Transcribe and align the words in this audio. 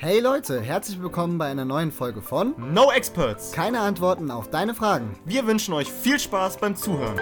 Hey 0.00 0.20
Leute, 0.20 0.60
herzlich 0.60 1.02
willkommen 1.02 1.38
bei 1.38 1.46
einer 1.46 1.64
neuen 1.64 1.90
Folge 1.90 2.22
von 2.22 2.54
No 2.72 2.92
Experts. 2.92 3.50
Keine 3.50 3.80
Antworten 3.80 4.30
auf 4.30 4.48
deine 4.48 4.72
Fragen. 4.74 5.18
Wir 5.24 5.44
wünschen 5.48 5.74
euch 5.74 5.90
viel 5.92 6.20
Spaß 6.20 6.58
beim 6.58 6.76
Zuhören. 6.76 7.16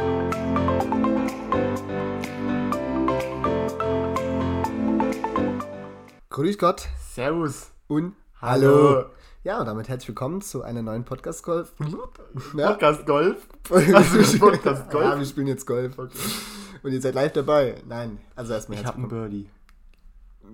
Grüß 6.30 6.58
Gott 6.58 6.86
Servus. 7.14 7.70
und 7.88 8.14
Hallo. 8.40 9.06
Ja, 9.42 9.60
und 9.60 9.66
damit 9.66 9.88
herzlich 9.88 10.08
willkommen 10.08 10.42
zu 10.42 10.62
einer 10.62 10.82
neuen 10.82 11.04
Podcast 11.04 11.42
Golf. 11.42 11.72
Podcast 12.52 13.06
Golf. 13.06 13.46
Also, 13.70 14.38
Podcast 14.38 14.90
Golf? 14.90 15.04
Ja, 15.04 15.18
wir 15.18 15.24
spielen 15.26 15.46
jetzt 15.48 15.66
Golf. 15.66 15.96
Und 15.98 16.92
ihr 16.92 17.00
seid 17.00 17.14
live 17.14 17.32
dabei. 17.32 17.76
Nein, 17.88 18.18
also 18.36 18.52
erstmal 18.52 18.78
Ich 18.78 18.84
herzlich 18.84 19.02
habe 19.02 19.02
einen 19.02 19.10
willkommen. 19.10 19.30
Birdie. 19.30 19.50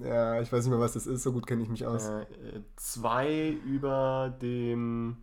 Ja, 0.04 0.40
ich 0.40 0.52
weiß 0.52 0.64
nicht 0.64 0.70
mehr, 0.70 0.80
was 0.80 0.93
das 0.95 1.06
ist, 1.06 1.22
so 1.22 1.32
gut 1.32 1.46
kenne 1.46 1.62
ich 1.62 1.68
mich 1.68 1.86
aus. 1.86 2.09
Äh, 2.09 2.27
zwei 2.77 3.50
über 3.66 4.34
dem, 4.41 5.19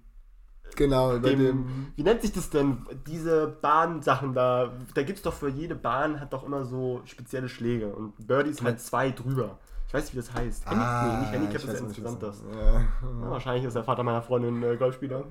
Genau, 0.75 1.15
über 1.15 1.29
dem, 1.29 1.39
dem. 1.39 1.87
Wie 1.95 2.03
nennt 2.03 2.21
sich 2.21 2.31
das 2.31 2.49
denn? 2.49 2.85
Diese 3.07 3.47
Bahnsachen 3.47 4.33
da. 4.33 4.71
Da 4.93 5.03
gibt 5.03 5.17
es 5.17 5.23
doch 5.23 5.33
für 5.33 5.49
jede 5.49 5.75
Bahn 5.75 6.19
hat 6.19 6.31
doch 6.33 6.43
immer 6.45 6.63
so 6.65 7.01
spezielle 7.05 7.49
Schläge. 7.49 7.93
Und 7.95 8.27
Birdie 8.27 8.51
ist 8.51 8.63
halt 8.63 8.79
zwei 8.79 9.11
drüber. 9.11 9.57
Ich 9.87 9.93
weiß 9.95 10.03
nicht, 10.03 10.13
wie 10.13 10.17
das 10.17 10.31
heißt. 10.33 10.67
Handi 10.67 10.85
nee, 11.07 11.19
nicht 11.21 11.31
Handicap 11.31 11.67
Ah, 11.67 11.71
ist 11.73 11.81
insgesamt 11.81 12.21
das. 12.21 12.43
Ja. 12.53 12.81
Ja, 12.81 13.31
wahrscheinlich 13.31 13.65
ist 13.65 13.75
der 13.75 13.83
Vater 13.83 14.03
meiner 14.03 14.21
Freundin 14.21 14.61
äh, 14.61 14.77
Golfspieler. 14.77 15.23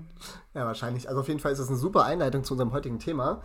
ja, 0.54 0.66
wahrscheinlich. 0.66 1.08
Also 1.08 1.20
auf 1.20 1.28
jeden 1.28 1.38
Fall 1.38 1.52
ist 1.52 1.58
das 1.58 1.68
eine 1.68 1.76
super 1.76 2.04
Einleitung 2.04 2.42
zu 2.42 2.54
unserem 2.54 2.72
heutigen 2.72 2.98
Thema. 2.98 3.40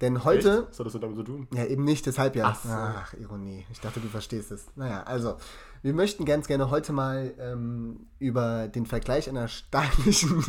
Denn 0.00 0.24
heute, 0.24 0.60
Echt? 0.60 0.70
Was 0.70 0.78
hat 0.78 0.86
das 0.86 0.92
denn 0.94 1.02
damit 1.02 1.16
zu 1.18 1.24
tun? 1.24 1.48
Ja, 1.54 1.64
eben 1.64 1.84
nicht, 1.84 2.06
deshalb 2.06 2.34
ja. 2.34 2.46
Ach 2.46 2.60
so. 2.62 2.70
Ach, 2.70 3.12
Ironie. 3.14 3.66
Ich 3.70 3.80
dachte, 3.80 4.00
du 4.00 4.08
verstehst 4.08 4.50
es. 4.50 4.64
Naja, 4.74 5.02
also, 5.02 5.36
wir 5.82 5.92
möchten 5.92 6.24
ganz 6.24 6.46
gerne 6.46 6.70
heute 6.70 6.92
mal 6.92 7.34
ähm, 7.38 8.06
über 8.18 8.68
den 8.68 8.86
Vergleich 8.86 9.28
einer 9.28 9.48
staatlichen. 9.48 10.42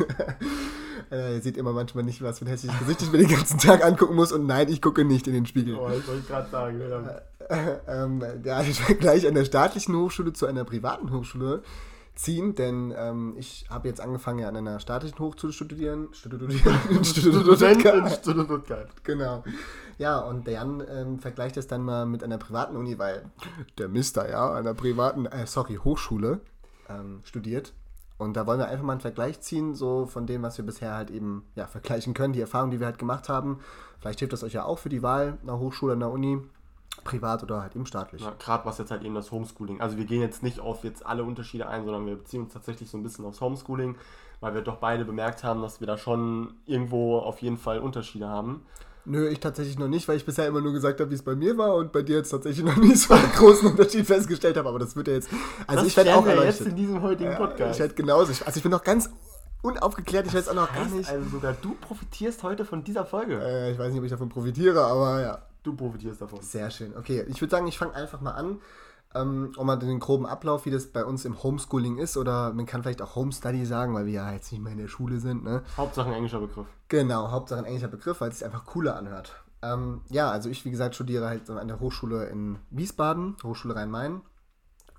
äh, 1.10 1.34
ihr 1.34 1.42
seht 1.42 1.58
immer 1.58 1.72
manchmal 1.72 2.04
nicht, 2.04 2.22
was 2.22 2.38
für 2.38 2.46
ein 2.46 2.48
hässliches 2.48 2.78
Gesicht 2.78 3.02
ich 3.02 3.12
mir 3.12 3.18
den 3.18 3.28
ganzen 3.28 3.58
Tag 3.58 3.84
angucken 3.84 4.14
muss. 4.14 4.32
Und 4.32 4.46
nein, 4.46 4.68
ich 4.70 4.80
gucke 4.80 5.04
nicht 5.04 5.26
in 5.26 5.34
den 5.34 5.44
Spiegel. 5.44 5.76
Oh, 5.76 5.90
ich 5.90 6.06
wollte 6.08 6.26
gerade 6.26 6.50
sagen. 6.50 6.80
Ja. 6.80 7.80
ähm, 8.04 8.22
ja, 8.44 8.62
den 8.62 8.72
Vergleich 8.72 9.26
einer 9.26 9.44
staatlichen 9.44 9.94
Hochschule 9.94 10.32
zu 10.32 10.46
einer 10.46 10.64
privaten 10.64 11.12
Hochschule 11.12 11.62
ziehen, 12.14 12.54
denn 12.54 12.92
ähm, 12.96 13.34
ich 13.38 13.66
habe 13.70 13.88
jetzt 13.88 14.00
angefangen, 14.00 14.38
ja 14.38 14.48
an 14.48 14.56
einer 14.56 14.80
staatlichen 14.80 15.18
Hochschule 15.18 15.52
zu 15.52 15.64
studieren. 15.64 16.08
Studieren. 16.12 16.52
Stuttgart. 17.04 18.90
Genau. 19.04 19.44
Ja, 19.98 20.18
und 20.20 20.46
der 20.46 20.54
Jan 20.54 20.82
ähm, 20.88 21.18
vergleicht 21.18 21.56
es 21.56 21.66
dann 21.66 21.82
mal 21.82 22.06
mit 22.06 22.22
einer 22.22 22.38
privaten 22.38 22.76
Uni, 22.76 22.98
weil 22.98 23.24
der 23.78 23.88
Mister 23.88 24.28
ja 24.28 24.52
einer 24.52 24.74
privaten, 24.74 25.26
äh, 25.26 25.46
sorry, 25.46 25.76
Hochschule 25.76 26.40
ähm, 26.88 27.20
studiert. 27.24 27.72
Und 28.18 28.36
da 28.36 28.46
wollen 28.46 28.60
wir 28.60 28.68
einfach 28.68 28.84
mal 28.84 28.92
einen 28.92 29.00
Vergleich 29.00 29.40
ziehen, 29.40 29.74
so 29.74 30.06
von 30.06 30.26
dem, 30.26 30.42
was 30.42 30.56
wir 30.56 30.64
bisher 30.64 30.94
halt 30.94 31.10
eben 31.10 31.44
ja, 31.56 31.66
vergleichen 31.66 32.14
können, 32.14 32.32
die 32.32 32.40
Erfahrungen, 32.40 32.70
die 32.70 32.78
wir 32.78 32.86
halt 32.86 32.98
gemacht 32.98 33.28
haben. 33.28 33.58
Vielleicht 33.98 34.20
hilft 34.20 34.32
das 34.32 34.44
euch 34.44 34.52
ja 34.52 34.64
auch 34.64 34.78
für 34.78 34.88
die 34.88 35.02
Wahl 35.02 35.38
einer 35.42 35.58
Hochschule, 35.58 35.94
einer 35.94 36.10
Uni, 36.10 36.40
privat 37.04 37.42
oder 37.42 37.62
halt 37.62 37.74
eben 37.74 37.86
staatlich. 37.86 38.22
Ja, 38.22 38.34
Gerade 38.38 38.64
was 38.64 38.78
jetzt 38.78 38.90
halt 38.90 39.02
eben 39.02 39.14
das 39.14 39.30
Homeschooling. 39.30 39.80
Also 39.80 39.96
wir 39.96 40.04
gehen 40.04 40.20
jetzt 40.20 40.42
nicht 40.42 40.60
auf 40.60 40.84
jetzt 40.84 41.04
alle 41.04 41.24
Unterschiede 41.24 41.68
ein, 41.68 41.84
sondern 41.84 42.06
wir 42.06 42.16
beziehen 42.16 42.42
uns 42.42 42.52
tatsächlich 42.52 42.90
so 42.90 42.98
ein 42.98 43.02
bisschen 43.02 43.24
aufs 43.24 43.40
Homeschooling, 43.40 43.96
weil 44.40 44.54
wir 44.54 44.62
doch 44.62 44.76
beide 44.76 45.04
bemerkt 45.04 45.44
haben, 45.44 45.62
dass 45.62 45.80
wir 45.80 45.86
da 45.86 45.96
schon 45.98 46.54
irgendwo 46.66 47.18
auf 47.18 47.40
jeden 47.42 47.58
Fall 47.58 47.78
Unterschiede 47.80 48.28
haben. 48.28 48.66
Nö, 49.04 49.28
ich 49.28 49.40
tatsächlich 49.40 49.78
noch 49.78 49.88
nicht, 49.88 50.06
weil 50.06 50.16
ich 50.16 50.24
bisher 50.24 50.46
immer 50.46 50.60
nur 50.60 50.72
gesagt 50.72 51.00
habe, 51.00 51.10
wie 51.10 51.16
es 51.16 51.22
bei 51.22 51.34
mir 51.34 51.58
war 51.58 51.74
und 51.74 51.90
bei 51.90 52.02
dir 52.02 52.18
jetzt 52.18 52.30
tatsächlich 52.30 52.64
noch 52.64 52.76
nie 52.76 52.94
so 52.94 53.14
einen 53.14 53.32
großen 53.32 53.70
Unterschied 53.70 54.06
festgestellt 54.06 54.56
habe. 54.56 54.68
Aber 54.68 54.78
das 54.78 54.94
wird 54.94 55.08
ja 55.08 55.14
jetzt. 55.14 55.28
Also 55.66 55.82
das 55.82 55.88
ich 55.88 55.96
werde 55.96 56.14
auch 56.14 56.24
wir 56.24 56.44
jetzt 56.44 56.60
in 56.60 56.76
diesem 56.76 57.02
heutigen 57.02 57.34
Podcast. 57.34 57.74
Ich 57.74 57.80
werde 57.80 57.94
genauso. 57.94 58.30
Also 58.44 58.56
ich 58.56 58.62
bin 58.62 58.70
noch 58.70 58.84
ganz 58.84 59.10
unaufgeklärt. 59.62 60.26
Ich 60.28 60.34
weiß 60.34 60.48
auch 60.48 60.54
noch 60.54 60.72
gar 60.72 60.84
heißt 60.84 60.94
nicht. 60.94 61.10
also 61.10 61.28
sogar 61.30 61.54
du 61.60 61.74
profitierst 61.80 62.44
heute 62.44 62.64
von 62.64 62.84
dieser 62.84 63.04
Folge. 63.04 63.40
Äh, 63.42 63.72
ich 63.72 63.78
weiß 63.78 63.90
nicht, 63.90 63.98
ob 63.98 64.04
ich 64.04 64.10
davon 64.10 64.28
profitiere, 64.28 64.84
aber 64.84 65.20
ja. 65.20 65.42
Du 65.62 65.74
profitierst 65.74 66.20
davon. 66.20 66.40
Sehr 66.42 66.70
schön. 66.70 66.96
Okay, 66.96 67.24
ich 67.28 67.40
würde 67.40 67.50
sagen, 67.50 67.66
ich 67.66 67.78
fange 67.78 67.94
einfach 67.94 68.20
mal 68.20 68.32
an. 68.32 68.60
Ähm, 69.14 69.52
um 69.58 69.66
mal 69.66 69.76
den 69.76 70.00
groben 70.00 70.24
Ablauf, 70.24 70.64
wie 70.64 70.70
das 70.70 70.86
bei 70.86 71.04
uns 71.04 71.26
im 71.26 71.42
Homeschooling 71.42 71.98
ist, 71.98 72.16
oder 72.16 72.52
man 72.54 72.64
kann 72.64 72.82
vielleicht 72.82 73.02
auch 73.02 73.14
Homestudy 73.14 73.66
sagen, 73.66 73.94
weil 73.94 74.06
wir 74.06 74.12
ja 74.12 74.32
jetzt 74.32 74.50
nicht 74.50 74.62
mehr 74.62 74.72
in 74.72 74.78
der 74.78 74.88
Schule 74.88 75.20
sind. 75.20 75.44
Ne? 75.44 75.62
Hauptsache 75.76 76.08
ein 76.08 76.14
englischer 76.14 76.40
Begriff. 76.40 76.66
Genau, 76.88 77.30
Hauptsache 77.30 77.58
ein 77.58 77.66
englischer 77.66 77.88
Begriff, 77.88 78.22
weil 78.22 78.30
es 78.30 78.38
sich 78.38 78.46
einfach 78.46 78.64
cooler 78.64 78.96
anhört. 78.96 79.34
Ähm, 79.60 80.00
ja, 80.08 80.30
also 80.30 80.48
ich, 80.48 80.64
wie 80.64 80.70
gesagt, 80.70 80.94
studiere 80.94 81.26
halt 81.26 81.48
an 81.50 81.68
der 81.68 81.78
Hochschule 81.78 82.26
in 82.26 82.58
Wiesbaden, 82.70 83.36
Hochschule 83.42 83.76
Rhein-Main. 83.76 84.22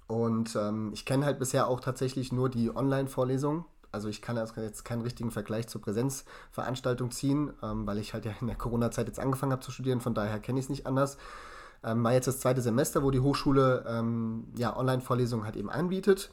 Und 0.08 0.56
ähm, 0.56 0.92
ich 0.94 1.06
kenne 1.06 1.26
halt 1.26 1.40
bisher 1.40 1.68
auch 1.68 1.80
tatsächlich 1.80 2.32
nur 2.32 2.50
die 2.50 2.76
Online-Vorlesung. 2.76 3.66
Also 3.94 4.10
ich 4.10 4.22
kann 4.22 4.36
jetzt 4.38 4.84
keinen 4.84 5.02
richtigen 5.04 5.32
Vergleich 5.32 5.68
zur 5.68 5.80
Präsenzveranstaltung 5.82 7.12
ziehen, 7.12 7.54
ähm, 7.62 7.86
weil 7.86 8.00
ich 8.00 8.14
halt 8.14 8.26
ja 8.26 8.34
in 8.42 8.48
der 8.48 8.56
Corona-Zeit 8.56 9.08
jetzt 9.08 9.20
angefangen 9.20 9.52
habe 9.52 9.62
zu 9.62 9.72
studieren. 9.72 10.02
Von 10.02 10.16
daher 10.16 10.40
kenne 10.40 10.60
ich 10.60 10.66
es 10.66 10.70
nicht 10.70 10.88
anders. 10.88 11.18
Ähm, 11.84 12.04
war 12.04 12.12
jetzt 12.14 12.28
das 12.28 12.40
zweite 12.40 12.62
Semester, 12.62 13.04
wo 13.04 13.12
die 13.12 13.20
Hochschule 13.20 13.86
ähm, 13.88 14.46
ja, 14.58 14.76
Online-Vorlesungen 14.76 15.46
halt 15.46 15.56
eben 15.56 15.70
anbietet. 15.70 16.32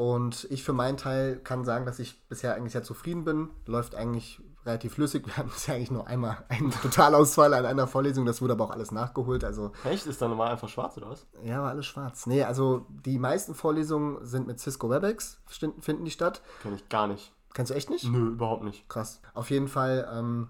Und 0.00 0.46
ich 0.48 0.64
für 0.64 0.72
meinen 0.72 0.96
Teil 0.96 1.36
kann 1.36 1.62
sagen, 1.66 1.84
dass 1.84 1.98
ich 1.98 2.26
bisher 2.26 2.54
eigentlich 2.54 2.72
sehr 2.72 2.82
zufrieden 2.82 3.26
bin. 3.26 3.50
Läuft 3.66 3.94
eigentlich 3.94 4.40
relativ 4.64 4.94
flüssig. 4.94 5.26
Wir 5.26 5.36
hatten 5.36 5.50
bisher 5.50 5.74
eigentlich 5.74 5.90
nur 5.90 6.06
einmal 6.06 6.42
einen 6.48 6.70
Totalausfall 6.70 7.52
an 7.52 7.66
einer 7.66 7.86
Vorlesung. 7.86 8.24
Das 8.24 8.40
wurde 8.40 8.54
aber 8.54 8.64
auch 8.64 8.70
alles 8.70 8.92
nachgeholt. 8.92 9.44
Also 9.44 9.72
Echt? 9.84 10.06
Ist 10.06 10.22
dann 10.22 10.30
normal 10.30 10.52
einfach 10.52 10.70
schwarz 10.70 10.96
oder 10.96 11.10
was? 11.10 11.26
ja, 11.44 11.60
war 11.60 11.68
alles 11.68 11.84
schwarz. 11.84 12.24
Nee, 12.24 12.44
also 12.44 12.86
die 12.88 13.18
meisten 13.18 13.54
Vorlesungen 13.54 14.24
sind 14.24 14.46
mit 14.46 14.58
Cisco 14.58 14.88
WebEx, 14.88 15.42
finden 15.80 16.06
die 16.06 16.10
statt. 16.10 16.40
Kenn 16.62 16.74
ich 16.74 16.88
gar 16.88 17.06
nicht. 17.06 17.34
Kennst 17.52 17.70
du 17.70 17.74
echt 17.74 17.90
nicht? 17.90 18.04
Nö, 18.04 18.28
überhaupt 18.28 18.64
nicht. 18.64 18.88
Krass. 18.88 19.20
Auf 19.34 19.50
jeden 19.50 19.68
Fall 19.68 20.08
ähm, 20.10 20.48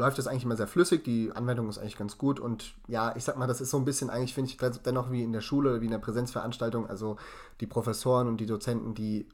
läuft 0.00 0.18
das 0.18 0.26
eigentlich 0.26 0.44
immer 0.44 0.56
sehr 0.56 0.66
flüssig. 0.66 1.04
Die 1.04 1.30
Anwendung 1.32 1.68
ist 1.68 1.78
eigentlich 1.78 1.96
ganz 1.96 2.18
gut. 2.18 2.40
Und 2.40 2.74
ja, 2.88 3.14
ich 3.16 3.22
sag 3.22 3.36
mal, 3.36 3.46
das 3.46 3.60
ist 3.60 3.70
so 3.70 3.76
ein 3.76 3.84
bisschen 3.84 4.10
eigentlich, 4.10 4.34
finde 4.34 4.50
ich, 4.50 4.56
dennoch 4.82 5.12
wie 5.12 5.22
in 5.22 5.32
der 5.32 5.42
Schule, 5.42 5.80
wie 5.80 5.84
in 5.84 5.90
der 5.92 5.98
Präsenzveranstaltung. 5.98 6.88
Also 6.88 7.16
die 7.60 7.66
Professoren 7.66 8.26
und 8.26 8.38
die 8.38 8.46
Dozenten, 8.46 8.94
die 8.94 9.28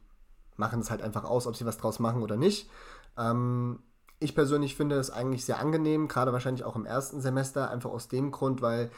machen 0.56 0.80
es 0.80 0.90
halt 0.90 1.02
einfach 1.02 1.24
aus, 1.24 1.46
ob 1.46 1.56
sie 1.56 1.64
was 1.64 1.78
draus 1.78 1.98
machen 2.00 2.22
oder 2.22 2.36
nicht. 2.36 2.68
Ähm, 3.16 3.78
ich 4.18 4.34
persönlich 4.34 4.76
finde 4.76 4.96
es 4.96 5.10
eigentlich 5.10 5.44
sehr 5.44 5.60
angenehm, 5.60 6.08
gerade 6.08 6.32
wahrscheinlich 6.32 6.64
auch 6.64 6.76
im 6.76 6.86
ersten 6.86 7.20
Semester, 7.20 7.70
einfach 7.70 7.90
aus 7.90 8.08
dem 8.08 8.30
Grund, 8.30 8.62
weil 8.62 8.90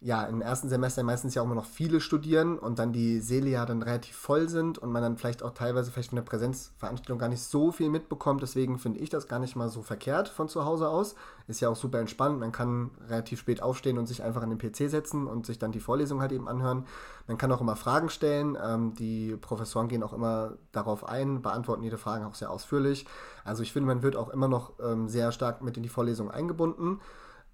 ja, 0.00 0.24
im 0.24 0.42
ersten 0.42 0.68
Semester 0.68 1.02
meistens 1.02 1.34
ja 1.34 1.40
auch 1.40 1.46
immer 1.46 1.54
noch 1.54 1.64
viele 1.64 2.00
studieren 2.00 2.58
und 2.58 2.78
dann 2.78 2.92
die 2.92 3.20
Säle 3.20 3.48
ja 3.48 3.64
dann 3.64 3.82
relativ 3.82 4.14
voll 4.14 4.48
sind 4.48 4.76
und 4.76 4.92
man 4.92 5.02
dann 5.02 5.16
vielleicht 5.16 5.42
auch 5.42 5.54
teilweise 5.54 5.90
vielleicht 5.90 6.10
von 6.10 6.16
der 6.16 6.22
Präsenzveranstaltung 6.22 7.18
gar 7.18 7.30
nicht 7.30 7.42
so 7.42 7.72
viel 7.72 7.88
mitbekommt. 7.88 8.42
Deswegen 8.42 8.78
finde 8.78 9.00
ich 9.00 9.08
das 9.08 9.26
gar 9.26 9.38
nicht 9.38 9.56
mal 9.56 9.70
so 9.70 9.82
verkehrt 9.82 10.28
von 10.28 10.48
zu 10.48 10.66
Hause 10.66 10.90
aus. 10.90 11.14
Ist 11.48 11.60
ja 11.60 11.70
auch 11.70 11.76
super 11.76 11.98
entspannt. 11.98 12.38
Man 12.38 12.52
kann 12.52 12.90
relativ 13.08 13.40
spät 13.40 13.62
aufstehen 13.62 13.96
und 13.96 14.06
sich 14.06 14.22
einfach 14.22 14.42
an 14.42 14.50
den 14.50 14.58
PC 14.58 14.90
setzen 14.90 15.26
und 15.26 15.46
sich 15.46 15.58
dann 15.58 15.72
die 15.72 15.80
Vorlesung 15.80 16.20
halt 16.20 16.32
eben 16.32 16.46
anhören. 16.46 16.84
Man 17.26 17.38
kann 17.38 17.50
auch 17.50 17.62
immer 17.62 17.76
Fragen 17.76 18.10
stellen. 18.10 18.58
Ähm, 18.62 18.94
die 18.94 19.34
Professoren 19.36 19.88
gehen 19.88 20.02
auch 20.02 20.12
immer 20.12 20.58
darauf 20.72 21.08
ein, 21.08 21.40
beantworten 21.40 21.82
jede 21.82 21.98
Frage 21.98 22.26
auch 22.26 22.34
sehr 22.34 22.50
ausführlich. 22.50 23.06
Also 23.44 23.62
ich 23.62 23.72
finde, 23.72 23.86
man 23.86 24.02
wird 24.02 24.16
auch 24.16 24.28
immer 24.28 24.48
noch 24.48 24.72
ähm, 24.78 25.08
sehr 25.08 25.32
stark 25.32 25.62
mit 25.62 25.78
in 25.78 25.82
die 25.82 25.88
Vorlesung 25.88 26.30
eingebunden. 26.30 27.00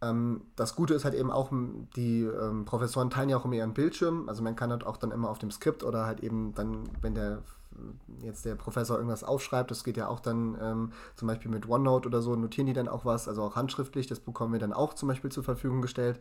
Ähm, 0.02 0.42
das 0.56 0.76
Gute 0.76 0.94
ist 0.94 1.04
halt 1.04 1.14
eben 1.14 1.30
auch, 1.30 1.50
die 1.96 2.24
ähm, 2.24 2.64
Professoren 2.64 3.08
teilen 3.08 3.28
ja 3.30 3.38
auch 3.38 3.44
immer 3.44 3.54
ihren 3.54 3.72
Bildschirm. 3.72 4.28
Also 4.28 4.42
man 4.42 4.56
kann 4.56 4.70
halt 4.70 4.84
auch 4.84 4.96
dann 4.96 5.12
immer 5.12 5.30
auf 5.30 5.38
dem 5.38 5.50
Skript 5.50 5.82
oder 5.84 6.04
halt 6.04 6.20
eben 6.20 6.54
dann, 6.54 6.84
wenn 7.00 7.14
der 7.14 7.42
jetzt 8.20 8.44
der 8.44 8.54
Professor 8.54 8.96
irgendwas 8.96 9.24
aufschreibt, 9.24 9.70
das 9.70 9.84
geht 9.84 9.96
ja 9.96 10.08
auch 10.08 10.20
dann 10.20 10.58
ähm, 10.60 10.92
zum 11.16 11.28
Beispiel 11.28 11.50
mit 11.50 11.68
OneNote 11.68 12.06
oder 12.08 12.20
so, 12.20 12.36
notieren 12.36 12.66
die 12.66 12.72
dann 12.74 12.88
auch 12.88 13.04
was, 13.04 13.28
also 13.28 13.42
auch 13.42 13.56
handschriftlich, 13.56 14.06
das 14.06 14.20
bekommen 14.20 14.52
wir 14.52 14.60
dann 14.60 14.72
auch 14.74 14.94
zum 14.94 15.08
Beispiel 15.08 15.32
zur 15.32 15.42
Verfügung 15.44 15.80
gestellt. 15.80 16.20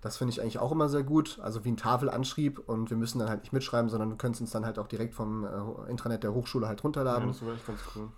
Das 0.00 0.16
finde 0.16 0.32
ich 0.32 0.40
eigentlich 0.40 0.58
auch 0.58 0.72
immer 0.72 0.88
sehr 0.88 1.02
gut, 1.02 1.38
also 1.42 1.64
wie 1.64 1.70
ein 1.70 1.76
Tafelanschrieb 1.76 2.60
und 2.66 2.90
wir 2.90 2.96
müssen 2.96 3.18
dann 3.18 3.28
halt 3.28 3.40
nicht 3.40 3.52
mitschreiben, 3.52 3.90
sondern 3.90 4.10
wir 4.10 4.16
können 4.16 4.34
es 4.34 4.40
uns 4.40 4.50
dann 4.50 4.64
halt 4.64 4.78
auch 4.78 4.88
direkt 4.88 5.14
vom 5.14 5.44
äh, 5.44 5.90
Intranet 5.90 6.22
der 6.22 6.32
Hochschule 6.32 6.66
halt 6.68 6.80
Ja, 6.80 6.82
runterladen. 6.84 7.28
das 7.28 7.44
war 7.44 7.54
echt 7.54 7.66
ganz 7.66 7.80
cool. 7.94 8.08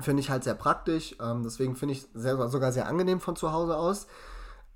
Finde 0.00 0.20
ich 0.20 0.28
halt 0.30 0.44
sehr 0.44 0.54
praktisch. 0.54 1.16
Ähm, 1.20 1.42
deswegen 1.42 1.74
finde 1.74 1.92
ich 1.94 2.06
sehr, 2.12 2.48
sogar 2.48 2.72
sehr 2.72 2.86
angenehm 2.86 3.20
von 3.20 3.36
zu 3.36 3.52
Hause 3.52 3.76
aus. 3.76 4.06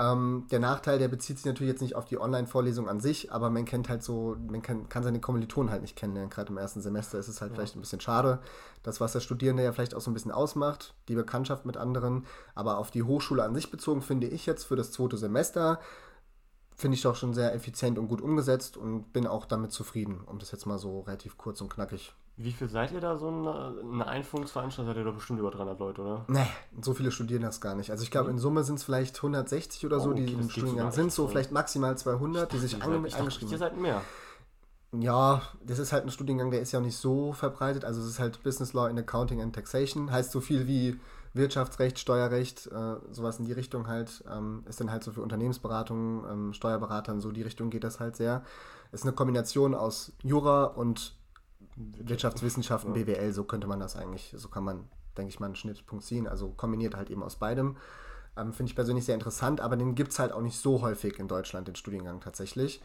Ähm, 0.00 0.46
der 0.50 0.60
Nachteil, 0.60 0.98
der 0.98 1.08
bezieht 1.08 1.36
sich 1.36 1.44
natürlich 1.44 1.72
jetzt 1.72 1.82
nicht 1.82 1.94
auf 1.94 2.06
die 2.06 2.18
Online-Vorlesung 2.18 2.88
an 2.88 3.00
sich, 3.00 3.32
aber 3.32 3.50
man 3.50 3.66
kennt 3.66 3.90
halt 3.90 4.02
so, 4.02 4.34
man 4.48 4.62
kann, 4.62 4.88
kann 4.88 5.02
seine 5.02 5.20
Kommilitonen 5.20 5.70
halt 5.70 5.82
nicht 5.82 5.94
kennenlernen. 5.94 6.30
Gerade 6.30 6.50
im 6.50 6.56
ersten 6.56 6.80
Semester 6.80 7.18
ist 7.18 7.28
es 7.28 7.42
halt 7.42 7.52
vielleicht 7.52 7.76
ein 7.76 7.80
bisschen 7.80 8.00
schade. 8.00 8.38
Das, 8.82 8.98
was 9.02 9.12
der 9.12 9.20
Studierende 9.20 9.62
ja 9.62 9.72
vielleicht 9.72 9.94
auch 9.94 10.00
so 10.00 10.10
ein 10.10 10.14
bisschen 10.14 10.32
ausmacht, 10.32 10.94
die 11.08 11.14
Bekanntschaft 11.14 11.66
mit 11.66 11.76
anderen. 11.76 12.24
Aber 12.54 12.78
auf 12.78 12.90
die 12.90 13.02
Hochschule 13.02 13.44
an 13.44 13.54
sich 13.54 13.70
bezogen, 13.70 14.00
finde 14.00 14.26
ich 14.26 14.46
jetzt 14.46 14.64
für 14.64 14.76
das 14.76 14.90
zweite 14.90 15.18
Semester, 15.18 15.80
finde 16.74 16.94
ich 16.94 17.02
doch 17.02 17.14
schon 17.14 17.34
sehr 17.34 17.54
effizient 17.54 17.98
und 17.98 18.08
gut 18.08 18.22
umgesetzt 18.22 18.78
und 18.78 19.12
bin 19.12 19.26
auch 19.26 19.44
damit 19.44 19.70
zufrieden, 19.70 20.22
um 20.24 20.38
das 20.38 20.50
jetzt 20.50 20.64
mal 20.64 20.78
so 20.78 21.00
relativ 21.00 21.36
kurz 21.36 21.60
und 21.60 21.68
knackig 21.68 22.14
Wie 22.42 22.52
viel 22.52 22.68
seid 22.70 22.90
ihr 22.92 23.00
da 23.00 23.16
so 23.18 23.28
eine, 23.28 23.74
eine 23.92 24.06
Einführungsveranstaltung? 24.06 24.86
Seid 24.94 24.96
ihr 25.00 25.04
doch 25.04 25.14
bestimmt 25.14 25.40
über 25.40 25.50
300 25.50 25.78
Leute, 25.78 26.00
oder? 26.00 26.24
Nee, 26.28 26.46
so 26.80 26.94
viele 26.94 27.10
studieren 27.10 27.42
das 27.42 27.60
gar 27.60 27.74
nicht. 27.74 27.90
Also 27.90 28.02
ich 28.02 28.10
glaube, 28.10 28.30
in 28.30 28.38
Summe 28.38 28.64
sind 28.64 28.76
es 28.76 28.84
vielleicht 28.84 29.16
160 29.16 29.84
oder 29.84 30.00
so, 30.00 30.10
Oh, 30.10 30.12
die 30.14 30.22
okay, 30.22 30.32
das 30.36 30.44
im 30.44 30.50
Studiengang 30.50 30.90
sind, 30.92 31.12
so 31.12 31.28
vielleicht 31.28 31.52
maximal 31.52 31.98
200, 31.98 32.50
die 32.52 32.58
sich 32.58 32.78
Ihr 32.78 32.82
ange 32.84 33.02
dachte, 33.02 33.18
eingeschrieben 33.18 33.52
ihr 33.52 33.60
haben. 33.60 33.74
seid 33.74 33.76
mehr. 33.80 34.00
Ja, 34.92 35.42
das 35.64 35.78
ist 35.78 35.92
halt 35.92 36.04
ein 36.04 36.10
Studiengang, 36.10 36.50
der 36.50 36.62
ist 36.62 36.72
ja 36.72 36.80
auch 36.80 36.84
nicht 36.84 36.96
so 36.96 37.32
verbreitet. 37.32 37.84
Also 37.84 38.00
es 38.00 38.06
ist 38.08 38.18
halt 38.18 38.42
Business 38.42 38.72
Law 38.72 38.88
in 38.88 38.98
Accounting 38.98 39.40
and 39.40 39.54
Taxation. 39.54 40.10
Heißt 40.10 40.32
so 40.32 40.40
viel 40.40 40.66
wie 40.66 40.98
Wirtschaftsrecht, 41.32 41.98
Steuerrecht, 41.98 42.66
äh, 42.68 42.96
sowas 43.12 43.38
in 43.38 43.44
die 43.44 43.52
Richtung 43.52 43.86
halt. 43.86 44.24
Ähm, 44.28 44.64
ist 44.68 44.80
dann 44.80 44.90
halt 44.90 45.04
so 45.04 45.12
für 45.12 45.20
Unternehmensberatung, 45.22 46.24
ähm, 46.28 46.52
Steuerberatern, 46.54 47.20
so 47.20 47.30
die 47.30 47.42
Richtung 47.42 47.70
geht 47.70 47.84
das 47.84 48.00
halt 48.00 48.16
sehr. 48.16 48.42
Ist 48.90 49.04
eine 49.04 49.12
Kombination 49.12 49.74
aus 49.76 50.12
Jura 50.24 50.64
und 50.64 51.14
Wirtschaftswissenschaften. 51.98 52.92
BWL, 52.92 53.32
so 53.32 53.44
könnte 53.44 53.66
man 53.66 53.80
das 53.80 53.96
eigentlich, 53.96 54.34
so 54.36 54.48
kann 54.48 54.64
man, 54.64 54.88
denke 55.16 55.30
ich 55.30 55.40
mal, 55.40 55.46
einen 55.46 55.56
Schnittpunkt 55.56 56.04
ziehen. 56.04 56.26
Also 56.26 56.50
kombiniert 56.50 56.96
halt 56.96 57.10
eben 57.10 57.22
aus 57.22 57.36
beidem. 57.36 57.76
Ähm, 58.36 58.52
Finde 58.52 58.70
ich 58.70 58.76
persönlich 58.76 59.04
sehr 59.04 59.14
interessant, 59.14 59.60
aber 59.60 59.76
den 59.76 59.94
gibt 59.94 60.12
es 60.12 60.18
halt 60.18 60.32
auch 60.32 60.40
nicht 60.40 60.58
so 60.58 60.82
häufig 60.82 61.18
in 61.18 61.28
Deutschland, 61.28 61.68
den 61.68 61.74
Studiengang 61.74 62.20
tatsächlich. 62.20 62.82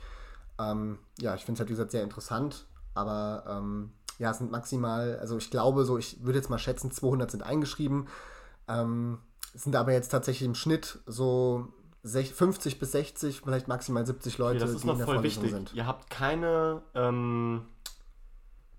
Ähm, 0.59 1.00
ja, 1.19 1.36
ich 1.36 1.45
finde 1.45 1.57
es 1.57 1.59
halt, 1.59 1.69
wie 1.69 1.74
gesagt, 1.74 1.92
sehr 1.92 2.03
interessant, 2.03 2.65
aber 2.94 3.44
ähm, 3.47 3.92
ja, 4.18 4.31
es 4.31 4.38
sind 4.38 4.51
maximal, 4.51 5.18
also 5.19 5.38
ich 5.38 5.51
glaube 5.51 5.86
so, 5.86 5.98
ich 5.98 6.24
würde 6.24 6.39
jetzt 6.39 6.50
mal 6.50 6.57
schätzen, 6.57 6.91
200 6.91 7.30
sind 7.30 7.44
eingeschrieben. 7.44 8.07
Ähm, 8.68 9.19
sind 9.53 9.75
aber 9.75 9.94
jetzt 9.94 10.09
tatsächlich 10.09 10.48
im 10.48 10.56
Schnitt 10.56 11.00
so 11.06 11.68
50 12.03 12.80
bis 12.80 12.91
60, 12.91 13.41
vielleicht 13.41 13.68
maximal 13.68 14.06
70 14.06 14.38
Leute, 14.38 14.57
okay, 14.57 14.65
das 14.65 14.75
ist 14.75 14.83
die 14.83 14.88
noch 14.88 14.94
in 14.94 15.00
der 15.00 15.06
voll 15.06 15.15
Vorlesung 15.15 15.44
wichtig. 15.44 15.57
sind. 15.57 15.74
Ihr 15.74 15.88
habt 15.88 16.09
keine 16.09 16.81
ähm, 16.94 17.65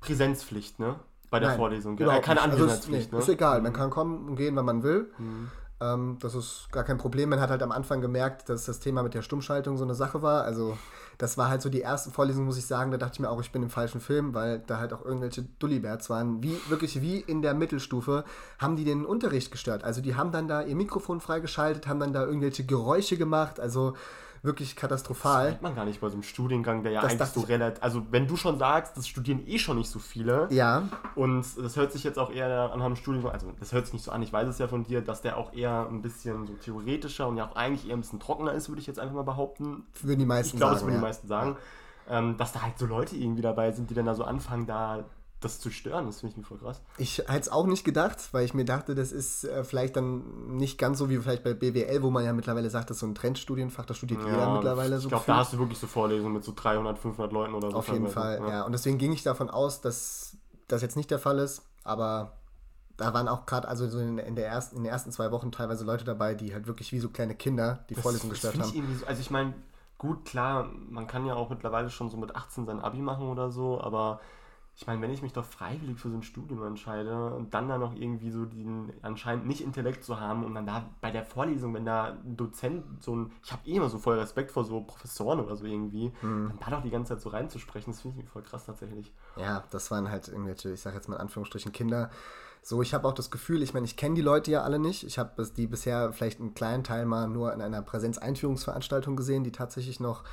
Präsenzpflicht, 0.06 0.78
ne? 0.78 0.96
Bei 1.30 1.40
der 1.40 1.50
Nein, 1.50 1.58
Vorlesung. 1.58 1.98
Äh, 1.98 2.20
keine 2.20 2.40
also 2.40 2.52
Anwesenheitspflicht, 2.52 3.12
nee, 3.12 3.18
ne? 3.18 3.22
Ist 3.22 3.28
egal, 3.28 3.58
mhm. 3.58 3.64
man 3.64 3.72
kann 3.72 3.90
kommen 3.90 4.28
und 4.28 4.36
gehen, 4.36 4.56
wenn 4.56 4.64
man 4.64 4.82
will. 4.82 5.10
Mhm. 5.18 5.50
Ähm, 5.80 6.16
das 6.20 6.34
ist 6.34 6.68
gar 6.72 6.84
kein 6.84 6.96
Problem. 6.96 7.28
Man 7.28 7.40
hat 7.40 7.50
halt 7.50 7.62
am 7.62 7.72
Anfang 7.72 8.00
gemerkt, 8.00 8.48
dass 8.48 8.64
das 8.64 8.80
Thema 8.80 9.02
mit 9.02 9.14
der 9.14 9.22
Stummschaltung 9.22 9.76
so 9.76 9.84
eine 9.84 9.94
Sache 9.94 10.22
war. 10.22 10.44
Also 10.44 10.78
das 11.18 11.36
war 11.36 11.48
halt 11.48 11.60
so 11.60 11.68
die 11.68 11.82
ersten 11.82 12.12
Vorlesungen, 12.12 12.46
muss 12.46 12.58
ich 12.58 12.66
sagen, 12.66 12.90
da 12.90 12.96
dachte 12.96 13.14
ich 13.14 13.20
mir 13.20 13.30
auch, 13.30 13.40
ich 13.40 13.52
bin 13.52 13.62
im 13.62 13.70
falschen 13.70 14.00
Film, 14.00 14.34
weil 14.34 14.60
da 14.66 14.78
halt 14.78 14.92
auch 14.92 15.04
irgendwelche 15.04 15.42
Dullibärts 15.58 16.08
waren. 16.08 16.42
Wie, 16.42 16.56
wirklich 16.68 17.02
wie 17.02 17.20
in 17.20 17.42
der 17.42 17.54
Mittelstufe 17.54 18.24
haben 18.58 18.76
die 18.76 18.84
den 18.84 19.04
Unterricht 19.04 19.50
gestört. 19.50 19.84
Also 19.84 20.00
die 20.00 20.14
haben 20.14 20.32
dann 20.32 20.48
da 20.48 20.62
ihr 20.62 20.76
Mikrofon 20.76 21.20
freigeschaltet, 21.20 21.86
haben 21.86 22.00
dann 22.00 22.12
da 22.12 22.24
irgendwelche 22.24 22.64
Geräusche 22.64 23.18
gemacht. 23.18 23.60
Also 23.60 23.94
wirklich 24.42 24.76
katastrophal. 24.76 25.44
Das 25.44 25.50
merkt 25.50 25.62
man 25.62 25.74
gar 25.74 25.84
nicht 25.84 26.00
bei 26.00 26.08
so 26.08 26.14
einem 26.14 26.22
Studiengang, 26.22 26.82
der 26.82 26.92
ja 26.92 27.00
das 27.00 27.12
eigentlich 27.12 27.28
so 27.28 27.40
relativ. 27.40 27.82
Also, 27.82 28.06
wenn 28.10 28.26
du 28.26 28.36
schon 28.36 28.58
sagst, 28.58 28.96
das 28.96 29.08
studieren 29.08 29.46
eh 29.46 29.58
schon 29.58 29.78
nicht 29.78 29.90
so 29.90 29.98
viele. 29.98 30.48
Ja. 30.50 30.88
Und 31.14 31.44
das 31.58 31.76
hört 31.76 31.92
sich 31.92 32.04
jetzt 32.04 32.18
auch 32.18 32.30
eher 32.30 32.72
an 32.72 32.82
einem 32.82 32.96
Studiengang, 32.96 33.32
also 33.32 33.52
das 33.58 33.72
hört 33.72 33.86
sich 33.86 33.94
nicht 33.94 34.04
so 34.04 34.10
an, 34.10 34.22
ich 34.22 34.32
weiß 34.32 34.48
es 34.48 34.58
ja 34.58 34.68
von 34.68 34.84
dir, 34.84 35.00
dass 35.00 35.22
der 35.22 35.36
auch 35.36 35.52
eher 35.52 35.86
ein 35.90 36.02
bisschen 36.02 36.46
so 36.46 36.54
theoretischer 36.54 37.28
und 37.28 37.36
ja 37.36 37.48
auch 37.48 37.56
eigentlich 37.56 37.88
eher 37.88 37.96
ein 37.96 38.00
bisschen 38.00 38.20
trockener 38.20 38.52
ist, 38.52 38.68
würde 38.68 38.80
ich 38.80 38.86
jetzt 38.86 38.98
einfach 38.98 39.14
mal 39.14 39.22
behaupten. 39.22 39.84
Würden 40.02 40.20
die 40.20 40.26
meisten 40.26 40.56
ich 40.56 40.60
glaube, 40.60 40.74
das 40.74 40.82
würden 40.82 40.94
ja. 40.94 41.00
die 41.00 41.06
meisten 41.06 41.28
sagen. 41.28 41.56
Ähm, 42.08 42.36
dass 42.36 42.52
da 42.52 42.62
halt 42.62 42.78
so 42.78 42.86
Leute 42.86 43.16
irgendwie 43.16 43.42
dabei 43.42 43.72
sind, 43.72 43.90
die 43.90 43.94
dann 43.94 44.06
da 44.06 44.14
so 44.14 44.22
anfangen, 44.22 44.66
da 44.66 45.04
das 45.40 45.60
zu 45.60 45.70
stören. 45.70 46.06
Das 46.06 46.20
finde 46.20 46.34
ich 46.38 46.46
voll 46.46 46.58
krass. 46.58 46.80
Ich 46.98 47.18
hätte 47.18 47.40
es 47.40 47.48
auch 47.48 47.66
nicht 47.66 47.84
gedacht, 47.84 48.28
weil 48.32 48.44
ich 48.44 48.54
mir 48.54 48.64
dachte, 48.64 48.94
das 48.94 49.12
ist 49.12 49.44
äh, 49.44 49.64
vielleicht 49.64 49.96
dann 49.96 50.56
nicht 50.56 50.78
ganz 50.78 50.98
so 50.98 51.10
wie 51.10 51.18
vielleicht 51.18 51.44
bei 51.44 51.54
BWL, 51.54 52.02
wo 52.02 52.10
man 52.10 52.24
ja 52.24 52.32
mittlerweile 52.32 52.70
sagt, 52.70 52.90
das 52.90 52.96
ist 52.96 53.00
so 53.00 53.06
ein 53.06 53.14
Trendstudienfach, 53.14 53.84
da 53.84 53.94
studiert 53.94 54.22
ja, 54.22 54.30
jeder 54.30 54.54
mittlerweile 54.54 54.98
so. 54.98 55.04
Ich 55.04 55.08
glaube, 55.10 55.24
da 55.26 55.36
hast 55.36 55.52
du 55.52 55.58
wirklich 55.58 55.78
so 55.78 55.86
Vorlesungen 55.86 56.32
mit 56.32 56.44
so 56.44 56.52
300, 56.54 56.98
500 56.98 57.32
Leuten 57.32 57.54
oder 57.54 57.70
so. 57.70 57.76
Auf 57.76 57.88
jeden 57.88 58.08
Fall, 58.08 58.38
ja. 58.40 58.48
ja. 58.48 58.62
Und 58.62 58.72
deswegen 58.72 58.98
ging 58.98 59.12
ich 59.12 59.22
davon 59.22 59.50
aus, 59.50 59.80
dass 59.80 60.36
das 60.68 60.82
jetzt 60.82 60.96
nicht 60.96 61.10
der 61.10 61.18
Fall 61.18 61.38
ist, 61.38 61.62
aber 61.84 62.32
da 62.96 63.12
waren 63.12 63.28
auch 63.28 63.44
gerade 63.44 63.68
also 63.68 63.88
so 63.88 63.98
in, 63.98 64.18
in, 64.18 64.36
der 64.36 64.48
ersten, 64.48 64.76
in 64.76 64.84
den 64.84 64.92
ersten 64.92 65.12
zwei 65.12 65.30
Wochen 65.30 65.52
teilweise 65.52 65.84
Leute 65.84 66.04
dabei, 66.04 66.34
die 66.34 66.54
halt 66.54 66.66
wirklich 66.66 66.92
wie 66.92 66.98
so 66.98 67.10
kleine 67.10 67.34
Kinder 67.34 67.84
die 67.90 67.94
das, 67.94 68.02
Vorlesung 68.02 68.30
gestört 68.30 68.58
haben. 68.58 68.72
Ich 68.74 68.98
so, 69.00 69.06
also 69.06 69.20
ich 69.20 69.30
meine, 69.30 69.54
gut, 69.98 70.24
klar, 70.24 70.70
man 70.88 71.06
kann 71.06 71.26
ja 71.26 71.34
auch 71.34 71.50
mittlerweile 71.50 71.90
schon 71.90 72.08
so 72.08 72.16
mit 72.16 72.34
18 72.34 72.64
sein 72.64 72.80
Abi 72.80 72.98
machen 72.98 73.28
oder 73.28 73.50
so, 73.50 73.80
aber 73.80 74.20
ich 74.78 74.86
meine, 74.86 75.00
wenn 75.00 75.10
ich 75.10 75.22
mich 75.22 75.32
doch 75.32 75.44
freiwillig 75.44 75.98
für 75.98 76.10
so 76.10 76.16
ein 76.16 76.22
Studium 76.22 76.62
entscheide 76.62 77.32
und 77.32 77.54
dann 77.54 77.66
da 77.66 77.78
noch 77.78 77.94
irgendwie 77.94 78.30
so 78.30 78.44
den 78.44 78.92
anscheinend 79.00 79.46
nicht 79.46 79.62
Intellekt 79.62 80.04
zu 80.04 80.20
haben 80.20 80.44
und 80.44 80.54
dann 80.54 80.66
da 80.66 80.84
bei 81.00 81.10
der 81.10 81.24
Vorlesung, 81.24 81.72
wenn 81.72 81.86
da 81.86 82.18
ein 82.22 82.36
Dozent 82.36 82.84
so 83.00 83.16
ein, 83.16 83.32
ich 83.42 83.52
habe 83.52 83.66
eh 83.66 83.76
immer 83.76 83.88
so 83.88 83.96
voll 83.96 84.18
Respekt 84.18 84.50
vor 84.50 84.64
so 84.64 84.82
Professoren 84.82 85.40
oder 85.40 85.56
so 85.56 85.64
irgendwie, 85.64 86.12
mhm. 86.20 86.48
dann 86.48 86.58
da 86.60 86.70
doch 86.76 86.82
die 86.82 86.90
ganze 86.90 87.14
Zeit 87.14 87.22
so 87.22 87.30
reinzusprechen, 87.30 87.90
das 87.90 88.02
finde 88.02 88.20
ich 88.20 88.28
voll 88.28 88.42
krass 88.42 88.66
tatsächlich. 88.66 89.14
Ja, 89.36 89.64
das 89.70 89.90
waren 89.90 90.10
halt 90.10 90.28
irgendwelche, 90.28 90.72
ich 90.72 90.80
sage 90.82 90.96
jetzt 90.96 91.08
mal 91.08 91.16
in 91.16 91.22
Anführungsstrichen 91.22 91.72
Kinder. 91.72 92.10
So, 92.60 92.82
ich 92.82 92.92
habe 92.92 93.08
auch 93.08 93.14
das 93.14 93.30
Gefühl, 93.30 93.62
ich 93.62 93.72
meine, 93.72 93.86
ich 93.86 93.96
kenne 93.96 94.16
die 94.16 94.22
Leute 94.22 94.50
ja 94.50 94.62
alle 94.62 94.78
nicht. 94.78 95.04
Ich 95.04 95.18
habe 95.18 95.42
die 95.56 95.66
bisher 95.66 96.12
vielleicht 96.12 96.38
einen 96.38 96.52
kleinen 96.52 96.84
Teil 96.84 97.06
mal 97.06 97.28
nur 97.28 97.54
in 97.54 97.62
einer 97.62 97.80
Präsenzeinführungsveranstaltung 97.80 99.16
gesehen, 99.16 99.42
die 99.42 99.52
tatsächlich 99.52 100.00
noch, 100.00 100.24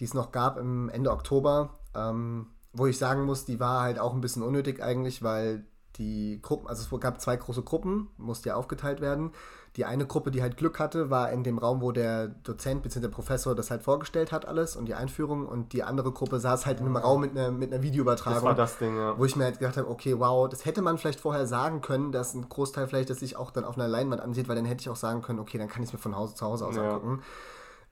die 0.00 0.04
es 0.04 0.14
noch 0.14 0.32
gab 0.32 0.56
im 0.56 0.88
Ende 0.88 1.10
Oktober. 1.10 1.74
Ähm, 1.94 2.46
wo 2.76 2.86
ich 2.86 2.98
sagen 2.98 3.24
muss, 3.24 3.44
die 3.44 3.58
war 3.58 3.82
halt 3.82 3.98
auch 3.98 4.14
ein 4.14 4.20
bisschen 4.20 4.42
unnötig 4.42 4.82
eigentlich, 4.82 5.22
weil 5.22 5.64
die 5.96 6.40
Gruppen, 6.42 6.66
also 6.66 6.82
es 6.82 7.00
gab 7.00 7.20
zwei 7.20 7.36
große 7.36 7.62
Gruppen, 7.62 8.08
musste 8.18 8.50
ja 8.50 8.56
aufgeteilt 8.56 9.00
werden. 9.00 9.32
Die 9.76 9.84
eine 9.84 10.06
Gruppe, 10.06 10.30
die 10.30 10.40
halt 10.40 10.56
Glück 10.56 10.78
hatte, 10.78 11.10
war 11.10 11.30
in 11.30 11.42
dem 11.42 11.58
Raum, 11.58 11.82
wo 11.82 11.92
der 11.92 12.28
Dozent 12.28 12.82
bzw. 12.82 13.00
der 13.00 13.08
Professor 13.08 13.54
das 13.54 13.70
halt 13.70 13.82
vorgestellt 13.82 14.32
hat, 14.32 14.46
alles 14.46 14.74
und 14.74 14.86
die 14.86 14.94
Einführung. 14.94 15.46
Und 15.46 15.74
die 15.74 15.82
andere 15.82 16.12
Gruppe 16.12 16.40
saß 16.40 16.64
halt 16.64 16.80
in 16.80 16.86
einem 16.86 16.96
Raum 16.96 17.20
mit 17.20 17.32
einer, 17.32 17.50
mit 17.50 17.72
einer 17.72 17.82
Videoübertragung. 17.82 18.36
Das 18.36 18.44
war 18.44 18.54
das 18.54 18.78
Ding, 18.78 18.96
ja. 18.96 19.18
Wo 19.18 19.26
ich 19.26 19.36
mir 19.36 19.44
halt 19.44 19.58
gedacht 19.58 19.76
habe, 19.76 19.88
okay, 19.88 20.18
wow, 20.18 20.48
das 20.48 20.64
hätte 20.64 20.80
man 20.80 20.96
vielleicht 20.96 21.20
vorher 21.20 21.46
sagen 21.46 21.82
können, 21.82 22.10
dass 22.10 22.32
ein 22.32 22.48
Großteil 22.48 22.86
vielleicht 22.86 23.10
das 23.10 23.20
sich 23.20 23.36
auch 23.36 23.50
dann 23.50 23.64
auf 23.64 23.76
einer 23.76 23.88
Leinwand 23.88 24.22
ansieht, 24.22 24.48
weil 24.48 24.56
dann 24.56 24.64
hätte 24.64 24.80
ich 24.80 24.88
auch 24.88 24.96
sagen 24.96 25.20
können, 25.20 25.40
okay, 25.40 25.58
dann 25.58 25.68
kann 25.68 25.82
ich 25.82 25.90
es 25.90 25.92
mir 25.92 25.98
von 25.98 26.16
Hause 26.16 26.34
zu 26.34 26.46
Hause 26.46 26.66
aus 26.66 26.76
ja. 26.76 26.82
angucken. 26.82 27.22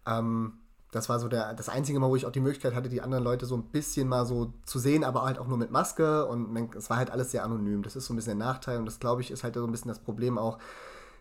Ähm, 0.07 0.53
das 0.95 1.09
war 1.09 1.19
so 1.19 1.29
der, 1.29 1.55
das 1.55 1.69
einzige 1.69 1.99
Mal, 1.99 2.09
wo 2.09 2.15
ich 2.15 2.25
auch 2.25 2.31
die 2.31 2.41
Möglichkeit 2.41 2.75
hatte, 2.75 2.89
die 2.89 3.03
anderen 3.03 3.25
Leute 3.25 3.47
so 3.47 3.57
ein 3.57 3.65
bisschen 3.65 4.09
mal 4.09 4.27
so 4.27 4.53
zu 4.65 4.79
sehen, 4.79 5.03
aber 5.03 5.25
halt 5.25 5.39
auch 5.39 5.49
nur 5.49 5.59
mit 5.59 5.73
Maske 5.73 6.27
und 6.27 6.57
es 6.77 6.89
war 6.89 6.99
halt 6.99 7.11
alles 7.11 7.33
sehr 7.33 7.45
anonym. 7.45 7.83
Das 7.83 7.97
ist 7.97 8.07
so 8.07 8.15
ein 8.15 8.17
bisschen 8.17 8.39
der 8.39 8.47
Nachteil 8.47 8.79
und 8.79 8.87
das, 8.87 9.01
glaube 9.01 9.21
ich, 9.21 9.33
ist 9.33 9.43
halt 9.43 9.55
so 9.55 9.65
ein 9.65 9.73
bisschen 9.73 9.89
das 9.89 9.99
Problem 9.99 10.39
auch, 10.39 10.59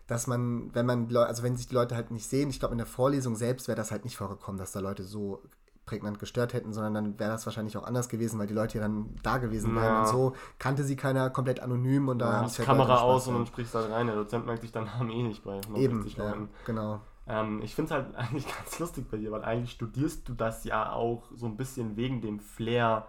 dass 0.06 0.28
man, 0.28 0.72
wenn 0.74 0.86
man, 0.86 1.14
also 1.16 1.42
wenn 1.42 1.56
sich 1.56 1.66
die 1.66 1.74
Leute 1.74 1.96
halt 1.96 2.12
nicht 2.12 2.28
sehen, 2.28 2.50
ich 2.50 2.60
glaube, 2.60 2.72
in 2.72 2.78
der 2.78 2.86
Vorlesung 2.86 3.34
selbst 3.34 3.66
wäre 3.66 3.76
das 3.76 3.90
halt 3.90 4.04
nicht 4.04 4.16
vorgekommen, 4.16 4.58
dass 4.58 4.70
da 4.70 4.80
Leute 4.80 5.02
so 5.02 5.42
prägnant 5.86 6.18
gestört 6.18 6.54
hätten, 6.54 6.72
sondern 6.72 6.94
dann 6.94 7.18
wäre 7.18 7.30
das 7.30 7.44
wahrscheinlich 7.44 7.76
auch 7.76 7.84
anders 7.84 8.08
gewesen, 8.08 8.38
weil 8.38 8.46
die 8.46 8.54
Leute 8.54 8.78
ja 8.78 8.82
dann 8.84 9.16
da 9.22 9.38
gewesen 9.38 9.74
wären 9.74 9.84
ja. 9.84 10.00
und 10.02 10.08
so 10.08 10.34
kannte 10.58 10.84
sie 10.84 10.96
keiner 10.96 11.30
komplett 11.30 11.60
anonym 11.60 12.08
und 12.08 12.20
da 12.20 12.30
ja, 12.30 12.36
haben 12.38 12.48
sie 12.48 12.58
halt 12.58 12.68
Kamera 12.68 13.00
aus 13.00 13.26
und 13.26 13.34
dann 13.34 13.46
sprichst 13.46 13.74
du 13.74 13.78
da 13.78 13.94
rein. 13.94 14.06
Der 14.06 14.16
Dozent 14.16 14.46
merkt 14.46 14.62
sich 14.62 14.72
dann 14.72 14.88
eh 15.10 15.22
nicht 15.22 15.44
bei 15.44 15.60
Eben, 15.74 16.06
ja, 16.16 16.36
genau. 16.64 17.00
Ähm, 17.26 17.62
ich 17.62 17.74
finde 17.74 17.94
es 17.94 18.02
halt 18.02 18.14
eigentlich 18.16 18.46
ganz 18.46 18.78
lustig 18.78 19.10
bei 19.10 19.16
dir, 19.16 19.32
weil 19.32 19.44
eigentlich 19.44 19.72
studierst 19.72 20.28
du 20.28 20.34
das 20.34 20.64
ja 20.64 20.92
auch 20.92 21.24
so 21.34 21.46
ein 21.46 21.56
bisschen 21.56 21.96
wegen 21.96 22.20
dem 22.20 22.40
Flair 22.40 23.06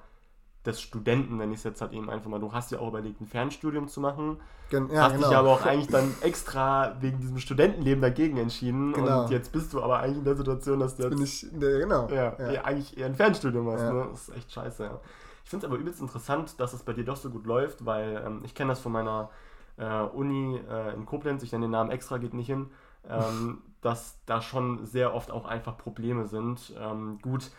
des 0.65 0.81
Studenten, 0.81 1.37
wenn 1.39 1.51
ich 1.51 1.59
es 1.59 1.63
jetzt 1.63 1.81
halt 1.81 1.93
eben 1.93 2.09
einfach 2.09 2.29
mal, 2.29 2.39
du 2.39 2.51
hast 2.51 2.71
ja 2.71 2.79
auch 2.79 2.87
überlegt, 2.87 3.21
ein 3.21 3.27
Fernstudium 3.27 3.87
zu 3.87 3.99
machen, 3.99 4.37
Gen 4.69 4.89
ja, 4.89 5.03
hast 5.03 5.13
genau. 5.13 5.27
dich 5.27 5.37
aber 5.37 5.49
auch 5.49 5.65
eigentlich 5.65 5.89
dann 5.89 6.11
extra 6.21 6.95
wegen 6.99 7.19
diesem 7.19 7.37
Studentenleben 7.37 8.01
dagegen 8.01 8.37
entschieden 8.37 8.93
genau. 8.93 9.23
und 9.23 9.31
jetzt 9.31 9.51
bist 9.51 9.73
du 9.73 9.81
aber 9.81 9.99
eigentlich 9.99 10.17
in 10.17 10.23
der 10.23 10.35
Situation, 10.35 10.79
dass 10.79 10.95
du 10.95 11.03
jetzt, 11.03 11.43
ich, 11.43 11.51
genau. 11.51 12.09
ja, 12.09 12.51
ja. 12.51 12.63
eigentlich 12.63 12.97
eher 12.97 13.05
ein 13.05 13.15
Fernstudium 13.15 13.69
hast, 13.69 13.83
ne? 13.83 14.07
das 14.09 14.27
ist 14.27 14.35
echt 14.35 14.51
scheiße, 14.51 14.83
ja. 14.83 14.99
Ich 15.43 15.51
finde 15.51 15.67
es 15.67 15.71
aber 15.71 15.79
übelst 15.79 16.01
interessant, 16.01 16.59
dass 16.59 16.73
es 16.73 16.81
bei 16.81 16.93
dir 16.93 17.05
doch 17.05 17.17
so 17.17 17.29
gut 17.29 17.45
läuft, 17.45 17.85
weil 17.85 18.23
ähm, 18.25 18.41
ich 18.43 18.55
kenne 18.55 18.69
das 18.69 18.79
von 18.79 18.91
meiner 18.91 19.29
äh, 19.77 20.01
Uni 20.01 20.59
äh, 20.67 20.95
in 20.95 21.05
Koblenz, 21.05 21.43
ich 21.43 21.51
nenne 21.51 21.65
den 21.65 21.71
Namen 21.71 21.91
extra, 21.91 22.17
geht 22.17 22.33
nicht 22.33 22.47
hin, 22.47 22.71
ähm, 23.07 23.61
dass 23.85 24.17
da 24.25 24.41
schon 24.41 24.85
sehr 24.85 25.13
oft 25.13 25.31
auch 25.31 25.45
einfach 25.45 25.77
Probleme 25.77 26.27
sind. 26.27 26.73
Ähm, 26.79 27.19
gut, 27.21 27.51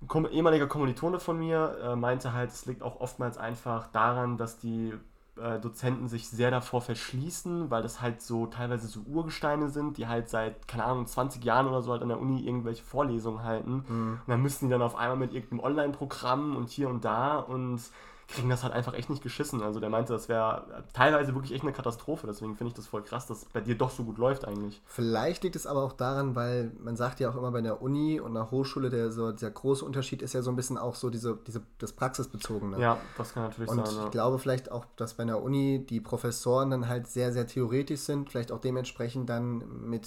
ein 0.00 0.30
ehemaliger 0.30 0.66
Kommilitone 0.66 1.20
von 1.20 1.38
mir 1.38 1.76
äh, 1.82 1.96
meinte 1.96 2.32
halt, 2.32 2.50
es 2.50 2.64
liegt 2.64 2.82
auch 2.82 3.00
oftmals 3.00 3.36
einfach 3.36 3.88
daran, 3.88 4.38
dass 4.38 4.58
die 4.58 4.94
äh, 5.36 5.58
Dozenten 5.58 6.08
sich 6.08 6.30
sehr 6.30 6.50
davor 6.50 6.80
verschließen, 6.80 7.70
weil 7.70 7.82
das 7.82 8.00
halt 8.00 8.22
so 8.22 8.46
teilweise 8.46 8.86
so 8.86 9.00
Urgesteine 9.00 9.68
sind, 9.68 9.98
die 9.98 10.06
halt 10.06 10.30
seit, 10.30 10.66
keine 10.66 10.84
Ahnung, 10.84 11.06
20 11.06 11.44
Jahren 11.44 11.66
oder 11.66 11.82
so 11.82 11.92
halt 11.92 12.00
an 12.00 12.08
der 12.08 12.20
Uni 12.20 12.40
irgendwelche 12.46 12.84
Vorlesungen 12.84 13.42
halten. 13.42 13.84
Mhm. 13.86 14.20
Und 14.24 14.28
dann 14.28 14.40
müssen 14.40 14.66
die 14.66 14.70
dann 14.70 14.82
auf 14.82 14.96
einmal 14.96 15.18
mit 15.18 15.34
irgendeinem 15.34 15.60
Online-Programm 15.60 16.56
und 16.56 16.70
hier 16.70 16.88
und 16.88 17.04
da 17.04 17.38
und 17.38 17.82
kriegen 18.28 18.50
das 18.50 18.62
halt 18.62 18.74
einfach 18.74 18.92
echt 18.92 19.08
nicht 19.08 19.22
geschissen. 19.22 19.62
Also 19.62 19.80
der 19.80 19.88
meinte, 19.88 20.12
das 20.12 20.28
wäre 20.28 20.84
teilweise 20.92 21.34
wirklich 21.34 21.52
echt 21.52 21.62
eine 21.62 21.72
Katastrophe. 21.72 22.26
Deswegen 22.26 22.56
finde 22.56 22.68
ich 22.68 22.74
das 22.74 22.86
voll 22.86 23.02
krass, 23.02 23.26
dass 23.26 23.46
bei 23.46 23.62
dir 23.62 23.76
doch 23.76 23.90
so 23.90 24.04
gut 24.04 24.18
läuft 24.18 24.46
eigentlich. 24.46 24.82
Vielleicht 24.84 25.42
liegt 25.44 25.56
es 25.56 25.66
aber 25.66 25.82
auch 25.82 25.94
daran, 25.94 26.36
weil 26.36 26.70
man 26.78 26.94
sagt 26.94 27.20
ja 27.20 27.30
auch 27.30 27.36
immer 27.36 27.50
bei 27.50 27.62
der 27.62 27.80
Uni 27.80 28.20
und 28.20 28.34
der 28.34 28.50
Hochschule, 28.50 28.90
der 28.90 29.10
so 29.10 29.32
dieser 29.32 29.50
große 29.50 29.82
Unterschied 29.84 30.20
ist 30.20 30.34
ja 30.34 30.42
so 30.42 30.50
ein 30.50 30.56
bisschen 30.56 30.76
auch 30.76 30.94
so 30.94 31.08
diese, 31.08 31.38
diese 31.46 31.62
das 31.78 31.94
Praxisbezogene. 31.94 32.78
Ja, 32.78 32.98
das 33.16 33.32
kann 33.32 33.44
natürlich 33.44 33.70
und 33.70 33.86
sein. 33.86 33.96
Und 33.96 34.04
ich 34.04 34.10
glaube 34.10 34.38
vielleicht 34.38 34.70
auch, 34.70 34.84
dass 34.96 35.14
bei 35.14 35.24
der 35.24 35.42
Uni 35.42 35.86
die 35.88 36.00
Professoren 36.00 36.70
dann 36.70 36.86
halt 36.86 37.06
sehr, 37.06 37.32
sehr 37.32 37.46
theoretisch 37.46 38.00
sind, 38.00 38.28
vielleicht 38.28 38.52
auch 38.52 38.60
dementsprechend 38.60 39.30
dann 39.30 39.88
mit 39.88 40.06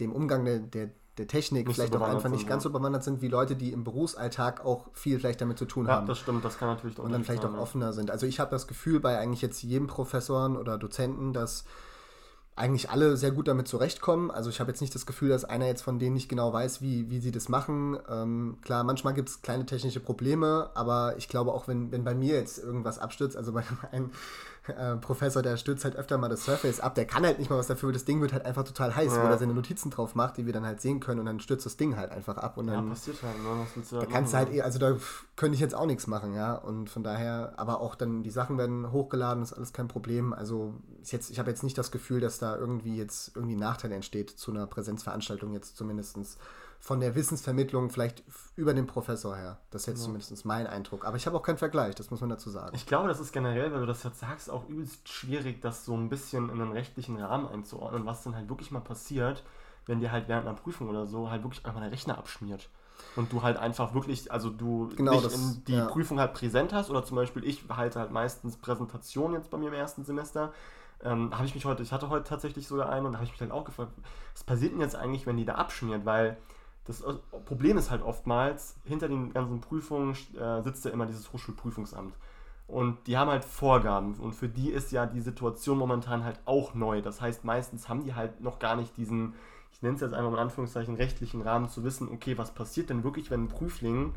dem 0.00 0.12
Umgang 0.12 0.44
der, 0.44 0.58
der 0.58 0.90
der 1.18 1.26
Technik 1.26 1.66
nicht 1.66 1.76
vielleicht 1.76 1.92
so 1.92 1.98
auch 1.98 2.08
einfach 2.08 2.28
nicht 2.28 2.40
sind, 2.40 2.48
ganz 2.48 2.62
so 2.62 2.70
bewandert 2.70 3.04
sind 3.04 3.20
wie 3.20 3.28
Leute, 3.28 3.56
die 3.56 3.72
im 3.72 3.84
Berufsalltag 3.84 4.64
auch 4.64 4.86
viel 4.92 5.18
vielleicht 5.18 5.40
damit 5.40 5.58
zu 5.58 5.64
tun 5.64 5.86
ja, 5.86 5.92
haben. 5.92 6.06
Ja, 6.06 6.08
das 6.08 6.18
stimmt, 6.18 6.44
das 6.44 6.58
kann 6.58 6.68
natürlich 6.68 6.98
Und 6.98 7.12
dann 7.12 7.24
vielleicht 7.24 7.42
sein, 7.42 7.54
auch 7.54 7.58
offener 7.58 7.92
sind. 7.92 8.10
Also 8.10 8.26
ich 8.26 8.40
habe 8.40 8.50
das 8.50 8.66
Gefühl 8.66 9.00
bei 9.00 9.18
eigentlich 9.18 9.42
jetzt 9.42 9.62
jedem 9.62 9.86
Professoren 9.86 10.56
oder 10.56 10.78
Dozenten, 10.78 11.32
dass 11.32 11.64
eigentlich 12.58 12.90
alle 12.90 13.16
sehr 13.16 13.30
gut 13.30 13.48
damit 13.48 13.68
zurechtkommen. 13.68 14.30
Also 14.30 14.50
ich 14.50 14.60
habe 14.60 14.70
jetzt 14.70 14.80
nicht 14.80 14.94
das 14.94 15.06
Gefühl, 15.06 15.28
dass 15.28 15.44
einer 15.44 15.66
jetzt 15.66 15.82
von 15.82 15.98
denen 15.98 16.14
nicht 16.14 16.28
genau 16.28 16.52
weiß, 16.52 16.82
wie, 16.82 17.08
wie 17.10 17.20
sie 17.20 17.30
das 17.30 17.48
machen. 17.48 17.96
Ähm, 18.08 18.58
klar, 18.62 18.84
manchmal 18.84 19.14
gibt 19.14 19.28
es 19.28 19.42
kleine 19.42 19.64
technische 19.64 20.00
Probleme, 20.00 20.70
aber 20.74 21.16
ich 21.16 21.28
glaube 21.28 21.52
auch, 21.52 21.68
wenn, 21.68 21.92
wenn 21.92 22.04
bei 22.04 22.14
mir 22.14 22.34
jetzt 22.34 22.58
irgendwas 22.58 22.98
abstürzt, 22.98 23.36
also 23.36 23.52
bei 23.52 23.62
einem 23.92 24.10
äh, 24.68 24.96
Professor, 24.96 25.42
der 25.42 25.56
stürzt 25.56 25.84
halt 25.84 25.96
öfter 25.96 26.18
mal 26.18 26.28
das 26.28 26.44
Surface 26.44 26.80
ab, 26.80 26.94
der 26.94 27.06
kann 27.06 27.24
halt 27.24 27.38
nicht 27.38 27.50
mal 27.50 27.58
was 27.58 27.66
dafür, 27.66 27.92
das 27.92 28.04
Ding 28.04 28.20
wird 28.20 28.32
halt 28.32 28.44
einfach 28.44 28.64
total 28.64 28.94
heiß, 28.94 29.14
ja. 29.14 29.22
wo 29.22 29.26
er 29.26 29.38
seine 29.38 29.54
Notizen 29.54 29.90
drauf 29.90 30.14
macht, 30.14 30.36
die 30.36 30.46
wir 30.46 30.52
dann 30.52 30.66
halt 30.66 30.80
sehen 30.80 31.00
können 31.00 31.20
und 31.20 31.26
dann 31.26 31.40
stürzt 31.40 31.66
das 31.66 31.76
Ding 31.76 31.96
halt 31.96 32.10
einfach 32.10 32.36
ab 32.36 32.56
und 32.56 32.66
dann 32.66 32.84
ja, 32.84 32.90
passiert 32.90 33.22
halt, 33.22 33.38
ne? 33.38 33.48
Was 33.60 33.76
willst 33.76 33.92
du 33.92 33.96
da 33.98 34.06
kannst 34.06 34.32
du 34.32 34.36
halt, 34.38 34.52
eh, 34.52 34.62
also 34.62 34.78
da 34.78 34.96
könnte 35.36 35.54
ich 35.54 35.60
jetzt 35.60 35.74
auch 35.74 35.86
nichts 35.86 36.06
machen, 36.06 36.34
ja, 36.34 36.54
und 36.54 36.90
von 36.90 37.02
daher, 37.02 37.54
aber 37.56 37.80
auch 37.80 37.94
dann 37.94 38.22
die 38.22 38.30
Sachen 38.30 38.58
werden 38.58 38.92
hochgeladen, 38.92 39.42
ist 39.42 39.52
alles 39.52 39.72
kein 39.72 39.88
Problem, 39.88 40.32
also 40.32 40.74
ist 41.02 41.12
jetzt, 41.12 41.30
ich 41.30 41.38
habe 41.38 41.50
jetzt 41.50 41.62
nicht 41.62 41.78
das 41.78 41.90
Gefühl, 41.90 42.20
dass 42.20 42.38
da 42.38 42.56
irgendwie 42.56 42.96
jetzt 42.96 43.34
irgendwie 43.34 43.56
ein 43.56 43.60
Nachteil 43.60 43.92
entsteht 43.92 44.30
zu 44.30 44.50
einer 44.50 44.66
Präsenzveranstaltung 44.66 45.52
jetzt 45.52 45.76
zumindestens 45.76 46.38
von 46.80 47.00
der 47.00 47.14
Wissensvermittlung 47.14 47.90
vielleicht 47.90 48.22
über 48.56 48.72
den 48.72 48.86
Professor 48.86 49.36
her. 49.36 49.58
Das 49.70 49.82
ist 49.82 49.86
jetzt 49.86 49.98
ja. 49.98 50.04
zumindest 50.04 50.44
mein 50.44 50.66
Eindruck. 50.66 51.04
Aber 51.04 51.16
ich 51.16 51.26
habe 51.26 51.36
auch 51.36 51.42
keinen 51.42 51.58
Vergleich, 51.58 51.94
das 51.94 52.10
muss 52.10 52.20
man 52.20 52.30
dazu 52.30 52.50
sagen. 52.50 52.74
Ich 52.74 52.86
glaube, 52.86 53.08
das 53.08 53.20
ist 53.20 53.32
generell, 53.32 53.72
weil 53.72 53.80
du 53.80 53.86
das 53.86 54.02
jetzt 54.04 54.20
sagst, 54.20 54.50
auch 54.50 54.68
übelst 54.68 55.08
schwierig, 55.08 55.60
das 55.60 55.84
so 55.84 55.94
ein 55.96 56.08
bisschen 56.08 56.48
in 56.50 56.60
einen 56.60 56.72
rechtlichen 56.72 57.20
Rahmen 57.20 57.48
einzuordnen, 57.48 58.06
was 58.06 58.22
dann 58.22 58.34
halt 58.34 58.48
wirklich 58.48 58.70
mal 58.70 58.80
passiert, 58.80 59.42
wenn 59.86 60.00
dir 60.00 60.12
halt 60.12 60.28
während 60.28 60.46
einer 60.46 60.56
Prüfung 60.56 60.88
oder 60.88 61.06
so 61.06 61.30
halt 61.30 61.42
wirklich 61.42 61.64
einfach 61.66 61.80
der 61.80 61.90
Rechner 61.90 62.16
abschmiert. 62.16 62.68
Und 63.16 63.32
du 63.32 63.42
halt 63.42 63.56
einfach 63.56 63.94
wirklich, 63.94 64.30
also 64.32 64.50
du 64.50 64.88
genau, 64.96 65.12
nicht 65.12 65.24
das, 65.24 65.64
die 65.64 65.74
ja. 65.74 65.86
Prüfung 65.86 66.18
halt 66.18 66.34
präsent 66.34 66.72
hast 66.72 66.90
oder 66.90 67.04
zum 67.04 67.16
Beispiel 67.16 67.44
ich 67.44 67.64
halte 67.68 68.00
halt 68.00 68.10
meistens 68.10 68.56
Präsentationen 68.56 69.36
jetzt 69.36 69.50
bei 69.50 69.58
mir 69.58 69.68
im 69.68 69.74
ersten 69.74 70.04
Semester. 70.04 70.52
Ähm, 71.02 71.32
habe 71.32 71.46
ich 71.46 71.54
mich 71.54 71.64
heute, 71.64 71.82
ich 71.82 71.92
hatte 71.92 72.08
heute 72.08 72.24
tatsächlich 72.24 72.66
sogar 72.66 72.88
eine 72.88 73.06
und 73.06 73.12
da 73.12 73.18
habe 73.18 73.24
ich 73.24 73.30
mich 73.30 73.38
dann 73.38 73.52
auch 73.52 73.64
gefragt, 73.64 73.92
was 74.34 74.42
passiert 74.42 74.72
denn 74.72 74.80
jetzt 74.80 74.96
eigentlich, 74.96 75.26
wenn 75.26 75.36
die 75.36 75.44
da 75.44 75.54
abschmiert? 75.54 76.04
Weil 76.04 76.36
das 76.88 77.04
Problem 77.44 77.76
ist 77.76 77.90
halt 77.90 78.02
oftmals, 78.02 78.76
hinter 78.84 79.08
den 79.08 79.30
ganzen 79.32 79.60
Prüfungen 79.60 80.16
äh, 80.40 80.62
sitzt 80.62 80.86
ja 80.86 80.90
immer 80.90 81.04
dieses 81.04 81.30
Hochschulprüfungsamt. 81.32 82.14
Und 82.66 83.06
die 83.06 83.18
haben 83.18 83.30
halt 83.30 83.44
Vorgaben 83.44 84.14
und 84.14 84.34
für 84.34 84.48
die 84.48 84.70
ist 84.70 84.90
ja 84.90 85.06
die 85.06 85.20
Situation 85.20 85.78
momentan 85.78 86.24
halt 86.24 86.40
auch 86.46 86.74
neu. 86.74 87.02
Das 87.02 87.20
heißt, 87.20 87.44
meistens 87.44 87.88
haben 87.88 88.04
die 88.04 88.14
halt 88.14 88.40
noch 88.40 88.58
gar 88.58 88.74
nicht 88.74 88.96
diesen, 88.96 89.34
ich 89.70 89.82
nenne 89.82 89.96
es 89.96 90.00
jetzt 90.00 90.14
einfach 90.14 90.30
mal 90.30 90.36
in 90.36 90.42
Anführungszeichen, 90.42 90.96
rechtlichen 90.96 91.42
Rahmen 91.42 91.68
zu 91.68 91.84
wissen, 91.84 92.08
okay, 92.10 92.38
was 92.38 92.52
passiert 92.52 92.88
denn 92.88 93.04
wirklich, 93.04 93.30
wenn 93.30 93.44
ein 93.44 93.48
Prüfling 93.48 94.14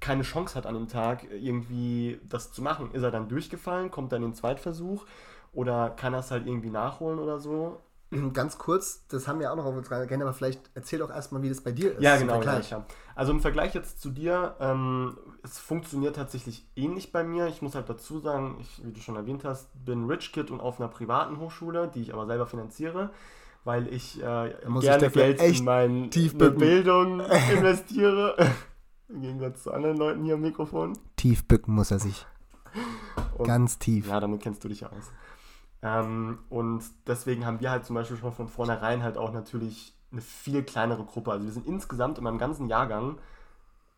keine 0.00 0.22
Chance 0.22 0.54
hat 0.54 0.66
an 0.66 0.74
dem 0.74 0.88
Tag 0.88 1.24
irgendwie 1.30 2.20
das 2.26 2.52
zu 2.52 2.62
machen. 2.62 2.92
Ist 2.92 3.02
er 3.02 3.10
dann 3.10 3.28
durchgefallen, 3.28 3.90
kommt 3.90 4.12
dann 4.12 4.22
in 4.22 4.30
den 4.30 4.34
Zweitversuch 4.34 5.04
oder 5.52 5.90
kann 5.90 6.14
er 6.14 6.20
es 6.20 6.30
halt 6.30 6.46
irgendwie 6.46 6.70
nachholen 6.70 7.18
oder 7.18 7.38
so? 7.38 7.80
Ganz 8.32 8.58
kurz, 8.58 9.06
das 9.08 9.28
haben 9.28 9.40
wir 9.40 9.52
auch 9.52 9.56
noch 9.56 9.64
auf 9.64 9.76
unserer 9.76 9.96
Agenda, 9.96 10.24
aber 10.26 10.34
vielleicht 10.34 10.60
erzähl 10.74 10.98
doch 10.98 11.10
erstmal, 11.10 11.42
wie 11.42 11.48
das 11.48 11.60
bei 11.60 11.72
dir 11.72 11.92
ist. 11.92 12.02
Ja, 12.02 12.16
genau. 12.16 12.42
Ja, 12.42 12.60
ja. 12.60 12.86
Also 13.14 13.32
im 13.32 13.40
Vergleich 13.40 13.74
jetzt 13.74 14.00
zu 14.00 14.10
dir, 14.10 14.56
ähm, 14.60 15.18
es 15.42 15.58
funktioniert 15.58 16.16
tatsächlich 16.16 16.66
ähnlich 16.76 17.12
bei 17.12 17.24
mir. 17.24 17.48
Ich 17.48 17.62
muss 17.62 17.74
halt 17.74 17.88
dazu 17.88 18.20
sagen, 18.20 18.58
ich, 18.60 18.80
wie 18.84 18.92
du 18.92 19.00
schon 19.00 19.16
erwähnt 19.16 19.44
hast, 19.44 19.68
bin 19.84 20.04
Rich 20.06 20.32
Kid 20.32 20.50
und 20.50 20.60
auf 20.60 20.80
einer 20.80 20.88
privaten 20.88 21.38
Hochschule, 21.38 21.90
die 21.92 22.02
ich 22.02 22.14
aber 22.14 22.26
selber 22.26 22.46
finanziere, 22.46 23.10
weil 23.64 23.92
ich 23.92 24.18
äh, 24.20 24.22
gerne 24.22 25.06
ich 25.06 25.12
Geld 25.12 25.42
in 25.42 25.64
meine 25.64 26.08
Bildung 26.08 27.20
investiere. 27.52 28.36
Im 29.08 29.22
Gegensatz 29.22 29.62
zu 29.62 29.72
anderen 29.72 29.96
Leuten 29.96 30.22
hier 30.24 30.34
am 30.34 30.42
Mikrofon. 30.42 30.92
Tief 31.16 31.46
bücken 31.46 31.74
muss 31.74 31.90
er 31.90 31.98
sich. 31.98 32.26
Und, 33.38 33.46
Ganz 33.46 33.78
tief. 33.78 34.08
Ja, 34.08 34.20
damit 34.20 34.42
kennst 34.42 34.62
du 34.62 34.68
dich 34.68 34.80
ja 34.80 34.88
aus. 34.88 35.10
Ähm, 35.82 36.38
und 36.48 36.82
deswegen 37.06 37.46
haben 37.46 37.60
wir 37.60 37.70
halt 37.70 37.84
zum 37.84 37.94
Beispiel 37.94 38.16
schon 38.16 38.32
von 38.32 38.48
vornherein 38.48 39.02
halt 39.02 39.16
auch 39.16 39.32
natürlich 39.32 39.94
eine 40.10 40.20
viel 40.20 40.62
kleinere 40.62 41.04
Gruppe. 41.04 41.32
Also 41.32 41.44
wir 41.44 41.52
sind 41.52 41.66
insgesamt 41.66 42.18
in 42.18 42.24
meinem 42.24 42.38
ganzen 42.38 42.68
Jahrgang 42.68 43.18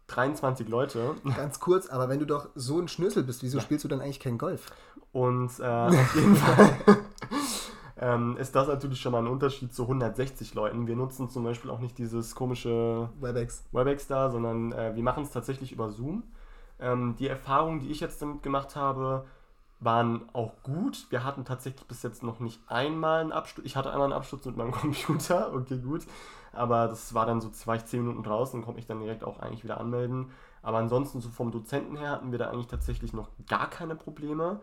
23 0.08 0.68
Leute. 0.68 1.14
Ganz 1.36 1.60
kurz, 1.60 1.86
aber 1.88 2.08
wenn 2.08 2.18
du 2.18 2.26
doch 2.26 2.48
so 2.54 2.78
ein 2.80 2.88
Schnösel 2.88 3.22
bist, 3.22 3.42
wieso 3.42 3.58
ja. 3.58 3.64
spielst 3.64 3.84
du 3.84 3.88
dann 3.88 4.00
eigentlich 4.00 4.20
kein 4.20 4.38
Golf? 4.38 4.66
Und 5.12 5.58
äh, 5.60 5.64
auf 5.64 6.14
jeden 6.14 6.36
Fall 6.36 6.76
ähm, 7.98 8.36
ist 8.36 8.54
das 8.54 8.68
natürlich 8.68 9.00
schon 9.00 9.12
mal 9.12 9.18
ein 9.18 9.28
Unterschied 9.28 9.72
zu 9.72 9.82
160 9.82 10.54
Leuten. 10.54 10.86
Wir 10.86 10.96
nutzen 10.96 11.30
zum 11.30 11.44
Beispiel 11.44 11.70
auch 11.70 11.78
nicht 11.78 11.96
dieses 11.96 12.34
komische 12.34 13.08
WebEx, 13.20 13.64
WebEx 13.72 14.06
da, 14.08 14.30
sondern 14.30 14.72
äh, 14.72 14.94
wir 14.94 15.02
machen 15.02 15.22
es 15.22 15.30
tatsächlich 15.30 15.72
über 15.72 15.90
Zoom. 15.90 16.24
Ähm, 16.80 17.14
die 17.18 17.28
Erfahrung, 17.28 17.80
die 17.80 17.90
ich 17.90 18.00
jetzt 18.00 18.20
damit 18.20 18.42
gemacht 18.42 18.74
habe, 18.74 19.26
waren 19.80 20.28
auch 20.32 20.52
gut. 20.62 21.06
Wir 21.10 21.24
hatten 21.24 21.44
tatsächlich 21.44 21.86
bis 21.86 22.02
jetzt 22.02 22.22
noch 22.22 22.38
nicht 22.38 22.60
einmal 22.68 23.22
einen 23.22 23.32
Absturz. 23.32 23.66
Ich 23.66 23.76
hatte 23.76 23.90
einmal 23.90 24.04
einen 24.04 24.12
Absturz 24.12 24.44
mit 24.44 24.56
meinem 24.56 24.72
Computer, 24.72 25.52
okay, 25.54 25.78
gut. 25.78 26.02
Aber 26.52 26.88
das 26.88 27.14
war 27.14 27.26
dann 27.26 27.40
so, 27.40 27.48
ich 27.48 27.84
10 27.84 28.02
Minuten 28.02 28.22
draußen 28.22 28.62
konnte 28.62 28.76
mich 28.76 28.86
dann 28.86 29.00
direkt 29.00 29.24
auch 29.24 29.38
eigentlich 29.40 29.64
wieder 29.64 29.80
anmelden. 29.80 30.30
Aber 30.62 30.78
ansonsten, 30.78 31.20
so 31.20 31.30
vom 31.30 31.50
Dozenten 31.50 31.96
her, 31.96 32.10
hatten 32.10 32.32
wir 32.32 32.38
da 32.38 32.50
eigentlich 32.50 32.66
tatsächlich 32.66 33.12
noch 33.12 33.28
gar 33.48 33.70
keine 33.70 33.94
Probleme. 33.94 34.60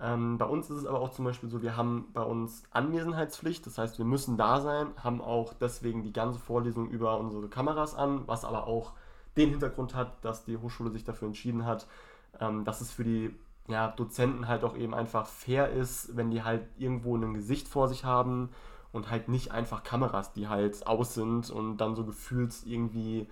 Ähm, 0.00 0.38
bei 0.38 0.44
uns 0.44 0.68
ist 0.68 0.78
es 0.78 0.86
aber 0.86 1.00
auch 1.00 1.10
zum 1.10 1.24
Beispiel 1.24 1.48
so, 1.48 1.62
wir 1.62 1.76
haben 1.76 2.08
bei 2.12 2.22
uns 2.22 2.64
Anwesenheitspflicht, 2.70 3.66
das 3.66 3.78
heißt, 3.78 3.96
wir 3.98 4.04
müssen 4.04 4.36
da 4.36 4.60
sein, 4.60 4.88
haben 5.02 5.22
auch 5.22 5.54
deswegen 5.54 6.02
die 6.02 6.12
ganze 6.12 6.38
Vorlesung 6.38 6.90
über 6.90 7.18
unsere 7.18 7.48
Kameras 7.48 7.94
an, 7.94 8.26
was 8.26 8.44
aber 8.44 8.66
auch 8.66 8.92
den 9.38 9.50
Hintergrund 9.50 9.94
hat, 9.94 10.22
dass 10.22 10.44
die 10.44 10.58
Hochschule 10.58 10.90
sich 10.90 11.04
dafür 11.04 11.28
entschieden 11.28 11.64
hat, 11.64 11.86
ähm, 12.40 12.64
dass 12.64 12.80
es 12.82 12.90
für 12.90 13.04
die 13.04 13.34
ja, 13.68 13.88
Dozenten 13.88 14.48
halt 14.48 14.64
auch 14.64 14.76
eben 14.76 14.94
einfach 14.94 15.26
fair 15.26 15.70
ist, 15.70 16.16
wenn 16.16 16.30
die 16.30 16.42
halt 16.42 16.66
irgendwo 16.78 17.16
ein 17.16 17.34
Gesicht 17.34 17.68
vor 17.68 17.88
sich 17.88 18.04
haben 18.04 18.50
und 18.92 19.10
halt 19.10 19.28
nicht 19.28 19.50
einfach 19.52 19.82
Kameras, 19.82 20.32
die 20.32 20.48
halt 20.48 20.86
aus 20.86 21.14
sind 21.14 21.50
und 21.50 21.78
dann 21.78 21.96
so 21.96 22.04
gefühlt 22.04 22.54
irgendwie 22.64 23.28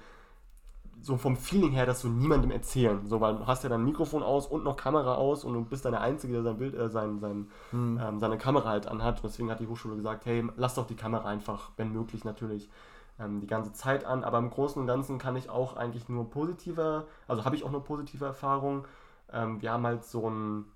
so 1.00 1.16
vom 1.16 1.36
Feeling 1.36 1.72
her, 1.72 1.86
dass 1.86 2.02
du 2.02 2.08
niemandem 2.08 2.50
erzählen. 2.50 3.06
So, 3.06 3.20
weil 3.20 3.36
du 3.36 3.46
hast 3.46 3.62
ja 3.62 3.68
dein 3.68 3.84
Mikrofon 3.84 4.22
aus 4.22 4.46
und 4.46 4.64
noch 4.64 4.76
Kamera 4.76 5.14
aus 5.14 5.44
und 5.44 5.52
du 5.54 5.64
bist 5.64 5.84
dann 5.84 5.92
der 5.92 6.00
Einzige, 6.00 6.32
der 6.32 6.42
sein 6.42 6.56
Bild, 6.56 6.74
äh, 6.74 6.88
sein, 6.88 7.18
sein, 7.18 7.48
hm. 7.70 8.00
ähm, 8.02 8.18
seine 8.20 8.38
Kamera 8.38 8.70
halt 8.70 8.86
anhat. 8.86 9.16
Und 9.16 9.24
deswegen 9.24 9.50
hat 9.50 9.60
die 9.60 9.66
Hochschule 9.66 9.96
gesagt, 9.96 10.24
hey, 10.24 10.44
lass 10.56 10.74
doch 10.74 10.86
die 10.86 10.96
Kamera 10.96 11.28
einfach, 11.28 11.70
wenn 11.76 11.92
möglich 11.92 12.24
natürlich, 12.24 12.70
ähm, 13.18 13.40
die 13.40 13.46
ganze 13.46 13.72
Zeit 13.72 14.04
an. 14.04 14.24
Aber 14.24 14.38
im 14.38 14.50
Großen 14.50 14.80
und 14.80 14.86
Ganzen 14.86 15.18
kann 15.18 15.36
ich 15.36 15.50
auch 15.50 15.76
eigentlich 15.76 16.08
nur 16.08 16.30
positive, 16.30 17.06
also 17.28 17.44
habe 17.44 17.56
ich 17.56 17.64
auch 17.64 17.70
nur 17.70 17.84
positive 17.84 18.24
Erfahrungen. 18.24 18.84
Ähm, 19.32 19.60
wir 19.62 19.72
haben 19.72 19.86
halt 19.86 20.04
so 20.04 20.26
einen 20.26 20.66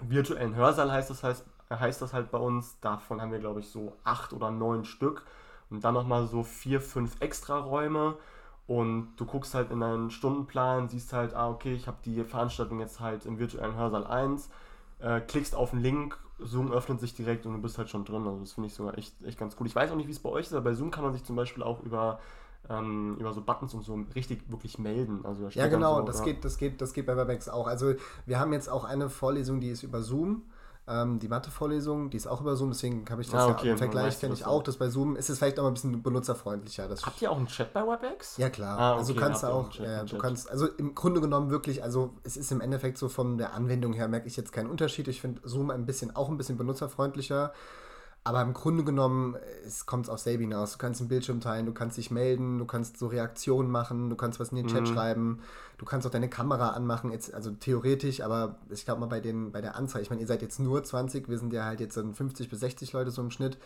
virtuellen 0.00 0.54
Hörsaal, 0.54 0.92
heißt 0.92 1.10
das, 1.10 1.22
heißt, 1.22 1.44
heißt 1.70 2.02
das 2.02 2.12
halt 2.12 2.30
bei 2.30 2.38
uns. 2.38 2.80
Davon 2.80 3.20
haben 3.20 3.32
wir, 3.32 3.38
glaube 3.38 3.60
ich, 3.60 3.68
so 3.68 3.96
acht 4.04 4.32
oder 4.32 4.50
neun 4.50 4.84
Stück. 4.84 5.24
Und 5.70 5.84
dann 5.84 5.94
nochmal 5.94 6.26
so 6.26 6.42
vier, 6.42 6.80
fünf 6.80 7.20
extra 7.20 7.58
Räume. 7.58 8.16
Und 8.66 9.14
du 9.16 9.26
guckst 9.26 9.54
halt 9.54 9.70
in 9.70 9.80
deinen 9.80 10.10
Stundenplan, 10.10 10.88
siehst 10.88 11.12
halt, 11.12 11.34
ah, 11.34 11.48
okay, 11.48 11.72
ich 11.72 11.86
habe 11.86 11.98
die 12.04 12.22
Veranstaltung 12.24 12.80
jetzt 12.80 13.00
halt 13.00 13.24
im 13.24 13.38
virtuellen 13.38 13.76
Hörsaal 13.76 14.04
1, 14.04 14.50
äh, 14.98 15.20
klickst 15.20 15.54
auf 15.54 15.70
den 15.70 15.80
Link, 15.80 16.18
Zoom 16.38 16.72
öffnet 16.72 17.00
sich 17.00 17.14
direkt 17.14 17.46
und 17.46 17.54
du 17.54 17.62
bist 17.62 17.78
halt 17.78 17.88
schon 17.88 18.04
drin. 18.04 18.26
Also 18.26 18.40
das 18.40 18.52
finde 18.52 18.66
ich 18.66 18.74
sogar 18.74 18.98
echt, 18.98 19.22
echt 19.24 19.38
ganz 19.38 19.56
cool. 19.58 19.66
Ich 19.66 19.74
weiß 19.74 19.90
auch 19.90 19.96
nicht, 19.96 20.08
wie 20.08 20.12
es 20.12 20.18
bei 20.18 20.30
euch 20.30 20.46
ist, 20.46 20.52
aber 20.52 20.64
bei 20.64 20.74
Zoom 20.74 20.90
kann 20.90 21.04
man 21.04 21.12
sich 21.12 21.24
zum 21.24 21.36
Beispiel 21.36 21.62
auch 21.62 21.80
über 21.82 22.18
ähm, 22.68 23.16
über 23.18 23.32
so 23.32 23.40
Buttons 23.40 23.74
und 23.74 23.84
so 23.84 23.98
richtig 24.14 24.50
wirklich 24.50 24.78
melden. 24.78 25.20
Also 25.24 25.48
ja, 25.48 25.66
genau, 25.68 26.00
so, 26.00 26.02
das, 26.02 26.18
ja. 26.20 26.24
Geht, 26.26 26.44
das, 26.44 26.58
geht, 26.58 26.80
das 26.80 26.92
geht 26.92 27.06
bei 27.06 27.16
Webex 27.16 27.48
auch. 27.48 27.66
Also 27.66 27.94
wir 28.26 28.38
haben 28.38 28.52
jetzt 28.52 28.68
auch 28.68 28.84
eine 28.84 29.08
Vorlesung, 29.08 29.60
die 29.60 29.70
ist 29.70 29.82
über 29.82 30.02
Zoom. 30.02 30.42
Ähm, 30.88 31.18
die 31.18 31.26
Mathe-Vorlesung, 31.26 32.10
die 32.10 32.16
ist 32.16 32.28
auch 32.28 32.40
über 32.40 32.54
Zoom, 32.54 32.70
deswegen 32.70 33.04
habe 33.10 33.20
ich 33.20 33.28
das 33.28 33.42
ah, 33.42 33.48
okay. 33.48 33.66
ja 33.66 33.72
im 33.72 33.78
Vergleich, 33.78 34.20
kenne 34.20 34.34
ich 34.34 34.46
auch, 34.46 34.62
das 34.62 34.76
bei 34.76 34.88
Zoom 34.88 35.16
ist 35.16 35.28
es 35.28 35.38
vielleicht 35.38 35.58
auch 35.58 35.64
mal 35.64 35.70
ein 35.70 35.74
bisschen 35.74 36.00
benutzerfreundlicher. 36.00 36.88
Habt 37.02 37.20
ihr 37.20 37.32
auch 37.32 37.36
einen 37.36 37.48
Chat 37.48 37.72
bei 37.72 37.82
WebEx? 37.82 38.36
Ja, 38.36 38.50
klar. 38.50 38.78
Ah, 38.78 38.90
okay. 38.92 38.98
Also 39.00 39.14
kannst 39.14 39.42
du 39.42 39.48
auch, 39.48 39.70
Chat, 39.70 39.84
ja, 39.84 40.04
du 40.04 40.16
kannst, 40.16 40.48
also 40.48 40.68
im 40.68 40.94
Grunde 40.94 41.20
genommen 41.20 41.50
wirklich, 41.50 41.82
also 41.82 42.14
es 42.22 42.36
ist 42.36 42.52
im 42.52 42.60
Endeffekt 42.60 42.98
so 42.98 43.08
von 43.08 43.36
der 43.36 43.52
Anwendung 43.54 43.94
her, 43.94 44.06
merke 44.06 44.28
ich 44.28 44.36
jetzt 44.36 44.52
keinen 44.52 44.70
Unterschied. 44.70 45.08
Ich 45.08 45.20
finde 45.20 45.40
Zoom 45.42 45.70
ein 45.70 45.86
bisschen, 45.86 46.14
auch 46.14 46.28
ein 46.28 46.36
bisschen 46.36 46.56
benutzerfreundlicher. 46.56 47.52
Aber 48.26 48.42
im 48.42 48.54
Grunde 48.54 48.82
genommen, 48.82 49.36
es 49.64 49.86
kommt 49.86 50.10
auf 50.10 50.18
selbe 50.18 50.42
hinaus. 50.42 50.72
Du 50.72 50.78
kannst 50.78 51.00
einen 51.00 51.08
Bildschirm 51.08 51.40
teilen, 51.40 51.64
du 51.64 51.72
kannst 51.72 51.96
dich 51.96 52.10
melden, 52.10 52.58
du 52.58 52.64
kannst 52.64 52.98
so 52.98 53.06
Reaktionen 53.06 53.70
machen, 53.70 54.10
du 54.10 54.16
kannst 54.16 54.40
was 54.40 54.48
in 54.48 54.56
den 54.56 54.66
Chat 54.66 54.80
mhm. 54.80 54.86
schreiben, 54.86 55.40
du 55.78 55.84
kannst 55.84 56.08
auch 56.08 56.10
deine 56.10 56.28
Kamera 56.28 56.70
anmachen, 56.70 57.12
jetzt, 57.12 57.32
also 57.32 57.52
theoretisch, 57.52 58.22
aber 58.22 58.58
ich 58.68 58.84
glaube 58.84 59.00
mal 59.00 59.06
bei, 59.06 59.20
den, 59.20 59.52
bei 59.52 59.60
der 59.60 59.76
Anzahl, 59.76 60.02
ich 60.02 60.10
meine, 60.10 60.22
ihr 60.22 60.26
seid 60.26 60.42
jetzt 60.42 60.58
nur 60.58 60.82
20, 60.82 61.28
wir 61.28 61.38
sind 61.38 61.52
ja 61.52 61.66
halt 61.66 61.78
jetzt 61.78 61.94
so 61.94 62.02
50 62.02 62.50
bis 62.50 62.58
60 62.58 62.92
Leute 62.94 63.12
so 63.12 63.22
im 63.22 63.30
Schnitt. 63.30 63.58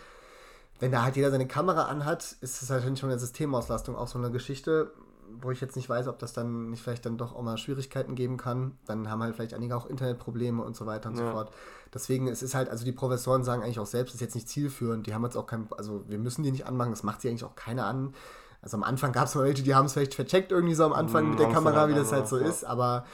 Wenn 0.79 0.93
da 0.93 1.05
halt 1.05 1.17
jeder 1.17 1.31
seine 1.31 1.49
Kamera 1.49 1.85
anhat, 1.85 2.37
ist 2.43 2.61
es 2.61 2.69
halt 2.69 2.83
schon 2.99 3.09
eine 3.09 3.19
Systemauslastung 3.19 3.97
auch 3.97 4.09
so 4.09 4.19
eine 4.19 4.31
Geschichte 4.31 4.93
wo 5.41 5.51
ich 5.51 5.61
jetzt 5.61 5.77
nicht 5.77 5.89
weiß, 5.89 6.09
ob 6.09 6.19
das 6.19 6.33
dann 6.33 6.71
nicht 6.71 6.83
vielleicht 6.83 7.07
dann 7.07 7.17
doch 7.17 7.35
auch 7.35 7.43
mal 7.43 7.57
Schwierigkeiten 7.59 8.15
geben 8.15 8.37
kann. 8.37 8.79
Dann 8.87 9.11
haben 9.11 9.23
halt 9.23 9.35
vielleicht 9.35 9.55
einige 9.55 9.77
auch 9.77 9.87
Internetprobleme 9.87 10.63
und 10.63 10.77
so 10.77 10.87
weiter 10.87 11.09
und 11.09 11.19
ja. 11.19 11.27
so 11.27 11.33
fort. 11.33 11.53
Deswegen 11.93 12.29
es 12.29 12.43
ist 12.43 12.55
halt, 12.55 12.69
also 12.69 12.85
die 12.85 12.93
Professoren 12.93 13.45
sagen 13.45 13.63
eigentlich 13.63 13.79
auch 13.79 13.87
selbst, 13.87 14.15
ist 14.15 14.21
jetzt 14.21 14.35
nicht 14.35 14.49
zielführend. 14.49 15.07
Die 15.07 15.15
haben 15.15 15.25
jetzt 15.25 15.37
auch 15.37 15.47
kein, 15.47 15.69
also 15.77 16.05
wir 16.09 16.19
müssen 16.19 16.43
die 16.43 16.53
nicht 16.53 16.67
anmachen, 16.67 16.91
das 16.91 17.03
macht 17.03 17.21
sie 17.21 17.29
eigentlich 17.29 17.45
auch 17.45 17.57
keiner 17.57 17.87
an. 17.87 18.15
Also 18.63 18.77
am 18.77 18.83
Anfang 18.83 19.13
gab 19.13 19.27
es 19.27 19.35
mal 19.35 19.45
welche, 19.45 19.63
die 19.63 19.75
haben 19.75 19.87
es 19.87 19.95
vielleicht 19.95 20.15
vercheckt 20.15 20.53
irgendwie 20.53 20.75
so 20.75 20.85
am 20.85 20.93
Anfang 20.93 21.25
mhm, 21.25 21.31
mit 21.31 21.41
der 21.41 21.49
Kamera, 21.49 21.89
wie 21.89 21.95
das 21.95 22.13
halt 22.13 22.29
so 22.29 22.39
ja. 22.39 22.47
ist, 22.47 22.65
aber 22.65 23.07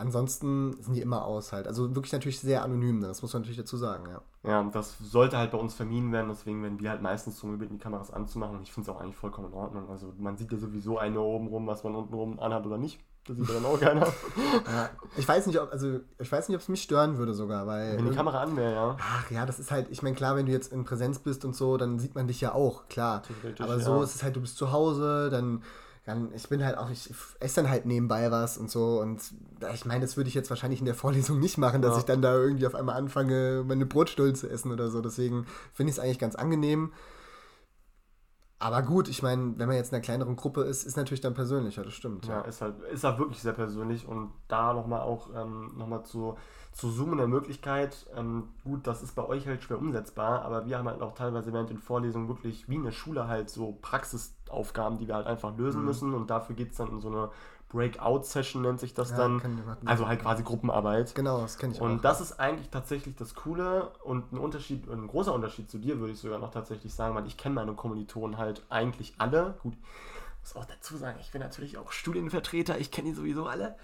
ansonsten 0.00 0.72
sind 0.80 0.94
die 0.94 1.00
immer 1.00 1.24
aus 1.24 1.52
halt. 1.52 1.66
Also 1.66 1.94
wirklich 1.94 2.12
natürlich 2.12 2.40
sehr 2.40 2.64
anonym, 2.64 3.00
das 3.00 3.22
muss 3.22 3.32
man 3.32 3.42
natürlich 3.42 3.58
dazu 3.58 3.76
sagen, 3.76 4.06
ja. 4.08 4.22
Ja, 4.42 4.62
das 4.72 4.96
sollte 4.98 5.36
halt 5.36 5.50
bei 5.50 5.58
uns 5.58 5.74
vermieden 5.74 6.12
werden, 6.12 6.28
deswegen 6.28 6.62
werden 6.62 6.80
wir 6.80 6.90
halt 6.90 7.02
meistens 7.02 7.38
drum 7.38 7.52
gebeten, 7.52 7.74
die 7.74 7.82
Kameras 7.82 8.10
anzumachen. 8.10 8.56
Und 8.56 8.62
ich 8.62 8.72
finde 8.72 8.90
es 8.90 8.96
auch 8.96 9.00
eigentlich 9.00 9.16
vollkommen 9.16 9.48
in 9.48 9.54
Ordnung. 9.54 9.88
Also 9.90 10.12
man 10.18 10.36
sieht 10.36 10.50
ja 10.50 10.58
sowieso 10.58 10.98
eine 10.98 11.20
oben 11.20 11.48
rum, 11.48 11.66
was 11.66 11.84
man 11.84 11.94
unten 11.94 12.14
rum 12.14 12.40
anhat 12.40 12.64
oder 12.66 12.78
nicht. 12.78 12.98
Das 13.26 13.36
sieht 13.36 13.46
ja 13.48 13.54
dann 13.54 13.66
auch 13.66 13.78
keiner. 13.78 14.06
ja. 14.66 14.90
Ich 15.18 15.28
weiß 15.28 15.46
nicht, 15.46 15.60
ob, 15.60 15.70
also 15.70 16.00
ich 16.18 16.32
weiß 16.32 16.48
nicht, 16.48 16.56
ob 16.56 16.62
es 16.62 16.68
mich 16.68 16.82
stören 16.82 17.18
würde 17.18 17.34
sogar, 17.34 17.66
weil. 17.66 17.98
Wenn 17.98 18.08
die 18.08 18.16
Kamera 18.16 18.40
an 18.42 18.56
wäre, 18.56 18.72
ja. 18.72 18.96
Ach 18.98 19.30
ja, 19.30 19.44
das 19.44 19.60
ist 19.60 19.70
halt, 19.70 19.88
ich 19.90 20.02
meine, 20.02 20.16
klar, 20.16 20.36
wenn 20.36 20.46
du 20.46 20.52
jetzt 20.52 20.72
in 20.72 20.84
Präsenz 20.84 21.18
bist 21.18 21.44
und 21.44 21.54
so, 21.54 21.76
dann 21.76 21.98
sieht 21.98 22.14
man 22.14 22.26
dich 22.26 22.40
ja 22.40 22.54
auch, 22.54 22.88
klar. 22.88 23.22
Aber 23.58 23.78
so 23.78 23.98
ja. 23.98 24.04
ist 24.04 24.14
es 24.14 24.22
halt, 24.22 24.36
du 24.36 24.40
bist 24.40 24.56
zu 24.56 24.72
Hause, 24.72 25.28
dann 25.30 25.62
dann, 26.04 26.32
ich 26.34 26.48
bin 26.48 26.64
halt 26.64 26.78
auch, 26.78 26.90
ich 26.90 27.12
esse 27.40 27.56
dann 27.56 27.70
halt 27.70 27.84
nebenbei 27.84 28.30
was 28.30 28.56
und 28.56 28.70
so. 28.70 29.00
Und 29.00 29.20
ich 29.74 29.84
meine, 29.84 30.00
das 30.00 30.16
würde 30.16 30.28
ich 30.28 30.34
jetzt 30.34 30.50
wahrscheinlich 30.50 30.80
in 30.80 30.86
der 30.86 30.94
Vorlesung 30.94 31.38
nicht 31.40 31.58
machen, 31.58 31.82
dass 31.82 31.92
ja. 31.92 31.98
ich 31.98 32.04
dann 32.04 32.22
da 32.22 32.34
irgendwie 32.34 32.66
auf 32.66 32.74
einmal 32.74 32.96
anfange, 32.96 33.64
meine 33.66 33.86
Brotstullen 33.86 34.34
zu 34.34 34.48
essen 34.48 34.72
oder 34.72 34.90
so. 34.90 35.00
Deswegen 35.02 35.46
finde 35.72 35.90
ich 35.90 35.98
es 35.98 36.02
eigentlich 36.02 36.18
ganz 36.18 36.34
angenehm. 36.34 36.92
Aber 38.62 38.82
gut, 38.82 39.08
ich 39.08 39.22
meine, 39.22 39.58
wenn 39.58 39.68
man 39.68 39.76
jetzt 39.76 39.90
in 39.90 39.96
einer 39.96 40.04
kleineren 40.04 40.36
Gruppe 40.36 40.60
ist, 40.62 40.84
ist 40.84 40.98
natürlich 40.98 41.22
dann 41.22 41.32
persönlicher, 41.32 41.82
das 41.82 41.94
stimmt. 41.94 42.26
Ja, 42.26 42.34
ja. 42.34 42.40
ist 42.42 42.60
halt, 42.60 42.78
ist 42.92 43.04
halt 43.04 43.18
wirklich 43.18 43.40
sehr 43.40 43.54
persönlich 43.54 44.06
und 44.06 44.32
da 44.48 44.74
nochmal 44.74 45.00
auch 45.00 45.30
ähm, 45.34 45.72
nochmal 45.78 46.04
zu, 46.04 46.36
zu 46.70 46.90
zoomen 46.92 47.16
der 47.16 47.26
Möglichkeit, 47.26 48.06
ähm, 48.14 48.48
gut, 48.62 48.86
das 48.86 49.02
ist 49.02 49.14
bei 49.14 49.26
euch 49.26 49.46
halt 49.46 49.62
schwer 49.62 49.78
umsetzbar, 49.78 50.42
aber 50.42 50.66
wir 50.66 50.76
haben 50.76 50.88
halt 50.88 51.00
auch 51.00 51.14
teilweise 51.14 51.54
während 51.54 51.70
den 51.70 51.78
Vorlesungen 51.78 52.28
wirklich 52.28 52.68
wie 52.68 52.74
in 52.74 52.84
der 52.84 52.92
Schule 52.92 53.28
halt 53.28 53.48
so 53.48 53.78
Praxisaufgaben, 53.80 54.98
die 54.98 55.08
wir 55.08 55.14
halt 55.14 55.26
einfach 55.26 55.56
lösen 55.56 55.80
mhm. 55.80 55.86
müssen 55.86 56.12
und 56.12 56.28
dafür 56.28 56.54
geht 56.54 56.72
es 56.72 56.76
dann 56.76 56.90
in 56.90 57.00
so 57.00 57.08
eine 57.08 57.30
Breakout-Session 57.70 58.62
nennt 58.62 58.80
sich 58.80 58.94
das 58.94 59.10
ja, 59.10 59.16
dann. 59.16 59.76
Also 59.84 60.06
halt 60.06 60.20
quasi 60.20 60.42
Gruppenarbeit. 60.42 61.14
Genau, 61.14 61.40
das 61.40 61.56
kenne 61.56 61.72
ich 61.74 61.80
Und 61.80 61.98
auch. 61.98 62.02
das 62.02 62.20
ist 62.20 62.38
eigentlich 62.38 62.68
tatsächlich 62.70 63.16
das 63.16 63.34
Coole 63.34 63.90
und 64.04 64.32
ein 64.32 64.38
Unterschied, 64.38 64.88
ein 64.90 65.06
großer 65.06 65.32
Unterschied 65.32 65.70
zu 65.70 65.78
dir, 65.78 65.98
würde 66.00 66.12
ich 66.12 66.18
sogar 66.18 66.38
noch 66.38 66.50
tatsächlich 66.50 66.92
sagen, 66.92 67.14
weil 67.14 67.26
ich 67.26 67.36
kenne 67.36 67.54
meine 67.54 67.72
Kommilitonen 67.72 68.38
halt 68.38 68.62
eigentlich 68.68 69.14
alle. 69.18 69.54
Gut, 69.62 69.74
muss 70.42 70.56
auch 70.56 70.66
dazu 70.66 70.96
sagen, 70.96 71.18
ich 71.20 71.30
bin 71.30 71.40
natürlich 71.40 71.78
auch 71.78 71.92
Studienvertreter, 71.92 72.78
ich 72.78 72.90
kenne 72.90 73.10
die 73.10 73.14
sowieso 73.14 73.46
alle. 73.46 73.76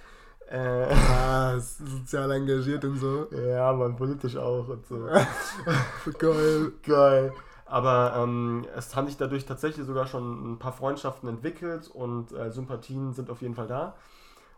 Äh, 0.48 0.92
ah, 0.92 1.58
sozial 1.58 2.30
engagiert 2.32 2.84
und 2.84 2.98
so. 2.98 3.28
Ja, 3.32 3.72
man, 3.72 3.96
politisch 3.96 4.36
auch 4.36 4.68
und 4.68 4.86
so. 4.86 5.06
Geil. 6.18 6.72
Geil. 6.82 7.32
Aber 7.66 8.14
ähm, 8.16 8.64
es 8.76 8.94
haben 8.94 9.08
sich 9.08 9.16
dadurch 9.16 9.44
tatsächlich 9.44 9.86
sogar 9.86 10.06
schon 10.06 10.52
ein 10.52 10.58
paar 10.58 10.72
Freundschaften 10.72 11.28
entwickelt 11.28 11.88
und 11.88 12.32
äh, 12.32 12.50
Sympathien 12.50 13.12
sind 13.12 13.28
auf 13.28 13.42
jeden 13.42 13.54
Fall 13.54 13.66
da. 13.66 13.94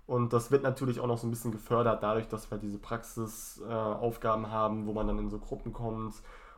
Und 0.07 0.33
das 0.33 0.50
wird 0.50 0.62
natürlich 0.62 1.00
auch 1.00 1.07
noch 1.07 1.19
so 1.19 1.27
ein 1.27 1.31
bisschen 1.31 1.53
gefördert 1.53 2.03
dadurch, 2.03 2.29
dass 2.29 2.50
wir 2.50 2.59
diese 2.59 2.79
Praxisaufgaben 2.79 4.45
äh, 4.45 4.49
haben, 4.49 4.87
wo 4.87 4.93
man 4.93 5.07
dann 5.07 5.19
in 5.19 5.31
so 5.31 5.38
Gruppen 5.38 5.73
kommt 5.73 6.15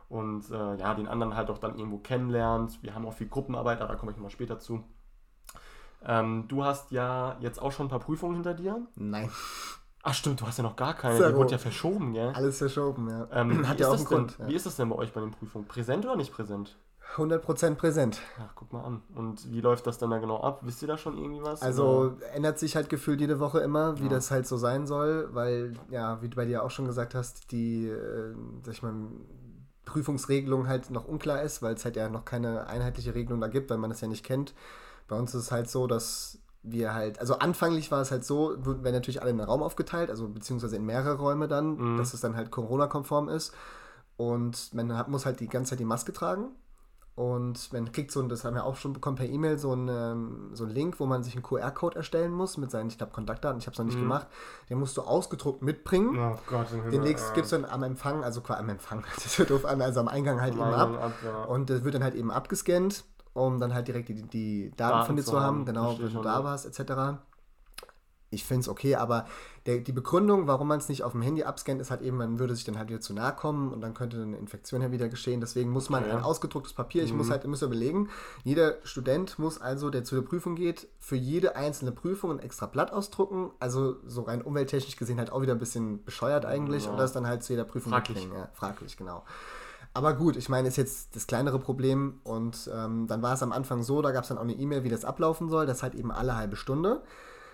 und 0.07 0.49
äh, 0.51 0.75
ja, 0.75 0.93
den 0.93 1.07
anderen 1.07 1.35
halt 1.35 1.49
auch 1.49 1.57
dann 1.57 1.77
irgendwo 1.77 1.97
kennenlernt. 1.97 2.79
Wir 2.81 2.95
haben 2.95 3.05
auch 3.05 3.13
viel 3.13 3.27
Gruppenarbeit, 3.27 3.79
aber 3.81 3.93
da 3.93 3.99
komme 3.99 4.11
ich 4.11 4.17
nochmal 4.17 4.31
später 4.31 4.59
zu. 4.59 4.83
Ähm, 6.05 6.45
du 6.47 6.63
hast 6.63 6.91
ja 6.91 7.37
jetzt 7.39 7.61
auch 7.61 7.71
schon 7.71 7.87
ein 7.87 7.89
paar 7.89 7.99
Prüfungen 7.99 8.35
hinter 8.35 8.53
dir. 8.53 8.81
Nein. 8.95 9.29
Ach 10.03 10.13
stimmt, 10.13 10.41
du 10.41 10.47
hast 10.47 10.57
ja 10.57 10.63
noch 10.63 10.75
gar 10.75 10.95
keine. 10.95 11.15
Die 11.15 11.35
wurde 11.35 11.51
ja 11.51 11.57
verschoben, 11.57 12.13
gell? 12.13 12.31
Alles 12.33 12.57
verschoben, 12.57 13.09
ja. 13.09 13.27
Ähm, 13.31 13.67
Hat 13.67 13.79
ja 13.79 13.89
auch 13.89 13.95
einen 13.95 14.05
Grund. 14.05 14.37
Ja. 14.39 14.47
Wie 14.47 14.55
ist 14.55 14.65
das 14.65 14.75
denn 14.75 14.89
bei 14.89 14.95
euch 14.95 15.13
bei 15.13 15.21
den 15.21 15.31
Prüfungen? 15.31 15.67
Präsent 15.67 16.05
oder 16.05 16.15
nicht 16.15 16.33
präsent? 16.33 16.77
100% 17.15 17.75
präsent. 17.75 18.21
Ach, 18.39 18.53
guck 18.55 18.71
mal 18.71 18.83
an. 18.83 19.01
Und 19.15 19.51
wie 19.51 19.59
läuft 19.59 19.85
das 19.85 19.97
dann 19.97 20.11
da 20.11 20.17
genau 20.19 20.41
ab? 20.41 20.61
Wisst 20.63 20.81
ihr 20.81 20.87
da 20.87 20.97
schon 20.97 21.17
irgendwie 21.17 21.43
was? 21.43 21.61
Also 21.61 22.13
oder? 22.15 22.33
ändert 22.33 22.57
sich 22.57 22.75
halt 22.75 22.89
gefühlt 22.89 23.19
jede 23.19 23.39
Woche 23.39 23.59
immer, 23.59 23.99
wie 23.99 24.03
ja. 24.03 24.09
das 24.09 24.31
halt 24.31 24.47
so 24.47 24.55
sein 24.57 24.87
soll, 24.87 25.27
weil, 25.33 25.73
ja, 25.89 26.21
wie 26.21 26.29
du 26.29 26.35
bei 26.37 26.45
dir 26.45 26.63
auch 26.63 26.71
schon 26.71 26.85
gesagt 26.85 27.13
hast, 27.13 27.51
die, 27.51 27.87
äh, 27.87 28.33
sag 28.63 28.73
ich 28.75 28.83
mal, 28.83 28.93
Prüfungsregelung 29.85 30.67
halt 30.67 30.89
noch 30.89 31.05
unklar 31.05 31.41
ist, 31.41 31.61
weil 31.61 31.73
es 31.73 31.83
halt 31.83 31.97
ja 31.97 32.07
noch 32.07 32.23
keine 32.23 32.67
einheitliche 32.67 33.13
Regelung 33.13 33.41
da 33.41 33.47
gibt, 33.47 33.69
weil 33.69 33.77
man 33.77 33.89
das 33.89 33.99
ja 33.99 34.07
nicht 34.07 34.23
kennt. 34.23 34.53
Bei 35.07 35.17
uns 35.17 35.35
ist 35.35 35.43
es 35.43 35.51
halt 35.51 35.69
so, 35.69 35.87
dass 35.87 36.40
wir 36.63 36.93
halt, 36.93 37.19
also 37.19 37.39
anfanglich 37.39 37.91
war 37.91 38.01
es 38.01 38.11
halt 38.11 38.23
so, 38.23 38.55
werden 38.65 38.93
natürlich 38.93 39.21
alle 39.21 39.31
in 39.31 39.39
einen 39.39 39.49
Raum 39.49 39.63
aufgeteilt, 39.63 40.09
also 40.09 40.27
beziehungsweise 40.27 40.75
in 40.75 40.85
mehrere 40.85 41.17
Räume 41.17 41.47
dann, 41.47 41.75
mhm. 41.75 41.97
dass 41.97 42.13
es 42.13 42.21
dann 42.21 42.35
halt 42.35 42.51
Corona-konform 42.51 43.29
ist. 43.29 43.53
Und 44.17 44.73
man 44.73 44.95
hat, 44.95 45.07
muss 45.07 45.25
halt 45.25 45.39
die 45.39 45.47
ganze 45.47 45.71
Zeit 45.71 45.79
die 45.79 45.85
Maske 45.85 46.13
tragen. 46.13 46.51
Und 47.15 47.73
man 47.73 47.91
kriegt 47.91 48.09
so, 48.11 48.21
das 48.23 48.45
haben 48.45 48.55
wir 48.55 48.63
auch 48.63 48.77
schon 48.77 48.93
bekommen 48.93 49.17
per 49.17 49.27
E-Mail, 49.27 49.57
so 49.57 49.73
einen, 49.73 49.89
ähm, 49.89 50.49
so 50.53 50.63
einen 50.63 50.73
Link, 50.73 50.99
wo 50.99 51.05
man 51.05 51.23
sich 51.23 51.35
einen 51.35 51.43
QR-Code 51.43 51.97
erstellen 51.97 52.31
muss 52.31 52.57
mit 52.57 52.71
seinen, 52.71 52.87
ich 52.87 52.97
glaube, 52.97 53.11
Kontaktdaten. 53.11 53.59
Ich 53.59 53.65
habe 53.65 53.73
es 53.73 53.79
noch 53.79 53.85
nicht 53.85 53.97
mhm. 53.97 54.03
gemacht. 54.03 54.27
Den 54.69 54.79
musst 54.79 54.95
du 54.95 55.01
ausgedruckt 55.01 55.61
mitbringen. 55.61 56.17
Oh 56.17 56.37
Gott, 56.47 56.67
den 56.71 57.03
legst, 57.03 57.27
ja. 57.29 57.33
gibst 57.33 57.51
du 57.51 57.57
dann 57.57 57.69
am 57.69 57.83
Empfang, 57.83 58.23
also 58.23 58.41
am 58.47 58.69
Empfang, 58.69 59.03
das 59.23 59.37
wird 59.37 59.49
doof 59.49 59.65
an, 59.65 59.81
also 59.81 59.99
am 59.99 60.07
Eingang 60.07 60.39
halt 60.39 60.53
am 60.53 60.59
eben 60.59 60.73
ab. 60.73 61.03
ab 61.03 61.13
ja. 61.25 61.43
Und 61.43 61.69
das 61.69 61.83
wird 61.83 61.95
dann 61.95 62.03
halt 62.03 62.15
eben 62.15 62.31
abgescannt 62.31 63.03
um 63.33 63.59
dann 63.59 63.73
halt 63.73 63.87
direkt 63.87 64.09
die, 64.09 64.21
die 64.23 64.71
Daten, 64.71 64.77
Daten 64.77 65.05
von 65.07 65.15
dir 65.15 65.23
zu 65.23 65.39
haben, 65.39 65.57
haben 65.57 65.65
genau, 65.65 65.97
wenn 65.99 66.13
du 66.13 66.21
da 66.21 66.43
warst, 66.43 66.65
etc. 66.65 67.19
Ich 68.33 68.45
finde 68.45 68.61
es 68.61 68.69
okay, 68.69 68.95
aber 68.95 69.25
der, 69.65 69.79
die 69.79 69.91
Begründung, 69.91 70.47
warum 70.47 70.69
man 70.69 70.79
es 70.79 70.87
nicht 70.87 71.03
auf 71.03 71.11
dem 71.11 71.21
Handy 71.21 71.43
abscannt, 71.43 71.81
ist 71.81 71.91
halt 71.91 72.01
eben, 72.01 72.15
man 72.15 72.39
würde 72.39 72.55
sich 72.55 72.63
dann 72.63 72.77
halt 72.77 72.87
wieder 72.89 73.01
zu 73.01 73.13
nahe 73.13 73.35
kommen 73.35 73.73
und 73.73 73.81
dann 73.81 73.93
könnte 73.93 74.21
eine 74.21 74.37
Infektion 74.37 74.81
ja 74.81 74.91
wieder 74.91 75.09
geschehen. 75.09 75.41
Deswegen 75.41 75.69
muss 75.69 75.89
man 75.89 76.03
okay. 76.03 76.13
ein 76.13 76.23
ausgedrucktes 76.23 76.73
Papier, 76.73 77.03
ich 77.03 77.11
mhm. 77.11 77.17
muss 77.17 77.29
halt, 77.29 77.45
muss 77.45 77.61
überlegen, 77.61 78.09
jeder 78.43 78.77
Student 78.83 79.37
muss 79.37 79.59
also, 79.59 79.89
der 79.89 80.05
zu 80.05 80.15
der 80.15 80.21
Prüfung 80.21 80.55
geht, 80.55 80.87
für 80.99 81.17
jede 81.17 81.57
einzelne 81.57 81.91
Prüfung 81.91 82.31
ein 82.31 82.39
extra 82.39 82.65
Blatt 82.67 82.93
ausdrucken. 82.93 83.51
Also 83.59 83.97
so 84.05 84.21
rein 84.21 84.41
umwelttechnisch 84.41 84.95
gesehen 84.95 85.19
halt 85.19 85.31
auch 85.31 85.41
wieder 85.41 85.53
ein 85.53 85.59
bisschen 85.59 86.03
bescheuert 86.05 86.45
eigentlich 86.45 86.85
ja. 86.85 86.91
und 86.91 86.97
das 86.97 87.11
dann 87.11 87.27
halt 87.27 87.43
zu 87.43 87.53
jeder 87.53 87.65
Prüfung 87.65 87.91
fraglich. 87.91 88.29
Ja, 88.33 88.49
fraglich, 88.53 88.95
genau. 88.95 89.23
Aber 89.93 90.13
gut, 90.13 90.37
ich 90.37 90.47
meine, 90.47 90.67
ist 90.67 90.77
jetzt 90.77 91.15
das 91.15 91.27
kleinere 91.27 91.59
Problem. 91.59 92.21
Und 92.23 92.69
ähm, 92.73 93.07
dann 93.07 93.21
war 93.21 93.33
es 93.33 93.43
am 93.43 93.51
Anfang 93.51 93.83
so, 93.83 94.01
da 94.01 94.11
gab 94.11 94.23
es 94.23 94.29
dann 94.29 94.37
auch 94.37 94.43
eine 94.43 94.53
E-Mail, 94.53 94.83
wie 94.83 94.89
das 94.89 95.05
ablaufen 95.05 95.49
soll. 95.49 95.65
Das 95.65 95.83
halt 95.83 95.95
eben 95.95 96.11
alle 96.11 96.35
halbe 96.35 96.55
Stunde. 96.55 97.01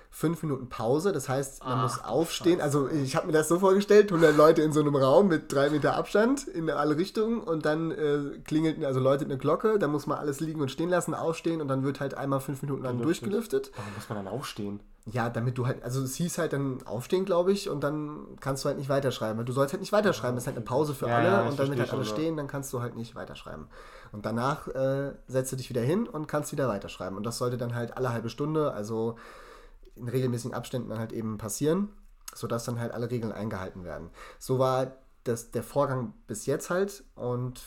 Fünf 0.09 0.41
Minuten 0.41 0.69
Pause, 0.69 1.11
das 1.11 1.27
heißt, 1.27 1.65
man 1.65 1.79
Ach, 1.79 1.83
muss 1.83 2.03
aufstehen. 2.03 2.59
Scheiße. 2.59 2.63
Also 2.63 2.89
ich 2.89 3.15
habe 3.17 3.27
mir 3.27 3.33
das 3.33 3.49
so 3.49 3.59
vorgestellt, 3.59 4.09
100 4.11 4.37
Leute 4.37 4.61
in 4.61 4.71
so 4.71 4.79
einem 4.79 4.95
Raum 4.95 5.27
mit 5.27 5.51
drei 5.51 5.69
Meter 5.69 5.95
Abstand 5.95 6.47
in 6.47 6.69
alle 6.69 6.97
Richtungen 6.97 7.41
und 7.41 7.65
dann 7.65 7.91
äh, 7.91 8.39
klingelt, 8.45 8.83
also 8.85 9.01
läutet 9.01 9.29
eine 9.29 9.37
Glocke, 9.37 9.77
dann 9.77 9.91
muss 9.91 10.07
man 10.07 10.17
alles 10.17 10.39
liegen 10.39 10.61
und 10.61 10.71
stehen 10.71 10.89
lassen, 10.89 11.13
aufstehen 11.13 11.59
und 11.59 11.67
dann 11.67 11.83
wird 11.83 11.99
halt 11.99 12.13
einmal 12.13 12.39
fünf 12.39 12.61
Minuten 12.61 12.83
lang 12.83 13.01
durchgelüftet. 13.01 13.71
Warum 13.75 13.93
muss 13.95 14.07
man 14.07 14.23
dann 14.23 14.33
aufstehen? 14.33 14.79
Ja, 15.09 15.29
damit 15.29 15.57
du 15.57 15.65
halt, 15.65 15.83
also 15.83 16.03
es 16.03 16.15
hieß 16.15 16.37
halt 16.37 16.51
dann 16.51 16.85
aufstehen, 16.85 17.23
glaube 17.23 17.53
ich, 17.53 17.69
und 17.69 17.81
dann 17.81 18.35
kannst 18.41 18.63
du 18.63 18.67
halt 18.67 18.77
nicht 18.77 18.89
weiterschreiben. 18.89 19.45
Du 19.45 19.53
sollst 19.53 19.71
halt 19.71 19.79
nicht 19.79 19.93
weiterschreiben, 19.93 20.35
das 20.35 20.43
ist 20.43 20.47
halt 20.47 20.57
eine 20.57 20.65
Pause 20.65 20.93
für 20.93 21.07
ja, 21.07 21.17
alle 21.17 21.27
ja, 21.27 21.41
und 21.47 21.57
damit 21.57 21.79
halt 21.79 21.93
alle 21.93 22.03
stehen, 22.03 22.35
dann 22.35 22.47
kannst 22.47 22.73
du 22.73 22.81
halt 22.81 22.97
nicht 22.97 23.15
weiterschreiben. 23.15 23.67
Und 24.11 24.25
danach 24.25 24.67
äh, 24.67 25.13
setzt 25.27 25.53
du 25.53 25.55
dich 25.55 25.69
wieder 25.69 25.81
hin 25.81 26.07
und 26.07 26.27
kannst 26.27 26.51
wieder 26.51 26.67
weiterschreiben. 26.67 27.15
Und 27.15 27.25
das 27.25 27.37
sollte 27.37 27.57
dann 27.57 27.73
halt 27.73 27.95
alle 27.95 28.11
halbe 28.11 28.29
Stunde, 28.29 28.73
also 28.73 29.15
in 29.95 30.09
regelmäßigen 30.09 30.53
Abständen 30.53 30.89
dann 30.89 30.99
halt 30.99 31.13
eben 31.13 31.37
passieren, 31.37 31.89
sodass 32.35 32.65
dann 32.65 32.79
halt 32.79 32.91
alle 32.91 33.09
Regeln 33.09 33.31
eingehalten 33.31 33.85
werden. 33.85 34.09
So 34.39 34.59
war 34.59 34.91
das, 35.23 35.51
der 35.51 35.63
Vorgang 35.63 36.13
bis 36.27 36.45
jetzt 36.45 36.69
halt 36.69 37.05
und 37.15 37.61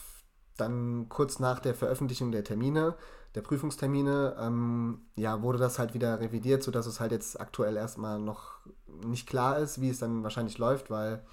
dann 0.59 1.09
kurz 1.09 1.39
nach 1.39 1.59
der 1.59 1.75
Veröffentlichung 1.75 2.33
der 2.33 2.45
Termine 2.45 2.97
der 3.35 3.43
Prüfungstermine, 3.43 4.37
ähm, 4.39 5.03
ja, 5.15 5.43
wurde 5.43 5.59
das 5.59 5.79
halt 5.79 5.95
wieder 5.95 6.21
revidiert, 6.21 6.63
sodass 6.63 6.87
es 6.87 6.99
halt 7.01 7.13
jetzt 7.13 7.41
aktuell 7.41 7.77
erstmal 7.77 8.19
noch 8.19 8.59
nicht 9.05 9.29
klar 9.29 9.59
ist, 9.59 9.81
wie 9.81 9.91
es 9.91 10.01
dann 10.01 10.23
wahrscheinlich 10.23 10.59
läuft, 10.59 10.91
weil 10.91 11.25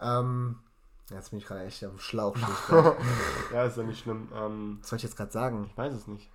ähm, 0.00 0.58
jetzt 1.10 1.30
bin 1.30 1.38
ich 1.38 1.46
gerade 1.46 1.64
echt 1.64 1.84
am 1.84 1.98
Schlauch. 1.98 2.36
ja, 3.52 3.64
ist 3.64 3.76
ja 3.76 3.82
nicht 3.82 4.00
schlimm. 4.00 4.28
Ähm, 4.34 4.78
Was 4.80 4.88
soll 4.88 4.96
ich 4.96 5.02
jetzt 5.02 5.16
gerade 5.16 5.32
sagen? 5.32 5.66
Ich 5.70 5.76
weiß 5.76 5.92
es 5.92 6.06
nicht. 6.06 6.30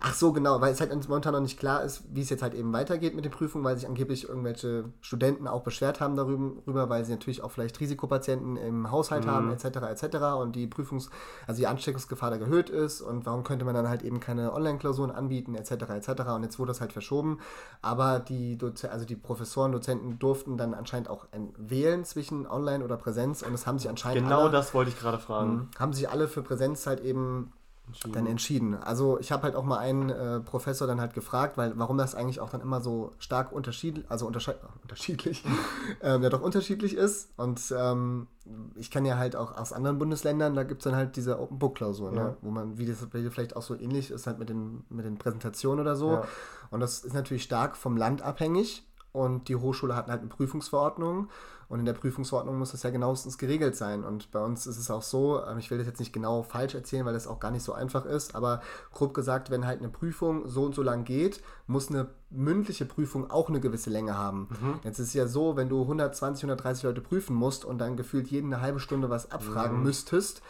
Ach 0.00 0.14
so, 0.14 0.32
genau, 0.32 0.60
weil 0.60 0.72
es 0.72 0.80
halt 0.80 0.92
momentan 1.08 1.32
noch 1.32 1.40
nicht 1.40 1.58
klar 1.58 1.82
ist, 1.82 2.04
wie 2.12 2.20
es 2.20 2.30
jetzt 2.30 2.42
halt 2.42 2.54
eben 2.54 2.72
weitergeht 2.72 3.14
mit 3.14 3.24
den 3.24 3.32
Prüfungen, 3.32 3.64
weil 3.64 3.76
sich 3.76 3.88
angeblich 3.88 4.28
irgendwelche 4.28 4.84
Studenten 5.00 5.48
auch 5.48 5.62
beschwert 5.62 6.00
haben 6.00 6.16
darüber, 6.16 6.88
weil 6.88 7.04
sie 7.04 7.12
natürlich 7.12 7.42
auch 7.42 7.50
vielleicht 7.50 7.80
Risikopatienten 7.80 8.56
im 8.56 8.90
Haushalt 8.90 9.24
mhm. 9.24 9.30
haben, 9.30 9.50
etc., 9.52 9.64
etc. 9.64 10.16
und 10.38 10.54
die 10.54 10.66
Prüfungs-, 10.66 11.10
also 11.46 11.60
die 11.60 11.66
Ansteckungsgefahr 11.66 12.30
da 12.30 12.36
erhöht 12.36 12.70
ist 12.70 13.00
und 13.00 13.26
warum 13.26 13.42
könnte 13.42 13.64
man 13.64 13.74
dann 13.74 13.88
halt 13.88 14.02
eben 14.02 14.20
keine 14.20 14.52
Online-Klausuren 14.52 15.10
anbieten, 15.10 15.54
etc., 15.54 15.72
etc. 15.90 16.08
Und 16.34 16.42
jetzt 16.42 16.58
wurde 16.58 16.70
das 16.70 16.80
halt 16.80 16.92
verschoben, 16.92 17.38
aber 17.82 18.18
die, 18.20 18.58
Doze 18.58 18.90
also 18.90 19.04
die 19.04 19.16
Professoren, 19.16 19.72
Dozenten 19.72 20.18
durften 20.18 20.56
dann 20.56 20.74
anscheinend 20.74 21.08
auch 21.08 21.26
wählen 21.56 22.04
zwischen 22.04 22.46
Online 22.46 22.84
oder 22.84 22.96
Präsenz 22.96 23.42
und 23.42 23.54
es 23.54 23.66
haben 23.66 23.78
sich 23.78 23.88
anscheinend 23.88 24.24
Genau 24.24 24.42
alle, 24.42 24.50
das 24.50 24.74
wollte 24.74 24.90
ich 24.90 24.98
gerade 24.98 25.18
fragen. 25.18 25.54
Mh, 25.56 25.80
haben 25.80 25.92
sich 25.92 26.08
alle 26.08 26.28
für 26.28 26.42
Präsenz 26.42 26.86
halt 26.86 27.00
eben 27.00 27.52
entschieden. 27.86 28.12
dann 28.12 28.26
entschieden. 28.26 28.74
Also 28.74 29.18
ich 29.20 29.32
habe 29.32 29.44
halt 29.44 29.54
auch 29.54 29.64
mal 29.64 29.78
einen 29.78 30.10
äh, 30.10 30.40
Professor 30.40 30.86
dann 30.86 31.00
halt 31.00 31.14
gefragt, 31.14 31.56
weil 31.56 31.72
warum 31.76 31.98
das 31.98 32.14
eigentlich 32.14 32.40
auch 32.40 32.50
dann 32.50 32.60
immer 32.60 32.80
so 32.80 33.12
stark 33.18 33.52
unterschiedlich, 33.52 34.04
also 34.08 34.26
untersche 34.26 34.58
unterschiedlich, 34.82 35.44
ähm, 36.02 36.22
ja 36.22 36.28
doch 36.28 36.42
unterschiedlich 36.42 36.94
ist. 36.94 37.30
Und 37.36 37.74
ähm, 37.76 38.26
ich 38.74 38.90
kann 38.90 39.04
ja 39.04 39.16
halt 39.16 39.36
auch 39.36 39.56
aus 39.56 39.72
anderen 39.72 39.98
Bundesländern, 39.98 40.54
da 40.54 40.62
gibt 40.64 40.80
es 40.80 40.84
dann 40.84 40.96
halt 40.96 41.16
diese 41.16 41.40
Open 41.40 41.58
Book 41.58 41.76
Klausur, 41.76 42.10
ne? 42.10 42.16
ja. 42.16 42.24
ne? 42.24 42.36
wo 42.42 42.50
man, 42.50 42.78
wie 42.78 42.86
das 42.86 42.98
vielleicht 43.10 43.56
auch 43.56 43.62
so 43.62 43.74
ähnlich 43.74 44.10
ist, 44.10 44.26
halt 44.26 44.38
mit 44.38 44.48
den, 44.48 44.84
mit 44.88 45.04
den 45.04 45.18
Präsentationen 45.18 45.80
oder 45.80 45.96
so. 45.96 46.12
Ja. 46.12 46.24
Und 46.70 46.80
das 46.80 47.04
ist 47.04 47.14
natürlich 47.14 47.44
stark 47.44 47.76
vom 47.76 47.96
Land 47.96 48.22
abhängig. 48.22 48.86
und 49.12 49.48
die 49.48 49.56
Hochschule 49.56 49.96
hat 49.96 50.08
halt 50.08 50.20
eine 50.20 50.28
Prüfungsverordnung 50.28 51.28
und 51.68 51.80
in 51.80 51.84
der 51.84 51.94
Prüfungsverordnung 51.94 52.58
muss 52.58 52.72
das 52.72 52.82
ja 52.82 52.90
genauestens 52.90 53.38
geregelt 53.38 53.76
sein. 53.76 54.04
Und 54.04 54.30
bei 54.30 54.40
uns 54.40 54.66
ist 54.66 54.78
es 54.78 54.90
auch 54.90 55.02
so, 55.02 55.42
ähm, 55.44 55.58
ich 55.58 55.70
will 55.70 55.78
das 55.78 55.86
jetzt 55.86 55.98
nicht 55.98 56.12
genau 56.12 56.42
falsch 56.42 56.74
erzählen, 56.74 57.04
weil 57.04 57.14
das 57.14 57.26
auch 57.26 57.40
gar 57.40 57.50
nicht 57.50 57.64
so 57.64 57.72
einfach 57.72 58.04
ist, 58.04 58.34
aber 58.34 58.60
grob 58.92 59.14
gesagt, 59.14 59.50
wenn 59.50 59.66
halt 59.66 59.80
eine 59.80 59.88
Prüfung 59.88 60.48
so 60.48 60.64
und 60.64 60.74
so 60.74 60.82
lang 60.82 61.04
geht, 61.04 61.42
muss 61.66 61.90
eine 61.90 62.08
mündliche 62.30 62.84
Prüfung 62.84 63.30
auch 63.30 63.48
eine 63.48 63.60
gewisse 63.60 63.90
Länge 63.90 64.16
haben. 64.16 64.48
Mhm. 64.60 64.80
Jetzt 64.84 64.98
ist 64.98 65.08
es 65.08 65.14
ja 65.14 65.26
so, 65.26 65.56
wenn 65.56 65.68
du 65.68 65.82
120, 65.82 66.44
130 66.44 66.84
Leute 66.84 67.00
prüfen 67.00 67.34
musst 67.34 67.64
und 67.64 67.78
dann 67.78 67.96
gefühlt 67.96 68.28
jede 68.28 68.60
halbe 68.60 68.80
Stunde 68.80 69.10
was 69.10 69.30
abfragen 69.30 69.78
mhm. 69.78 69.84
müsstest, 69.84 70.42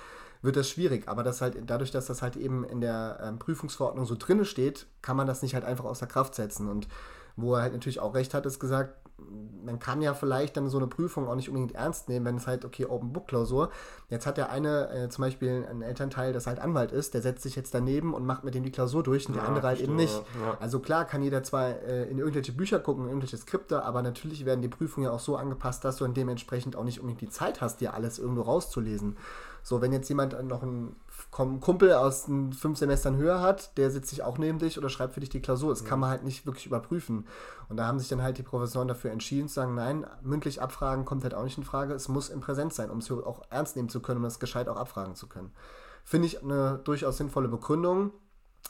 wird 0.43 0.57
das 0.57 0.69
schwierig. 0.69 1.09
Aber 1.09 1.23
das 1.23 1.41
halt, 1.41 1.57
dadurch, 1.67 1.91
dass 1.91 2.07
das 2.07 2.23
halt 2.23 2.37
eben 2.37 2.65
in 2.65 2.81
der 2.81 3.19
ähm, 3.23 3.39
Prüfungsverordnung 3.39 4.05
so 4.05 4.17
drinne 4.19 4.45
steht, 4.45 4.87
kann 5.03 5.17
man 5.17 5.27
das 5.27 5.43
nicht 5.43 5.55
halt 5.55 5.65
einfach 5.65 5.85
außer 5.85 6.07
Kraft 6.07 6.35
setzen. 6.35 6.69
Und 6.69 6.89
wo 7.37 7.55
er 7.55 7.63
halt 7.63 7.73
natürlich 7.73 8.01
auch 8.01 8.15
recht 8.15 8.35
hat, 8.35 8.47
ist 8.47 8.59
gesagt, 8.59 8.95
man 9.19 9.79
kann 9.79 10.03
ja 10.03 10.15
vielleicht 10.15 10.57
dann 10.57 10.69
so 10.69 10.77
eine 10.77 10.87
Prüfung 10.87 11.27
auch 11.27 11.35
nicht 11.35 11.49
unbedingt 11.49 11.75
ernst 11.75 12.09
nehmen, 12.09 12.27
wenn 12.27 12.37
es 12.37 12.47
halt, 12.47 12.65
okay, 12.65 12.87
Open 12.87 13.13
Book 13.13 13.27
Klausur. 13.27 13.71
Jetzt 14.09 14.27
hat 14.27 14.37
der 14.37 14.51
eine 14.51 14.91
äh, 14.91 15.09
zum 15.09 15.23
Beispiel 15.23 15.67
ein 15.69 15.83
Elternteil, 15.83 16.33
das 16.33 16.47
halt 16.47 16.59
Anwalt 16.59 16.93
ist, 16.93 17.15
der 17.15 17.23
setzt 17.23 17.43
sich 17.43 17.57
jetzt 17.57 17.75
daneben 17.75 18.15
und 18.15 18.25
macht 18.27 18.45
mit 18.45 18.55
dem 18.55 18.63
die 18.63 18.71
Klausur 18.71 19.03
durch 19.03 19.29
und 19.29 19.35
ja, 19.35 19.41
der 19.41 19.49
andere 19.49 19.67
halt 19.67 19.81
eben 19.81 19.97
nicht. 19.97 20.15
Ja. 20.41 20.57
Also 20.61 20.81
klar 20.81 21.05
kann 21.05 21.23
jeder 21.23 21.43
zwar 21.43 21.69
äh, 21.83 22.09
in 22.09 22.19
irgendwelche 22.19 22.53
Bücher 22.53 22.79
gucken, 22.79 23.05
in 23.05 23.11
irgendwelche 23.11 23.39
Skripte, 23.39 23.83
aber 23.85 24.03
natürlich 24.03 24.45
werden 24.45 24.63
die 24.63 24.69
Prüfungen 24.69 25.07
ja 25.07 25.13
auch 25.13 25.21
so 25.21 25.37
angepasst, 25.37 25.85
dass 25.85 25.97
du 25.97 26.05
dann 26.05 26.15
dementsprechend 26.15 26.77
auch 26.77 26.85
nicht 26.85 27.01
unbedingt 27.01 27.23
die 27.23 27.31
Zeit 27.31 27.61
hast, 27.61 27.81
dir 27.81 27.95
alles 27.95 28.19
irgendwo 28.19 28.43
rauszulesen. 28.43 29.17
So, 29.69 29.81
wenn 29.81 29.93
jetzt 29.93 30.09
jemand 30.09 30.41
noch 30.45 30.63
einen 30.63 30.95
Kumpel 31.33 31.93
aus 31.93 32.27
fünf 32.57 32.79
Semestern 32.79 33.17
höher 33.17 33.41
hat, 33.41 33.77
der 33.77 33.91
sitzt 33.91 34.11
sich 34.11 34.23
auch 34.23 34.39
neben 34.39 34.61
dich 34.61 34.79
oder 34.79 34.89
schreibt 34.89 35.15
für 35.15 35.19
dich 35.19 35.29
die 35.29 35.43
Klausur. 35.43 35.71
Das 35.71 35.81
ja. 35.81 35.89
kann 35.89 35.99
man 35.99 36.09
halt 36.09 36.23
nicht 36.23 36.47
wirklich 36.47 36.67
überprüfen. 36.67 37.27
Und 37.69 37.77
da 37.77 37.85
haben 37.85 37.99
sich 37.99 38.07
dann 38.07 38.23
halt 38.23 38.39
die 38.39 38.45
Professoren 38.45 38.87
dafür 38.87 39.11
entschieden, 39.11 39.49
zu 39.49 39.55
sagen, 39.55 39.75
nein, 39.75 40.07
mündlich 40.23 40.63
abfragen 40.63 41.05
kommt 41.05 41.25
halt 41.25 41.35
auch 41.35 41.43
nicht 41.43 41.59
in 41.59 41.65
Frage. 41.65 41.95
Es 41.95 42.07
muss 42.07 42.29
im 42.29 42.39
Präsenz 42.39 42.77
sein, 42.77 42.91
um 42.91 42.99
es 42.99 43.11
auch 43.11 43.43
ernst 43.51 43.75
nehmen 43.75 43.89
zu 43.89 43.99
können, 43.99 44.19
um 44.19 44.23
das 44.23 44.39
gescheit 44.39 44.69
auch 44.69 44.77
abfragen 44.77 45.17
zu 45.17 45.27
können. 45.27 45.51
Finde 46.05 46.29
ich 46.29 46.45
eine 46.45 46.79
durchaus 46.85 47.17
sinnvolle 47.17 47.49
Begründung. 47.49 48.13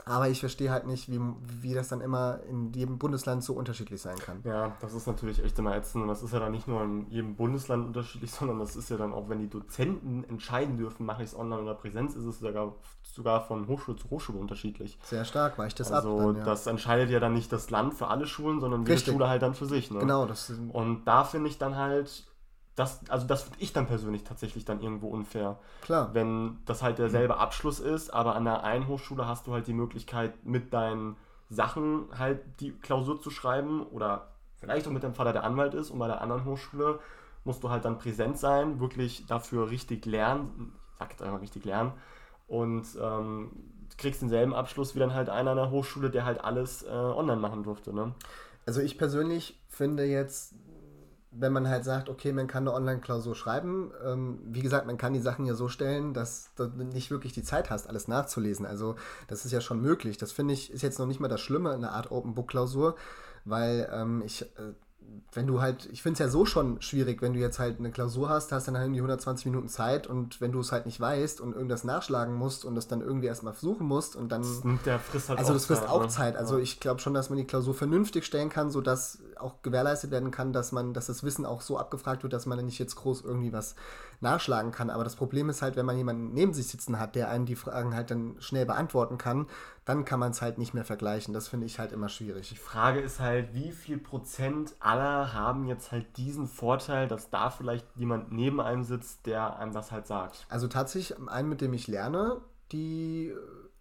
Aber 0.04 0.28
ich 0.28 0.40
verstehe 0.40 0.70
halt 0.70 0.87
nicht, 0.87 1.11
wie, 1.11 1.20
wie 1.62 1.74
das 1.74 1.88
dann 1.88 2.00
immer 2.00 2.40
in 2.48 2.72
jedem 2.72 2.98
Bundesland 2.98 3.42
so 3.42 3.54
unterschiedlich 3.54 4.00
sein 4.00 4.16
kann. 4.18 4.40
Ja, 4.44 4.76
das 4.80 4.94
ist 4.94 5.06
natürlich 5.06 5.42
echt 5.42 5.59
immer 5.59 5.74
ätzend. 5.74 6.02
Und 6.02 6.09
das 6.09 6.22
ist 6.22 6.32
ja 6.32 6.38
dann 6.38 6.52
nicht 6.52 6.68
nur 6.68 6.82
in 6.82 7.11
jedem 7.11 7.35
Bundesland 7.35 7.87
unterschiedlich, 7.87 8.30
sondern 8.32 8.59
das 8.59 8.76
ist 8.76 8.90
ja 8.90 8.96
dann 8.96 9.12
auch, 9.12 9.28
wenn 9.28 9.40
die 9.40 9.48
Dozenten 9.48 10.24
entscheiden 10.24 10.76
dürfen, 10.76 11.06
mache 11.06 11.22
ich 11.22 11.30
es 11.30 11.37
online 11.37 11.62
oder 11.62 11.74
Präsenz, 11.74 12.14
ist 12.14 12.24
es 12.24 12.38
sogar, 12.38 12.74
sogar 13.02 13.46
von 13.46 13.66
Hochschule 13.66 13.96
zu 13.96 14.11
Hochschule 14.11 14.38
unterschiedlich. 14.38 14.98
Sehr 15.02 15.24
stark, 15.24 15.59
weicht 15.59 15.80
das 15.80 15.90
also, 15.90 16.18
ab. 16.18 16.26
Also 16.26 16.40
das 16.44 16.66
entscheidet 16.66 17.11
ja 17.11 17.20
dann 17.20 17.32
nicht 17.32 17.52
das 17.52 17.70
Land 17.70 17.94
für 17.94 18.09
alle 18.09 18.26
Schulen, 18.26 18.61
sondern 18.61 18.82
jede 18.82 18.92
Richtig. 18.92 19.12
Schule 19.12 19.28
halt 19.28 19.42
dann 19.42 19.54
für 19.54 19.66
sich. 19.66 19.90
Ne? 19.90 20.00
Genau. 20.00 20.26
Das 20.26 20.52
und 20.72 21.04
da 21.04 21.24
finde 21.24 21.48
ich 21.48 21.59
dann 21.59 21.76
halt 21.76 22.24
das, 22.77 23.01
also 23.09 23.27
das 23.27 23.43
finde 23.43 23.59
ich 23.61 23.73
dann 23.73 23.87
persönlich 23.87 24.23
tatsächlich 24.23 24.65
dann 24.67 24.81
irgendwo 24.81 25.09
unfair. 25.09 25.59
Klar. 25.81 26.11
Wenn 26.12 26.59
das 26.67 26.83
halt 26.83 26.99
derselbe 26.99 27.39
Abschluss 27.39 27.81
ist, 27.81 28.11
aber 28.12 28.37
an 28.37 28.45
der 28.45 28.65
einen 28.65 28.87
Hochschule 28.87 29.27
hast 29.27 29.47
du 29.47 29.55
halt 29.55 29.67
die 29.67 29.73
Möglichkeit, 29.73 30.45
mit 30.45 30.73
deinen 30.75 31.17
Sachen 31.49 32.07
halt 32.17 32.41
die 32.61 32.73
Klausur 32.73 33.21
zu 33.21 33.31
schreiben 33.31 33.87
oder 33.87 34.29
vielleicht 34.57 34.87
auch 34.87 34.93
mit 34.93 35.03
dem 35.03 35.15
Vater 35.15 35.33
der 35.33 35.45
Anwalt 35.45 35.73
ist 35.75 35.91
und 35.91 35.99
bei 35.99 36.07
der 36.07 36.21
anderen 36.21 36.45
Hochschule 36.45 37.01
musst 37.45 37.65
du 37.65 37.71
halt 37.71 37.85
dann 37.85 37.99
präsent 37.99 38.39
sein, 38.39 38.79
wirklich 38.79 39.27
dafür 39.27 39.71
richtig 39.71 40.05
lernen, 40.05 40.73
ich 40.93 40.99
sag 40.99 41.11
jetzt 41.12 41.23
einfach 41.23 41.41
richtig 41.41 41.65
lernen 41.65 41.93
und 42.47 42.87
ähm, 43.01 43.53
kriegst 43.97 44.21
denselben 44.21 44.55
Abschluss 44.55 44.95
wie 44.95 44.99
dann 44.99 45.15
halt 45.15 45.31
einer 45.31 45.53
an 45.53 45.57
der 45.57 45.71
Hochschule, 45.71 46.11
der 46.11 46.27
halt 46.27 46.45
alles 46.45 46.83
äh, 46.83 46.91
online 46.91 47.41
machen 47.41 47.62
durfte. 47.62 47.95
Ne? 47.95 48.12
Also 48.67 48.83
ich 48.83 48.99
persönlich 48.99 49.59
finde 49.69 50.05
jetzt 50.05 50.55
wenn 51.38 51.53
man 51.53 51.68
halt 51.68 51.85
sagt, 51.85 52.09
okay, 52.09 52.33
man 52.33 52.46
kann 52.46 52.66
eine 52.66 52.75
Online-Klausur 52.75 53.35
schreiben, 53.35 53.92
ähm, 54.05 54.38
wie 54.46 54.62
gesagt, 54.62 54.87
man 54.87 54.96
kann 54.96 55.12
die 55.12 55.20
Sachen 55.20 55.46
ja 55.46 55.55
so 55.55 55.68
stellen, 55.68 56.14
dass 56.14 56.51
du 56.57 56.66
nicht 56.66 57.11
wirklich 57.11 57.33
die 57.33 57.42
Zeit 57.42 57.70
hast, 57.70 57.88
alles 57.88 58.09
nachzulesen. 58.09 58.66
Also 58.66 58.96
das 59.29 59.44
ist 59.44 59.53
ja 59.53 59.61
schon 59.61 59.81
möglich. 59.81 60.16
Das 60.16 60.33
finde 60.33 60.55
ich, 60.55 60.72
ist 60.72 60.83
jetzt 60.83 60.99
noch 60.99 61.07
nicht 61.07 61.20
mal 61.20 61.29
das 61.29 61.40
Schlimme, 61.40 61.72
eine 61.72 61.92
Art 61.92 62.11
Open-Book-Klausur, 62.11 62.96
weil 63.44 63.88
ähm, 63.92 64.22
ich 64.25 64.42
äh, 64.42 64.72
wenn 65.33 65.47
du 65.47 65.61
halt, 65.61 65.87
ich 65.92 66.03
finde 66.03 66.14
es 66.14 66.19
ja 66.19 66.29
so 66.29 66.47
schon 66.47 66.81
schwierig, 66.81 67.21
wenn 67.21 67.35
du 67.35 67.38
jetzt 67.38 67.59
halt 67.59 67.79
eine 67.79 67.90
Klausur 67.90 68.29
hast, 68.29 68.53
hast 68.53 68.69
dann 68.69 68.75
halt 68.77 68.87
irgendwie 68.87 69.01
120 69.01 69.47
Minuten 69.47 69.69
Zeit 69.69 70.07
und 70.07 70.40
wenn 70.40 70.51
du 70.51 70.61
es 70.61 70.73
halt 70.73 70.87
nicht 70.87 70.99
weißt 70.99 71.40
und 71.40 71.55
irgendwas 71.55 71.85
nachschlagen 71.85 72.35
musst 72.35 72.64
und 72.64 72.75
das 72.75 72.88
dann 72.88 73.03
irgendwie 73.03 73.27
erstmal 73.27 73.53
versuchen 73.53 73.87
musst 73.87 74.16
und 74.16 74.31
dann. 74.31 74.42
Der 74.87 74.99
frisst 74.99 75.29
halt 75.29 75.38
also 75.38 75.53
das 75.53 75.66
frisst 75.66 75.83
Zeit, 75.83 75.90
auch 75.90 76.03
ne? 76.03 76.09
Zeit. 76.09 76.37
Also 76.37 76.57
ja. 76.57 76.62
ich 76.62 76.81
glaube 76.81 77.01
schon, 77.01 77.12
dass 77.12 77.29
man 77.29 77.38
die 77.38 77.45
Klausur 77.45 77.75
vernünftig 77.75 78.25
stellen 78.25 78.49
kann, 78.49 78.71
sodass 78.71 79.19
auch 79.37 79.62
gewährleistet 79.62 80.11
werden 80.11 80.31
kann, 80.31 80.53
dass 80.53 80.73
man, 80.73 80.95
dass 80.95 81.07
das 81.07 81.23
Wissen 81.23 81.45
auch 81.45 81.61
so 81.61 81.79
abgefragt 81.79 82.23
wird, 82.23 82.33
dass 82.33 82.47
man 82.47 82.64
nicht 82.64 82.79
jetzt 82.79 82.97
groß 82.97 83.23
irgendwie 83.23 83.53
was 83.53 83.75
nachschlagen 84.20 84.72
kann. 84.72 84.90
Aber 84.90 85.05
das 85.05 85.16
Problem 85.16 85.48
ist 85.48 85.62
halt, 85.62 85.76
wenn 85.76 85.87
man 85.87 85.96
jemanden 85.96 86.33
neben 86.33 86.52
sich 86.52 86.68
sitzen 86.68 86.98
hat, 86.98 87.14
der 87.14 87.29
einen 87.31 87.46
die 87.46 87.57
Fragen 87.57 87.94
halt 87.94 88.11
dann 88.11 88.37
schnell 88.38 88.66
beantworten 88.66 89.18
kann, 89.18 89.46
dann 89.85 90.05
kann 90.05 90.20
man 90.20 90.33
es 90.33 90.42
halt 90.42 90.59
nicht 90.59 90.74
mehr 90.74 90.85
vergleichen. 90.85 91.33
Das 91.33 91.48
finde 91.48 91.66
ich 91.66 91.79
halt 91.79 91.92
immer 91.92 92.09
schwierig. 92.09 92.48
Die 92.48 92.57
Frage 92.57 93.00
ist 93.00 93.20
halt, 93.20 93.55
wie 93.55 93.72
viel 93.72 93.98
Prozent 93.98 94.74
aller 94.81 95.33
haben 95.33 95.66
jetzt 95.66 95.92
halt 95.92 96.16
diesen 96.16 96.46
Vorteil, 96.46 97.09
dass 97.09 97.31
da 97.31 97.50
vielleicht 97.50 97.87
jemand 97.96 98.33
neben 98.33 98.61
einem 98.61 98.85
sitzt, 98.85 99.26
der 99.26 99.59
einem 99.59 99.72
das 99.72 99.92
halt 99.92 100.07
sagt? 100.07 100.46
Also 100.48 100.68
tatsächlich, 100.68 101.18
einen, 101.29 101.48
mit 101.48 101.61
dem 101.61 101.72
ich 101.72 101.87
lerne, 101.87 102.40
die 102.72 103.33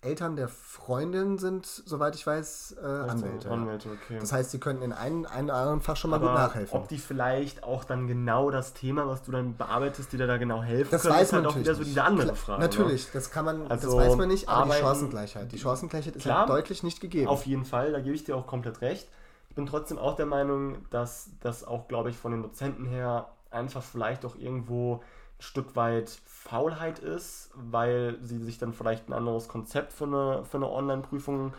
Eltern 0.06 0.36
der 0.36 0.48
Freundin 0.48 1.38
sind, 1.38 1.65
soweit 1.65 2.15
ich 2.15 2.26
weiß, 2.26 2.78
äh, 2.82 2.86
Anwälte. 2.86 3.50
Anwälte 3.50 3.89
okay. 3.89 4.20
Das 4.20 4.32
heißt, 4.32 4.52
sie 4.52 4.60
können 4.60 4.82
in 4.82 4.94
einem, 4.94 5.26
einem 5.26 5.50
anderen 5.50 5.82
Fach 5.82 5.98
schon 5.98 6.12
mal 6.12 6.18
Aber 6.18 6.28
gut 6.28 6.36
nachhelfen. 6.36 6.78
Ob 6.78 6.88
die 6.88 6.98
vielleicht 6.98 7.63
auch 7.63 7.84
dann 7.84 8.08
genau 8.08 8.52
das 8.52 8.74
Thema, 8.74 9.08
was 9.08 9.24
du 9.24 9.32
dann 9.32 9.58
bearbeitest, 9.58 10.13
dir 10.13 10.26
da 10.26 10.38
genau 10.38 10.62
helfen 10.62 10.91
das 10.91 11.02
können, 11.02 11.15
weiß 11.15 11.32
man 11.32 11.41
ist 11.41 11.46
halt 11.48 11.56
auch 11.56 11.60
wieder 11.60 11.76
so 11.76 11.84
diese 11.84 12.04
andere 12.04 12.36
Frage. 12.36 12.62
Natürlich, 12.62 13.06
ne? 13.08 13.12
das 13.13 13.32
kann 13.32 13.46
man, 13.46 13.68
also 13.68 13.88
das 13.88 13.98
weiß 13.98 14.15
man 14.15 14.28
nicht, 14.30 14.48
aber 14.48 14.74
die 14.74 14.82
Chancengleichheit. 14.82 15.52
Die 15.52 15.60
Chancengleichheit 15.60 16.15
ist 16.15 16.24
klar, 16.24 16.39
halt 16.39 16.50
deutlich 16.50 16.84
nicht 16.84 17.02
gegeben. 17.02 17.28
Auf 17.28 17.46
jeden 17.46 17.65
Fall, 17.65 17.91
da 17.91 18.00
gebe 18.00 18.15
ich 18.15 18.24
dir 18.24 18.38
auch 18.38 18.48
komplett 18.48 18.82
recht. 18.82 19.08
Ich 19.50 19.56
bin 19.56 19.65
trotzdem 19.65 19.98
auch 19.98 20.15
der 20.15 20.26
Meinung, 20.26 20.78
dass 20.89 21.30
das 21.41 21.63
auch, 21.63 21.88
glaube 21.88 22.10
ich, 22.10 22.18
von 22.18 22.32
den 22.32 22.44
Dozenten 22.44 22.86
her 22.86 23.30
einfach 23.52 23.82
vielleicht 23.82 24.26
auch 24.26 24.36
irgendwo 24.36 25.02
Stück 25.39 25.76
weit 25.76 26.10
Faulheit 26.26 27.00
ist, 27.00 27.52
weil 27.56 28.17
sie 28.21 28.38
sich 28.39 28.58
dann 28.58 28.74
vielleicht 28.74 29.10
ein 29.10 29.13
anderes 29.13 29.48
Konzept 29.48 29.93
für 29.93 30.06
eine, 30.06 30.45
für 30.45 30.58
eine 30.58 30.69
Online-Prüfung 30.69 31.54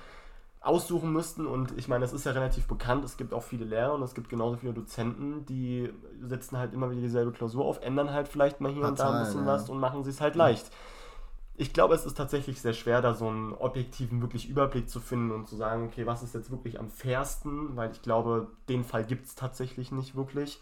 aussuchen 0.67 1.13
müssten. 1.13 1.47
Und 1.47 1.77
ich 1.79 1.89
meine, 1.89 2.03
das 2.03 2.13
ist 2.13 2.27
ja 2.27 2.33
relativ 2.33 2.67
bekannt. 2.67 3.05
Es 3.05 3.17
gibt 3.17 3.33
auch 3.33 3.43
viele 3.43 3.65
Lehrer 3.65 3.95
und 3.95 4.03
es 4.03 4.15
gibt 4.15 4.29
genauso 4.29 4.57
viele 4.57 4.73
Dozenten, 4.73 5.47
die 5.47 5.93
setzen 6.21 6.59
halt 6.59 6.75
immer 6.75 6.91
wieder 6.91 7.03
dieselbe 7.03 7.33
Klausur 7.33 7.65
auf, 7.65 7.83
ändern 7.83 8.11
halt 8.13 8.29
vielleicht 8.29 8.61
mal 8.61 8.73
hier 8.73 8.83
Hat 8.83 8.91
und 8.91 8.99
da 8.99 9.13
ein 9.13 9.25
bisschen 9.25 9.47
ja. 9.47 9.53
was 9.53 9.69
und 9.71 9.79
machen 9.79 10.05
sie 10.05 10.11
es 10.11 10.21
halt 10.21 10.35
leicht. 10.35 10.71
Ich 11.59 11.73
glaube, 11.73 11.95
es 11.95 12.05
ist 12.05 12.17
tatsächlich 12.17 12.61
sehr 12.61 12.75
schwer, 12.75 13.01
da 13.01 13.15
so 13.15 13.29
einen 13.29 13.55
objektiven 13.55 14.21
wirklich 14.21 14.49
Überblick 14.49 14.91
zu 14.91 15.01
finden 15.01 15.31
und 15.31 15.49
zu 15.49 15.57
sagen, 15.57 15.87
okay, 15.87 16.05
was 16.05 16.23
ist 16.23 16.35
jetzt 16.35 16.51
wirklich 16.51 16.79
am 16.79 16.91
fairsten, 16.91 17.77
weil 17.77 17.93
ich 17.93 18.03
glaube, 18.03 18.49
den 18.69 18.85
Fall 18.85 19.05
gibt 19.05 19.27
es 19.27 19.37
tatsächlich 19.37 19.91
nicht 19.91 20.17
wirklich. 20.17 20.61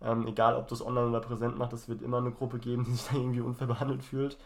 Ähm, 0.00 0.26
egal, 0.26 0.56
ob 0.56 0.68
du 0.68 0.74
es 0.74 0.84
online 0.84 1.08
oder 1.08 1.20
präsent 1.20 1.56
machst, 1.56 1.72
es 1.72 1.88
wird 1.88 2.02
immer 2.02 2.18
eine 2.18 2.32
Gruppe 2.32 2.58
geben, 2.58 2.84
die 2.84 2.92
sich 2.92 3.06
da 3.08 3.16
irgendwie 3.16 3.40
unfair 3.40 3.66
behandelt 3.66 4.02
fühlt. 4.02 4.38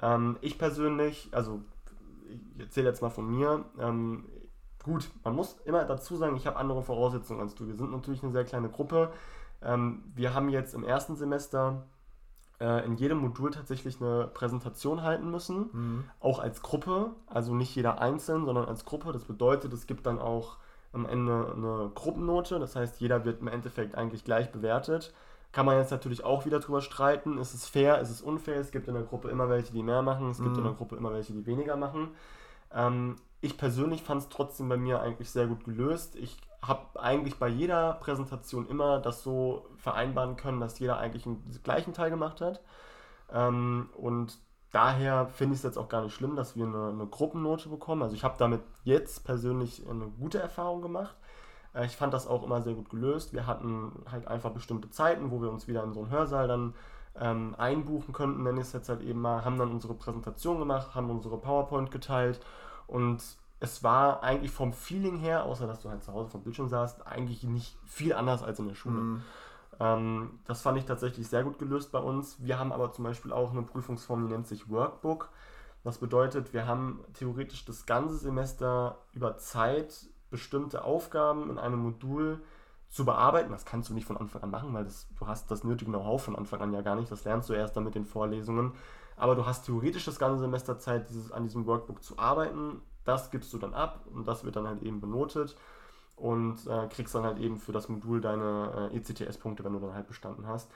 Ähm, 0.00 0.36
ich 0.40 0.58
persönlich, 0.58 1.28
also 1.32 1.60
ich 2.56 2.60
erzähle 2.60 2.88
jetzt 2.88 3.02
mal 3.02 3.10
von 3.10 3.28
mir, 3.30 3.64
ähm, 3.78 4.24
gut, 4.82 5.10
man 5.24 5.34
muss 5.34 5.56
immer 5.64 5.84
dazu 5.84 6.16
sagen, 6.16 6.36
ich 6.36 6.46
habe 6.46 6.56
andere 6.56 6.82
Voraussetzungen 6.82 7.40
als 7.40 7.54
du. 7.54 7.66
Wir 7.66 7.76
sind 7.76 7.90
natürlich 7.90 8.22
eine 8.22 8.32
sehr 8.32 8.44
kleine 8.44 8.68
Gruppe. 8.68 9.12
Ähm, 9.62 10.04
wir 10.14 10.34
haben 10.34 10.48
jetzt 10.48 10.74
im 10.74 10.84
ersten 10.84 11.16
Semester 11.16 11.84
äh, 12.60 12.84
in 12.84 12.96
jedem 12.96 13.18
Modul 13.18 13.50
tatsächlich 13.50 14.00
eine 14.00 14.28
Präsentation 14.28 15.02
halten 15.02 15.30
müssen, 15.30 15.70
mhm. 15.72 16.04
auch 16.20 16.38
als 16.38 16.62
Gruppe, 16.62 17.10
also 17.26 17.54
nicht 17.54 17.74
jeder 17.74 18.00
einzeln, 18.00 18.44
sondern 18.44 18.66
als 18.66 18.84
Gruppe. 18.84 19.12
Das 19.12 19.24
bedeutet, 19.24 19.72
es 19.72 19.86
gibt 19.86 20.06
dann 20.06 20.18
auch 20.18 20.56
am 20.92 21.06
Ende 21.06 21.52
eine 21.56 21.90
Gruppennote. 21.94 22.58
Das 22.58 22.76
heißt, 22.76 23.00
jeder 23.00 23.24
wird 23.24 23.40
im 23.40 23.48
Endeffekt 23.48 23.94
eigentlich 23.94 24.24
gleich 24.24 24.50
bewertet. 24.50 25.12
Kann 25.52 25.66
man 25.66 25.78
jetzt 25.78 25.90
natürlich 25.90 26.24
auch 26.24 26.44
wieder 26.44 26.60
drüber 26.60 26.82
streiten. 26.82 27.38
Ist 27.38 27.54
es 27.54 27.66
fair, 27.66 28.00
ist 28.00 28.10
es 28.10 28.20
unfair? 28.20 28.56
Es 28.56 28.70
gibt 28.70 28.88
in 28.88 28.94
der 28.94 29.02
Gruppe 29.02 29.30
immer 29.30 29.48
welche, 29.48 29.72
die 29.72 29.82
mehr 29.82 30.02
machen. 30.02 30.30
Es 30.30 30.38
gibt 30.38 30.52
mhm. 30.52 30.58
in 30.58 30.64
der 30.64 30.74
Gruppe 30.74 30.96
immer 30.96 31.12
welche, 31.12 31.32
die 31.32 31.46
weniger 31.46 31.76
machen. 31.76 32.10
Ähm, 32.72 33.16
ich 33.40 33.56
persönlich 33.56 34.02
fand 34.02 34.22
es 34.22 34.28
trotzdem 34.28 34.68
bei 34.68 34.76
mir 34.76 35.00
eigentlich 35.00 35.30
sehr 35.30 35.46
gut 35.46 35.64
gelöst. 35.64 36.16
Ich 36.16 36.36
habe 36.60 37.00
eigentlich 37.00 37.38
bei 37.38 37.48
jeder 37.48 37.94
Präsentation 37.94 38.68
immer 38.68 39.00
das 39.00 39.22
so 39.22 39.68
vereinbaren 39.76 40.36
können, 40.36 40.60
dass 40.60 40.78
jeder 40.78 40.98
eigentlich 40.98 41.24
einen 41.24 41.42
gleichen 41.62 41.94
Teil 41.94 42.10
gemacht 42.10 42.40
hat. 42.40 42.60
Ähm, 43.32 43.90
und 43.96 44.38
daher 44.72 45.26
finde 45.26 45.54
ich 45.54 45.60
es 45.60 45.64
jetzt 45.64 45.78
auch 45.78 45.88
gar 45.88 46.02
nicht 46.02 46.14
schlimm, 46.14 46.36
dass 46.36 46.56
wir 46.56 46.66
eine, 46.66 46.88
eine 46.88 47.06
Gruppennote 47.06 47.68
bekommen. 47.68 48.02
Also 48.02 48.14
ich 48.14 48.24
habe 48.24 48.36
damit 48.38 48.60
jetzt 48.84 49.24
persönlich 49.24 49.82
eine 49.88 50.06
gute 50.08 50.38
Erfahrung 50.38 50.82
gemacht. 50.82 51.14
Äh, 51.74 51.86
ich 51.86 51.96
fand 51.96 52.14
das 52.14 52.26
auch 52.26 52.42
immer 52.42 52.62
sehr 52.62 52.74
gut 52.74 52.90
gelöst. 52.90 53.32
Wir 53.32 53.46
hatten 53.46 53.92
halt 54.10 54.28
einfach 54.28 54.50
bestimmte 54.50 54.90
Zeiten, 54.90 55.30
wo 55.30 55.40
wir 55.40 55.50
uns 55.50 55.68
wieder 55.68 55.82
in 55.84 55.92
so 55.92 56.00
einen 56.00 56.10
Hörsaal 56.10 56.48
dann 56.48 56.74
ähm, 57.20 57.54
einbuchen 57.58 58.12
könnten, 58.12 58.42
nenne 58.42 58.60
ich 58.60 58.66
es 58.68 58.72
jetzt 58.72 58.88
halt 58.88 59.02
eben 59.02 59.20
mal, 59.20 59.44
haben 59.44 59.58
dann 59.58 59.70
unsere 59.70 59.94
Präsentation 59.94 60.58
gemacht, 60.58 60.94
haben 60.94 61.10
unsere 61.10 61.38
PowerPoint 61.38 61.90
geteilt 61.90 62.40
und 62.86 63.22
es 63.60 63.82
war 63.82 64.22
eigentlich 64.22 64.52
vom 64.52 64.72
Feeling 64.72 65.18
her, 65.18 65.44
außer 65.44 65.66
dass 65.66 65.80
du 65.80 65.90
halt 65.90 66.04
zu 66.04 66.12
Hause 66.12 66.30
vom 66.30 66.42
Bildschirm 66.42 66.68
saßt, 66.68 67.06
eigentlich 67.06 67.42
nicht 67.42 67.76
viel 67.84 68.12
anders 68.12 68.42
als 68.42 68.60
in 68.60 68.68
der 68.68 68.76
Schule. 68.76 69.00
Mhm. 69.00 69.22
Ähm, 69.80 70.40
das 70.44 70.62
fand 70.62 70.78
ich 70.78 70.84
tatsächlich 70.84 71.28
sehr 71.28 71.44
gut 71.44 71.58
gelöst 71.58 71.92
bei 71.92 72.00
uns. 72.00 72.42
Wir 72.42 72.58
haben 72.58 72.72
aber 72.72 72.92
zum 72.92 73.04
Beispiel 73.04 73.32
auch 73.32 73.52
eine 73.52 73.62
Prüfungsform, 73.62 74.26
die 74.26 74.32
nennt 74.32 74.46
sich 74.46 74.68
Workbook. 74.68 75.30
Was 75.84 75.98
bedeutet, 75.98 76.52
wir 76.52 76.66
haben 76.66 77.04
theoretisch 77.14 77.64
das 77.64 77.86
ganze 77.86 78.16
Semester 78.16 78.98
über 79.12 79.36
Zeit 79.38 80.08
bestimmte 80.30 80.84
Aufgaben 80.84 81.50
in 81.50 81.58
einem 81.58 81.78
Modul 81.78 82.40
zu 82.90 83.04
bearbeiten. 83.04 83.52
Das 83.52 83.64
kannst 83.64 83.88
du 83.88 83.94
nicht 83.94 84.06
von 84.06 84.16
Anfang 84.16 84.42
an 84.42 84.50
machen, 84.50 84.74
weil 84.74 84.84
das, 84.84 85.06
du 85.18 85.26
hast 85.26 85.50
das 85.50 85.64
nötige 85.64 85.90
Know-how 85.90 86.22
von 86.22 86.36
Anfang 86.36 86.60
an 86.60 86.72
ja 86.72 86.80
gar 86.80 86.96
nicht. 86.96 87.10
Das 87.10 87.24
lernst 87.24 87.48
du 87.48 87.54
erst 87.54 87.76
dann 87.76 87.84
mit 87.84 87.94
den 87.94 88.04
Vorlesungen. 88.04 88.72
Aber 89.16 89.34
du 89.34 89.46
hast 89.46 89.66
theoretisch 89.66 90.04
das 90.04 90.18
ganze 90.18 90.40
Semester 90.40 90.78
Zeit, 90.78 91.08
dieses, 91.08 91.32
an 91.32 91.44
diesem 91.44 91.66
Workbook 91.66 92.02
zu 92.02 92.18
arbeiten. 92.18 92.82
Das 93.04 93.30
gibst 93.30 93.52
du 93.52 93.58
dann 93.58 93.74
ab 93.74 94.00
und 94.12 94.28
das 94.28 94.44
wird 94.44 94.56
dann 94.56 94.66
halt 94.66 94.82
eben 94.82 95.00
benotet 95.00 95.56
und 96.18 96.66
äh, 96.66 96.88
kriegst 96.88 97.14
dann 97.14 97.24
halt 97.24 97.38
eben 97.38 97.58
für 97.58 97.72
das 97.72 97.88
Modul 97.88 98.20
deine 98.20 98.90
äh, 98.92 98.96
ECTS-Punkte, 98.96 99.64
wenn 99.64 99.72
du 99.72 99.78
dann 99.78 99.94
halt 99.94 100.08
bestanden 100.08 100.46
hast. 100.46 100.70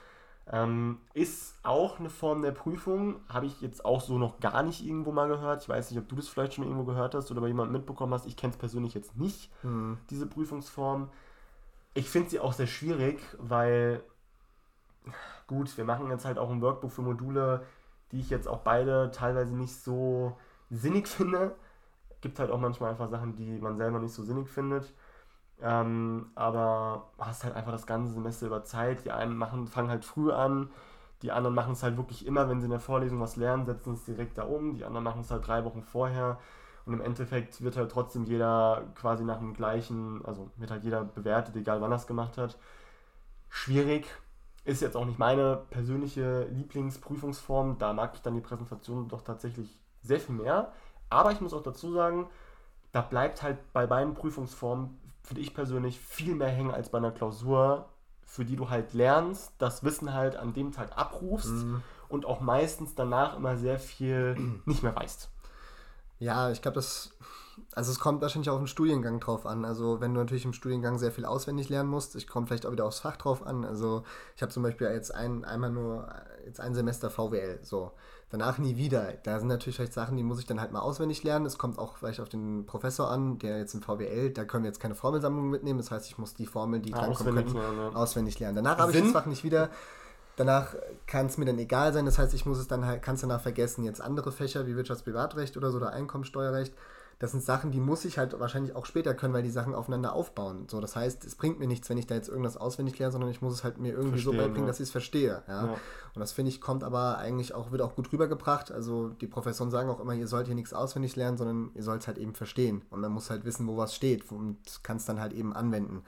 Ähm, 0.51 0.99
ist 1.13 1.55
auch 1.63 1.99
eine 1.99 2.09
Form 2.09 2.41
der 2.41 2.51
Prüfung, 2.51 3.15
habe 3.29 3.45
ich 3.45 3.61
jetzt 3.61 3.85
auch 3.85 4.01
so 4.01 4.17
noch 4.17 4.39
gar 4.41 4.61
nicht 4.61 4.85
irgendwo 4.85 5.11
mal 5.13 5.29
gehört. 5.29 5.61
Ich 5.61 5.69
weiß 5.69 5.89
nicht, 5.89 5.99
ob 5.99 6.09
du 6.09 6.15
das 6.15 6.27
vielleicht 6.27 6.53
schon 6.53 6.65
irgendwo 6.65 6.83
gehört 6.83 7.15
hast 7.15 7.31
oder 7.31 7.39
bei 7.39 7.47
jemandem 7.47 7.73
mitbekommen 7.73 8.13
hast. 8.13 8.25
Ich 8.25 8.35
kenne 8.35 8.51
es 8.51 8.57
persönlich 8.59 8.93
jetzt 8.93 9.17
nicht, 9.17 9.51
mhm. 9.63 9.97
diese 10.09 10.27
Prüfungsform. 10.27 11.09
Ich 11.93 12.09
finde 12.09 12.29
sie 12.29 12.39
auch 12.39 12.53
sehr 12.53 12.67
schwierig, 12.67 13.21
weil, 13.37 14.03
gut, 15.47 15.77
wir 15.77 15.85
machen 15.85 16.09
jetzt 16.09 16.25
halt 16.25 16.37
auch 16.37 16.49
ein 16.49 16.61
Workbook 16.61 16.91
für 16.91 17.03
Module, 17.03 17.65
die 18.11 18.19
ich 18.19 18.29
jetzt 18.29 18.47
auch 18.47 18.59
beide 18.59 19.11
teilweise 19.11 19.55
nicht 19.55 19.75
so 19.75 20.37
sinnig 20.69 21.07
finde. 21.07 21.55
Gibt 22.19 22.39
halt 22.39 22.51
auch 22.51 22.59
manchmal 22.59 22.91
einfach 22.91 23.09
Sachen, 23.09 23.35
die 23.35 23.59
man 23.59 23.77
selber 23.77 23.99
nicht 23.99 24.13
so 24.13 24.23
sinnig 24.23 24.49
findet. 24.49 24.93
Ähm, 25.63 26.31
aber 26.35 27.09
hast 27.17 27.45
halt 27.45 27.55
einfach 27.55 27.71
das 27.71 27.87
ganze 27.87 28.13
Semester 28.13 28.47
über 28.47 28.63
Zeit. 28.63 29.05
Die 29.05 29.11
einen 29.11 29.37
machen, 29.37 29.67
fangen 29.67 29.89
halt 29.89 30.03
früh 30.03 30.31
an, 30.31 30.69
die 31.21 31.31
anderen 31.31 31.55
machen 31.55 31.71
es 31.71 31.83
halt 31.83 31.95
wirklich 31.95 32.27
immer, 32.27 32.49
wenn 32.49 32.59
sie 32.59 32.65
in 32.65 32.71
der 32.71 32.81
Vorlesung 32.81 33.21
was 33.21 33.37
lernen, 33.37 33.65
setzen 33.65 33.93
es 33.93 34.03
direkt 34.03 34.37
da 34.37 34.43
um. 34.43 34.75
Die 34.75 34.83
anderen 34.83 35.05
machen 35.05 35.21
es 35.21 35.31
halt 35.31 35.47
drei 35.47 35.63
Wochen 35.63 35.81
vorher. 35.81 36.37
Und 36.85 36.93
im 36.93 37.01
Endeffekt 37.01 37.63
wird 37.63 37.77
halt 37.77 37.91
trotzdem 37.91 38.25
jeder 38.25 38.83
quasi 38.95 39.23
nach 39.23 39.37
dem 39.37 39.53
gleichen, 39.53 40.23
also 40.25 40.51
wird 40.57 40.69
halt 40.69 40.83
jeder 40.83 41.05
bewertet, 41.05 41.55
egal 41.55 41.79
wann 41.79 41.93
er 41.93 41.95
es 41.95 42.07
gemacht 42.07 42.37
hat. 42.37 42.57
Schwierig. 43.47 44.05
Ist 44.65 44.81
jetzt 44.81 44.97
auch 44.97 45.05
nicht 45.05 45.17
meine 45.17 45.61
persönliche 45.69 46.43
Lieblingsprüfungsform. 46.51 47.77
Da 47.77 47.93
mag 47.93 48.15
ich 48.15 48.21
dann 48.21 48.35
die 48.35 48.41
Präsentation 48.41 49.07
doch 49.07 49.21
tatsächlich 49.21 49.79
sehr 50.01 50.19
viel 50.19 50.35
mehr. 50.35 50.73
Aber 51.09 51.31
ich 51.31 51.39
muss 51.39 51.53
auch 51.53 51.63
dazu 51.63 51.93
sagen, 51.93 52.27
da 52.91 53.01
bleibt 53.01 53.43
halt 53.43 53.57
bei 53.71 53.87
beiden 53.87 54.13
Prüfungsformen 54.13 54.99
finde 55.23 55.41
ich 55.41 55.53
persönlich, 55.53 55.99
viel 55.99 56.35
mehr 56.35 56.49
hängen 56.49 56.71
als 56.71 56.89
bei 56.89 56.97
einer 56.97 57.11
Klausur, 57.11 57.89
für 58.25 58.45
die 58.45 58.55
du 58.55 58.69
halt 58.69 58.93
lernst, 58.93 59.53
das 59.57 59.83
Wissen 59.83 60.13
halt 60.13 60.35
an 60.35 60.53
dem 60.53 60.71
Tag 60.71 60.97
abrufst 60.97 61.51
mhm. 61.51 61.81
und 62.09 62.25
auch 62.25 62.41
meistens 62.41 62.95
danach 62.95 63.35
immer 63.37 63.57
sehr 63.57 63.79
viel 63.79 64.35
nicht 64.65 64.83
mehr 64.83 64.95
weißt. 64.95 65.29
Ja, 66.19 66.51
ich 66.51 66.61
glaube, 66.61 66.75
das, 66.75 67.17
also 67.73 67.91
es 67.91 67.99
kommt 67.99 68.21
wahrscheinlich 68.21 68.49
auch 68.49 68.59
im 68.59 68.67
Studiengang 68.67 69.19
drauf 69.19 69.45
an. 69.45 69.65
Also 69.65 70.01
wenn 70.01 70.13
du 70.13 70.19
natürlich 70.19 70.45
im 70.45 70.53
Studiengang 70.53 70.97
sehr 70.97 71.11
viel 71.11 71.25
auswendig 71.25 71.69
lernen 71.69 71.89
musst, 71.89 72.15
ich 72.15 72.27
komme 72.27 72.47
vielleicht 72.47 72.65
auch 72.65 72.71
wieder 72.71 72.85
aufs 72.85 72.99
Fach 72.99 73.17
drauf 73.17 73.45
an. 73.45 73.65
Also 73.65 74.03
ich 74.35 74.41
habe 74.41 74.51
zum 74.51 74.63
Beispiel 74.63 74.87
jetzt 74.87 75.13
ein, 75.13 75.45
einmal 75.45 75.71
nur 75.71 76.07
jetzt 76.45 76.59
ein 76.59 76.73
Semester 76.73 77.09
VWL, 77.09 77.59
so 77.61 77.91
danach 78.29 78.57
nie 78.57 78.77
wieder. 78.77 79.13
Da 79.23 79.39
sind 79.39 79.47
natürlich 79.47 79.75
vielleicht 79.75 79.93
Sachen, 79.93 80.17
die 80.17 80.23
muss 80.23 80.39
ich 80.39 80.45
dann 80.45 80.59
halt 80.59 80.71
mal 80.71 80.79
auswendig 80.79 81.23
lernen. 81.23 81.45
Es 81.45 81.57
kommt 81.57 81.77
auch 81.77 81.97
vielleicht 81.97 82.19
auf 82.19 82.29
den 82.29 82.65
Professor 82.65 83.09
an, 83.09 83.37
der 83.39 83.59
jetzt 83.59 83.73
im 83.75 83.81
VWL, 83.81 84.31
da 84.31 84.45
können 84.45 84.63
wir 84.63 84.69
jetzt 84.69 84.79
keine 84.79 84.95
Formelsammlung 84.95 85.49
mitnehmen. 85.49 85.79
Das 85.79 85.91
heißt, 85.91 86.07
ich 86.07 86.17
muss 86.17 86.33
die 86.33 86.47
Formeln, 86.47 86.81
die 86.81 86.93
ah, 86.93 86.99
drankommen 86.99 87.35
können, 87.35 87.53
lernen, 87.53 87.95
auswendig 87.95 88.39
lernen. 88.39 88.55
Danach 88.55 88.77
habe 88.79 88.91
ich 88.91 89.01
das 89.01 89.11
Fach 89.11 89.25
nicht 89.25 89.43
wieder. 89.43 89.69
Danach 90.35 90.75
kann 91.05 91.27
es 91.27 91.37
mir 91.37 91.45
dann 91.45 91.59
egal 91.59 91.93
sein. 91.93 92.05
Das 92.05 92.17
heißt, 92.17 92.33
ich 92.33 92.47
muss 92.47 92.57
es 92.57 92.67
dann 92.67 92.85
halt, 92.85 93.03
kann 93.03 93.15
es 93.15 93.21
danach 93.21 93.41
vergessen. 93.41 93.83
Jetzt 93.83 94.01
andere 94.01 94.31
Fächer 94.31 94.65
wie 94.65 94.75
Wirtschaftsprivatrecht 94.75 95.55
oder 95.55 95.69
so 95.69 95.77
oder 95.77 95.91
Einkommensteuerrecht 95.91 96.73
das 97.23 97.31
sind 97.31 97.41
Sachen, 97.41 97.71
die 97.71 97.79
muss 97.79 98.03
ich 98.03 98.17
halt 98.17 98.37
wahrscheinlich 98.37 98.75
auch 98.75 98.85
später 98.85 99.13
können, 99.13 99.33
weil 99.33 99.43
die 99.43 99.49
Sachen 99.49 99.73
aufeinander 99.73 100.11
aufbauen. 100.11 100.67
So, 100.69 100.81
das 100.81 100.97
heißt, 100.97 101.23
es 101.23 101.35
bringt 101.35 101.57
mir 101.57 101.67
nichts, 101.67 101.89
wenn 101.89 101.97
ich 101.97 102.05
da 102.05 102.15
jetzt 102.15 102.27
irgendwas 102.27 102.57
auswendig 102.57 102.99
lerne, 102.99 103.13
sondern 103.13 103.29
ich 103.29 103.41
muss 103.41 103.53
es 103.53 103.63
halt 103.63 103.77
mir 103.77 103.93
irgendwie 103.93 104.19
Verstehen, 104.19 104.33
so 104.33 104.37
beibringen, 104.37 104.65
ja. 104.65 104.67
dass 104.67 104.81
ich 104.81 104.87
es 104.87 104.91
verstehe. 104.91 105.41
Ja? 105.47 105.67
ja? 105.67 105.71
Und 105.71 106.19
das 106.19 106.33
finde 106.33 106.49
ich 106.49 106.59
kommt 106.59 106.83
aber 106.83 107.19
eigentlich 107.19 107.53
auch, 107.55 107.71
wird 107.71 107.81
auch 107.81 107.95
gut 107.95 108.11
rübergebracht. 108.11 108.73
Also 108.73 109.07
die 109.07 109.27
Professoren 109.27 109.71
sagen 109.71 109.89
auch 109.89 110.01
immer, 110.01 110.13
ihr 110.13 110.27
sollt 110.27 110.47
hier 110.47 110.55
nichts 110.55 110.73
auswendig 110.73 111.15
lernen, 111.15 111.37
sondern 111.37 111.71
ihr 111.75 111.83
sollt 111.83 112.01
es 112.01 112.07
halt 112.07 112.17
eben 112.17 112.33
verstehen. 112.33 112.81
Und 112.89 112.99
man 112.99 113.13
muss 113.13 113.29
halt 113.29 113.45
wissen, 113.45 113.67
wo 113.67 113.77
was 113.77 113.95
steht 113.95 114.29
und 114.29 114.57
kann 114.83 114.97
es 114.97 115.05
dann 115.05 115.21
halt 115.21 115.31
eben 115.31 115.53
anwenden 115.53 116.03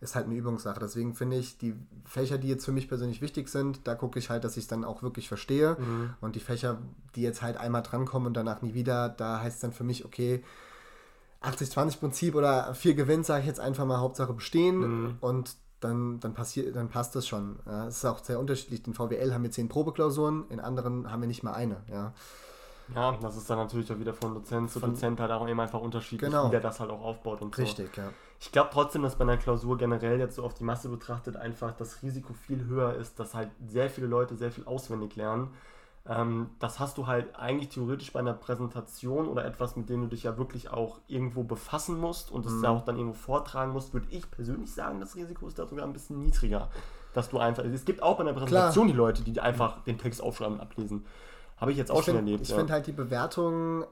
ist 0.00 0.14
halt 0.14 0.26
eine 0.26 0.34
Übungssache. 0.34 0.80
Deswegen 0.80 1.14
finde 1.14 1.36
ich, 1.36 1.58
die 1.58 1.74
Fächer, 2.04 2.38
die 2.38 2.48
jetzt 2.48 2.64
für 2.64 2.72
mich 2.72 2.88
persönlich 2.88 3.20
wichtig 3.20 3.48
sind, 3.48 3.80
da 3.84 3.94
gucke 3.94 4.18
ich 4.18 4.30
halt, 4.30 4.44
dass 4.44 4.56
ich 4.56 4.64
es 4.64 4.68
dann 4.68 4.84
auch 4.84 5.02
wirklich 5.02 5.28
verstehe. 5.28 5.76
Mhm. 5.78 6.14
Und 6.20 6.36
die 6.36 6.40
Fächer, 6.40 6.78
die 7.14 7.22
jetzt 7.22 7.42
halt 7.42 7.58
einmal 7.58 7.82
drankommen 7.82 8.28
und 8.28 8.34
danach 8.34 8.62
nie 8.62 8.74
wieder, 8.74 9.10
da 9.10 9.40
heißt 9.40 9.56
es 9.56 9.60
dann 9.60 9.72
für 9.72 9.84
mich, 9.84 10.04
okay, 10.04 10.42
80-20-Prinzip 11.42 12.34
oder 12.34 12.74
viel 12.74 12.94
Gewinn, 12.94 13.24
sage 13.24 13.40
ich 13.40 13.46
jetzt 13.46 13.60
einfach 13.60 13.84
mal, 13.84 13.98
Hauptsache 13.98 14.32
bestehen 14.32 14.78
mhm. 14.78 15.16
und 15.20 15.56
dann, 15.80 16.20
dann, 16.20 16.34
passiert, 16.34 16.76
dann 16.76 16.88
passt 16.88 17.16
das 17.16 17.26
schon. 17.26 17.58
Ja, 17.66 17.86
es 17.86 17.98
ist 17.98 18.04
auch 18.04 18.22
sehr 18.22 18.38
unterschiedlich. 18.38 18.86
In 18.86 18.94
VWL 18.94 19.32
haben 19.32 19.42
wir 19.42 19.50
zehn 19.50 19.68
Probeklausuren, 19.68 20.44
in 20.50 20.60
anderen 20.60 21.10
haben 21.10 21.22
wir 21.22 21.28
nicht 21.28 21.42
mal 21.42 21.52
eine. 21.52 21.82
Ja. 21.90 22.12
Ja, 22.94 23.16
das 23.22 23.36
ist 23.36 23.48
dann 23.48 23.58
natürlich 23.58 23.90
auch 23.92 23.98
wieder 23.98 24.12
von 24.12 24.34
Dozent 24.34 24.70
zu 24.70 24.80
Dozent 24.80 25.20
halt 25.20 25.30
auch 25.30 25.46
eben 25.48 25.60
einfach 25.60 25.80
unterschiedlich, 25.80 26.30
genau. 26.30 26.46
wie 26.46 26.50
der 26.50 26.60
das 26.60 26.80
halt 26.80 26.90
auch 26.90 27.00
aufbaut 27.00 27.40
und 27.40 27.56
Richtig, 27.56 27.90
so. 27.94 28.00
ja. 28.00 28.08
Ich 28.40 28.52
glaube 28.52 28.70
trotzdem, 28.72 29.02
dass 29.02 29.16
bei 29.16 29.22
einer 29.22 29.36
Klausur 29.36 29.76
generell 29.76 30.18
jetzt 30.18 30.36
so 30.36 30.44
auf 30.44 30.54
die 30.54 30.64
Masse 30.64 30.88
betrachtet 30.88 31.36
einfach 31.36 31.72
das 31.76 32.02
Risiko 32.02 32.32
viel 32.32 32.64
höher 32.64 32.94
ist, 32.94 33.20
dass 33.20 33.34
halt 33.34 33.50
sehr 33.68 33.90
viele 33.90 34.06
Leute 34.06 34.34
sehr 34.34 34.50
viel 34.50 34.64
auswendig 34.64 35.14
lernen. 35.14 35.50
Ähm, 36.08 36.48
das 36.58 36.80
hast 36.80 36.96
du 36.96 37.06
halt 37.06 37.36
eigentlich 37.36 37.68
theoretisch 37.68 38.12
bei 38.14 38.20
einer 38.20 38.32
Präsentation 38.32 39.28
oder 39.28 39.44
etwas, 39.44 39.76
mit 39.76 39.90
dem 39.90 40.00
du 40.00 40.06
dich 40.06 40.22
ja 40.22 40.38
wirklich 40.38 40.70
auch 40.70 41.00
irgendwo 41.06 41.42
befassen 41.42 42.00
musst 42.00 42.30
und 42.30 42.46
es 42.46 42.52
mhm. 42.52 42.64
ja 42.64 42.70
auch 42.70 42.84
dann 42.86 42.96
irgendwo 42.96 43.18
vortragen 43.18 43.72
musst, 43.72 43.92
würde 43.92 44.06
ich 44.08 44.30
persönlich 44.30 44.72
sagen, 44.72 45.00
das 45.00 45.16
Risiko 45.16 45.46
ist 45.46 45.58
da 45.58 45.66
sogar 45.66 45.84
ein 45.84 45.92
bisschen 45.92 46.22
niedriger. 46.22 46.70
Dass 47.12 47.28
du 47.28 47.38
einfach, 47.38 47.64
es 47.64 47.84
gibt 47.84 48.02
auch 48.02 48.16
bei 48.16 48.22
einer 48.22 48.32
Präsentation 48.32 48.86
Klar. 48.86 48.94
die 48.94 48.96
Leute, 48.96 49.22
die 49.22 49.38
einfach 49.38 49.84
den 49.84 49.98
Text 49.98 50.22
aufschreiben 50.22 50.54
und 50.54 50.60
ablesen. 50.60 51.04
Habe 51.60 51.72
ich 51.72 51.76
jetzt 51.76 51.90
auch 51.90 51.98
ich 51.98 52.06
schon 52.06 52.14
find, 52.14 52.26
erlebt. 52.26 52.42
Ich 52.44 52.48
ja. 52.48 52.56
finde 52.56 52.72
halt 52.72 52.86
die 52.86 52.92
Bewertung 52.92 53.84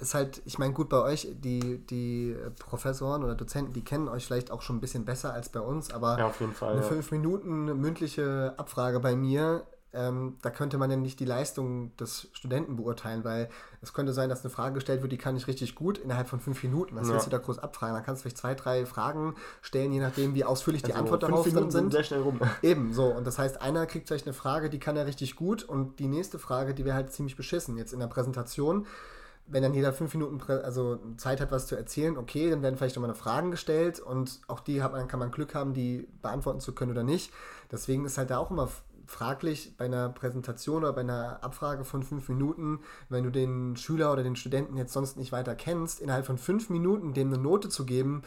ist 0.00 0.14
halt, 0.14 0.42
ich 0.44 0.58
meine, 0.58 0.72
gut 0.72 0.88
bei 0.88 1.00
euch, 1.00 1.28
die, 1.32 1.78
die 1.86 2.34
Professoren 2.58 3.22
oder 3.22 3.36
Dozenten, 3.36 3.72
die 3.72 3.84
kennen 3.84 4.08
euch 4.08 4.26
vielleicht 4.26 4.50
auch 4.50 4.60
schon 4.60 4.76
ein 4.76 4.80
bisschen 4.80 5.04
besser 5.04 5.32
als 5.32 5.48
bei 5.48 5.60
uns, 5.60 5.92
aber 5.92 6.18
ja, 6.18 6.26
auf 6.26 6.40
jeden 6.40 6.52
Fall, 6.52 6.72
eine 6.72 6.82
ja. 6.82 6.86
fünf 6.88 7.12
Minuten 7.12 7.66
mündliche 7.80 8.54
Abfrage 8.56 8.98
bei 8.98 9.14
mir 9.14 9.64
ähm, 9.94 10.38
da 10.40 10.50
könnte 10.50 10.78
man 10.78 10.90
ja 10.90 10.96
nicht 10.96 11.20
die 11.20 11.24
Leistung 11.24 11.94
des 11.96 12.28
Studenten 12.32 12.76
beurteilen, 12.76 13.24
weil 13.24 13.48
es 13.82 13.92
könnte 13.92 14.12
sein, 14.12 14.28
dass 14.28 14.42
eine 14.42 14.50
Frage 14.50 14.74
gestellt 14.74 15.02
wird, 15.02 15.12
die 15.12 15.18
kann 15.18 15.36
ich 15.36 15.46
richtig 15.46 15.74
gut 15.74 15.98
innerhalb 15.98 16.28
von 16.28 16.40
fünf 16.40 16.62
Minuten. 16.62 16.96
Was 16.96 17.08
ja. 17.08 17.14
willst 17.14 17.26
du 17.26 17.30
da 17.30 17.38
groß 17.38 17.58
abfragen? 17.58 17.94
Da 17.94 18.00
kannst 18.00 18.20
du 18.20 18.22
vielleicht 18.22 18.38
zwei, 18.38 18.54
drei 18.54 18.86
Fragen 18.86 19.34
stellen, 19.60 19.92
je 19.92 20.00
nachdem, 20.00 20.34
wie 20.34 20.44
ausführlich 20.44 20.82
also 20.84 20.94
die 20.94 20.98
Antwort 20.98 21.22
darauf 21.22 21.48
dann 21.52 21.70
sind. 21.70 21.92
Sehr 21.92 22.04
schnell 22.04 22.22
rum. 22.22 22.40
Eben, 22.62 22.92
so. 22.94 23.06
Und 23.06 23.26
das 23.26 23.38
heißt, 23.38 23.60
einer 23.60 23.86
kriegt 23.86 24.08
vielleicht 24.08 24.26
eine 24.26 24.34
Frage, 24.34 24.70
die 24.70 24.78
kann 24.78 24.96
er 24.96 25.06
richtig 25.06 25.36
gut 25.36 25.62
und 25.62 25.98
die 25.98 26.08
nächste 26.08 26.38
Frage, 26.38 26.74
die 26.74 26.84
wäre 26.84 26.96
halt 26.96 27.12
ziemlich 27.12 27.36
beschissen. 27.36 27.76
Jetzt 27.76 27.92
in 27.92 28.00
der 28.00 28.06
Präsentation 28.06 28.86
wenn 29.46 29.62
dann 29.62 29.74
jeder 29.74 29.92
fünf 29.92 30.14
Minuten 30.14 30.40
also 30.50 30.98
Zeit 31.16 31.40
hat, 31.40 31.50
was 31.50 31.66
zu 31.66 31.76
erzählen, 31.76 32.16
okay, 32.16 32.48
dann 32.48 32.62
werden 32.62 32.76
vielleicht 32.76 32.96
nochmal 32.96 33.10
eine 33.10 33.18
Fragen 33.18 33.50
gestellt 33.50 34.00
und 34.00 34.40
auch 34.46 34.60
die 34.60 34.82
hat 34.82 34.92
man, 34.92 35.08
kann 35.08 35.18
man 35.18 35.30
Glück 35.30 35.54
haben, 35.54 35.74
die 35.74 36.08
beantworten 36.22 36.60
zu 36.60 36.72
können 36.74 36.92
oder 36.92 37.02
nicht. 37.02 37.32
Deswegen 37.70 38.04
ist 38.04 38.18
halt 38.18 38.30
da 38.30 38.38
auch 38.38 38.50
immer 38.50 38.68
fraglich 39.12 39.76
bei 39.76 39.84
einer 39.84 40.08
Präsentation 40.08 40.78
oder 40.78 40.92
bei 40.92 41.02
einer 41.02 41.38
Abfrage 41.42 41.84
von 41.84 42.02
fünf 42.02 42.28
Minuten, 42.28 42.80
wenn 43.08 43.24
du 43.24 43.30
den 43.30 43.76
Schüler 43.76 44.12
oder 44.12 44.22
den 44.22 44.36
Studenten 44.36 44.76
jetzt 44.76 44.92
sonst 44.92 45.16
nicht 45.16 45.32
weiter 45.32 45.54
kennst, 45.54 46.00
innerhalb 46.00 46.24
von 46.24 46.38
fünf 46.38 46.70
Minuten 46.70 47.12
dem 47.12 47.28
eine 47.28 47.40
Note 47.40 47.68
zu 47.68 47.84
geben. 47.84 48.22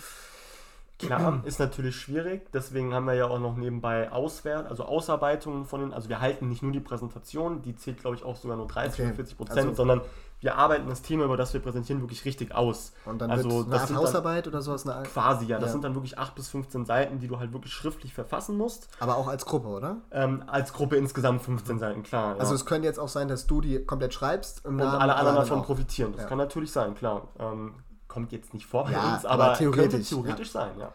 Klar, 1.00 1.42
ist 1.46 1.60
natürlich 1.60 1.96
schwierig. 1.96 2.52
Deswegen 2.54 2.94
haben 2.94 3.06
wir 3.06 3.16
ja 3.16 3.28
auch 3.28 3.40
noch 3.40 3.58
nebenbei 3.58 4.12
Auswert, 4.12 4.68
also 4.68 4.86
Ausarbeitungen 4.86 5.66
von 5.66 5.82
den, 5.82 5.94
also 5.94 6.08
wir 6.08 6.22
halten 6.22 6.48
nicht 6.48 6.62
nur 6.62 6.72
die 6.72 6.80
Präsentation, 6.80 7.62
die 7.64 7.76
zählt 7.76 8.00
glaube 8.00 8.16
ich 8.16 8.24
auch 8.24 8.38
sogar 8.38 8.56
nur 8.56 8.68
30 8.68 9.06
okay. 9.06 9.16
40 9.16 9.38
Prozent, 9.38 9.60
also, 9.60 9.74
sondern 9.74 10.02
wir 10.46 10.60
arbeiten 10.60 10.88
das 10.88 11.02
Thema, 11.02 11.26
über 11.26 11.38
das 11.38 11.56
wir 11.56 11.60
präsentieren, 11.60 12.02
wirklich 12.02 12.24
richtig 12.24 12.54
aus. 12.54 12.94
Und 13.06 13.20
dann 13.20 13.32
also 13.32 13.64
das 13.64 13.82
Art 13.82 13.96
Hausarbeit 13.96 14.48
oder 14.48 14.62
sowas? 14.62 14.88
Eine 14.88 15.02
quasi, 15.08 15.48
ja. 15.48 15.58
Das 15.58 15.70
ja. 15.70 15.72
sind 15.72 15.84
dann 15.84 15.96
wirklich 15.96 16.20
8 16.20 16.36
bis 16.36 16.50
15 16.50 16.86
Seiten, 16.86 17.20
die 17.20 17.28
du 17.28 17.40
halt 17.40 17.52
wirklich 17.52 17.74
schriftlich 17.74 18.14
verfassen 18.14 18.56
musst. 18.56 18.88
Aber 19.00 19.18
auch 19.18 19.28
als 19.28 19.48
Gruppe, 19.48 19.70
oder? 19.70 19.98
Ähm, 20.12 20.44
als 20.46 20.72
Gruppe 20.72 20.98
insgesamt 20.98 21.42
15 21.42 21.80
Seiten, 21.80 22.04
klar. 22.04 22.36
Also 22.38 22.52
ja. 22.52 22.58
es 22.58 22.66
könnte 22.68 22.88
jetzt 22.88 23.00
auch 23.00 23.08
sein, 23.08 23.28
dass 23.28 23.48
du 23.48 23.60
die 23.60 23.84
komplett 23.84 24.14
schreibst 24.14 24.64
und, 24.66 24.80
alle 24.80 25.16
anderen 25.16 25.38
davon 25.38 25.62
auch. 25.62 25.66
profitieren. 25.66 26.12
Das 26.12 26.22
ja. 26.22 26.28
kann 26.28 26.38
natürlich 26.38 26.72
sein, 26.72 26.94
klar. 26.94 27.28
Ähm, 27.40 27.74
kommt 28.08 28.32
jetzt 28.32 28.54
nicht 28.54 28.68
vor 28.68 28.84
bei 28.84 28.92
uns, 28.92 29.26
aber, 29.26 29.46
aber 29.46 29.54
theoretisch, 29.56 30.10
theoretisch 30.10 30.52
sein, 30.52 30.78
ja. 30.80 30.94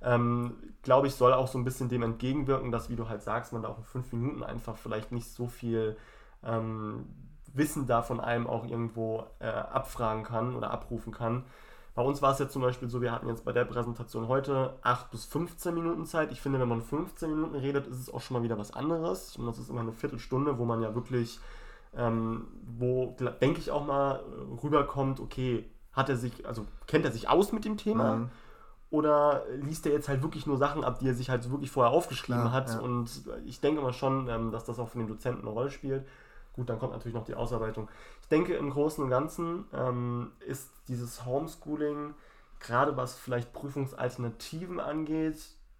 Ähm, 0.00 0.54
glaube 0.84 1.08
ich, 1.08 1.16
soll 1.16 1.32
auch 1.32 1.48
so 1.48 1.58
ein 1.58 1.64
bisschen 1.64 1.88
dem 1.88 2.04
entgegenwirken, 2.04 2.70
dass, 2.70 2.88
wie 2.88 2.94
du 2.94 3.08
halt 3.08 3.22
sagst, 3.22 3.52
man 3.52 3.62
da 3.62 3.68
auch 3.68 3.78
in 3.78 3.84
fünf 3.84 4.12
Minuten 4.12 4.44
einfach 4.44 4.76
vielleicht 4.76 5.10
nicht 5.10 5.28
so 5.28 5.48
viel 5.48 5.96
ähm, 6.44 7.06
Wissen 7.56 7.86
da 7.86 8.02
von 8.02 8.20
einem 8.20 8.46
auch 8.46 8.66
irgendwo 8.66 9.24
äh, 9.38 9.46
abfragen 9.46 10.24
kann 10.24 10.54
oder 10.54 10.70
abrufen 10.70 11.12
kann. 11.12 11.44
Bei 11.96 12.02
uns 12.02 12.20
war 12.20 12.32
es 12.32 12.38
jetzt 12.38 12.52
zum 12.52 12.60
Beispiel 12.60 12.88
so, 12.88 13.00
wir 13.00 13.10
hatten 13.10 13.26
jetzt 13.26 13.44
bei 13.46 13.52
der 13.52 13.64
Präsentation 13.64 14.28
heute 14.28 14.74
8 14.82 15.10
bis 15.10 15.24
15 15.24 15.72
Minuten 15.72 16.04
Zeit. 16.04 16.30
Ich 16.30 16.42
finde, 16.42 16.60
wenn 16.60 16.68
man 16.68 16.82
15 16.82 17.30
Minuten 17.30 17.54
redet, 17.54 17.86
ist 17.86 17.98
es 17.98 18.12
auch 18.12 18.20
schon 18.20 18.36
mal 18.36 18.42
wieder 18.42 18.58
was 18.58 18.70
anderes. 18.70 19.34
Und 19.36 19.46
das 19.46 19.58
ist 19.58 19.70
immer 19.70 19.80
eine 19.80 19.92
Viertelstunde, 19.92 20.58
wo 20.58 20.66
man 20.66 20.82
ja 20.82 20.94
wirklich, 20.94 21.40
ähm, 21.96 22.48
wo, 22.78 23.16
denke 23.40 23.60
ich, 23.60 23.70
auch 23.70 23.86
mal 23.86 24.20
rüberkommt, 24.62 25.20
okay, 25.20 25.64
hat 25.92 26.10
er 26.10 26.16
sich, 26.16 26.46
also 26.46 26.66
kennt 26.86 27.06
er 27.06 27.12
sich 27.12 27.30
aus 27.30 27.52
mit 27.52 27.64
dem 27.64 27.78
Thema? 27.78 28.16
Mhm. 28.16 28.30
Oder 28.90 29.44
liest 29.62 29.86
er 29.86 29.92
jetzt 29.92 30.10
halt 30.10 30.22
wirklich 30.22 30.46
nur 30.46 30.58
Sachen 30.58 30.84
ab, 30.84 30.98
die 30.98 31.08
er 31.08 31.14
sich 31.14 31.30
halt 31.30 31.50
wirklich 31.50 31.70
vorher 31.70 31.92
aufgeschrieben 31.92 32.42
Klar, 32.42 32.52
hat? 32.52 32.74
Ja. 32.74 32.80
Und 32.80 33.22
ich 33.46 33.60
denke 33.60 33.80
mal 33.80 33.94
schon, 33.94 34.28
ähm, 34.28 34.52
dass 34.52 34.64
das 34.64 34.78
auch 34.78 34.90
von 34.90 35.00
den 35.00 35.08
Dozenten 35.08 35.40
eine 35.40 35.50
Rolle 35.50 35.70
spielt. 35.70 36.06
Gut, 36.56 36.70
dann 36.70 36.78
kommt 36.78 36.92
natürlich 36.92 37.14
noch 37.14 37.24
die 37.24 37.34
Ausarbeitung. 37.34 37.88
Ich 38.22 38.28
denke, 38.28 38.54
im 38.54 38.70
Großen 38.70 39.04
und 39.04 39.10
Ganzen 39.10 39.66
ähm, 39.74 40.32
ist 40.46 40.70
dieses 40.88 41.26
Homeschooling, 41.26 42.14
gerade 42.60 42.96
was 42.96 43.14
vielleicht 43.14 43.52
Prüfungsalternativen 43.52 44.80
angeht, 44.80 45.36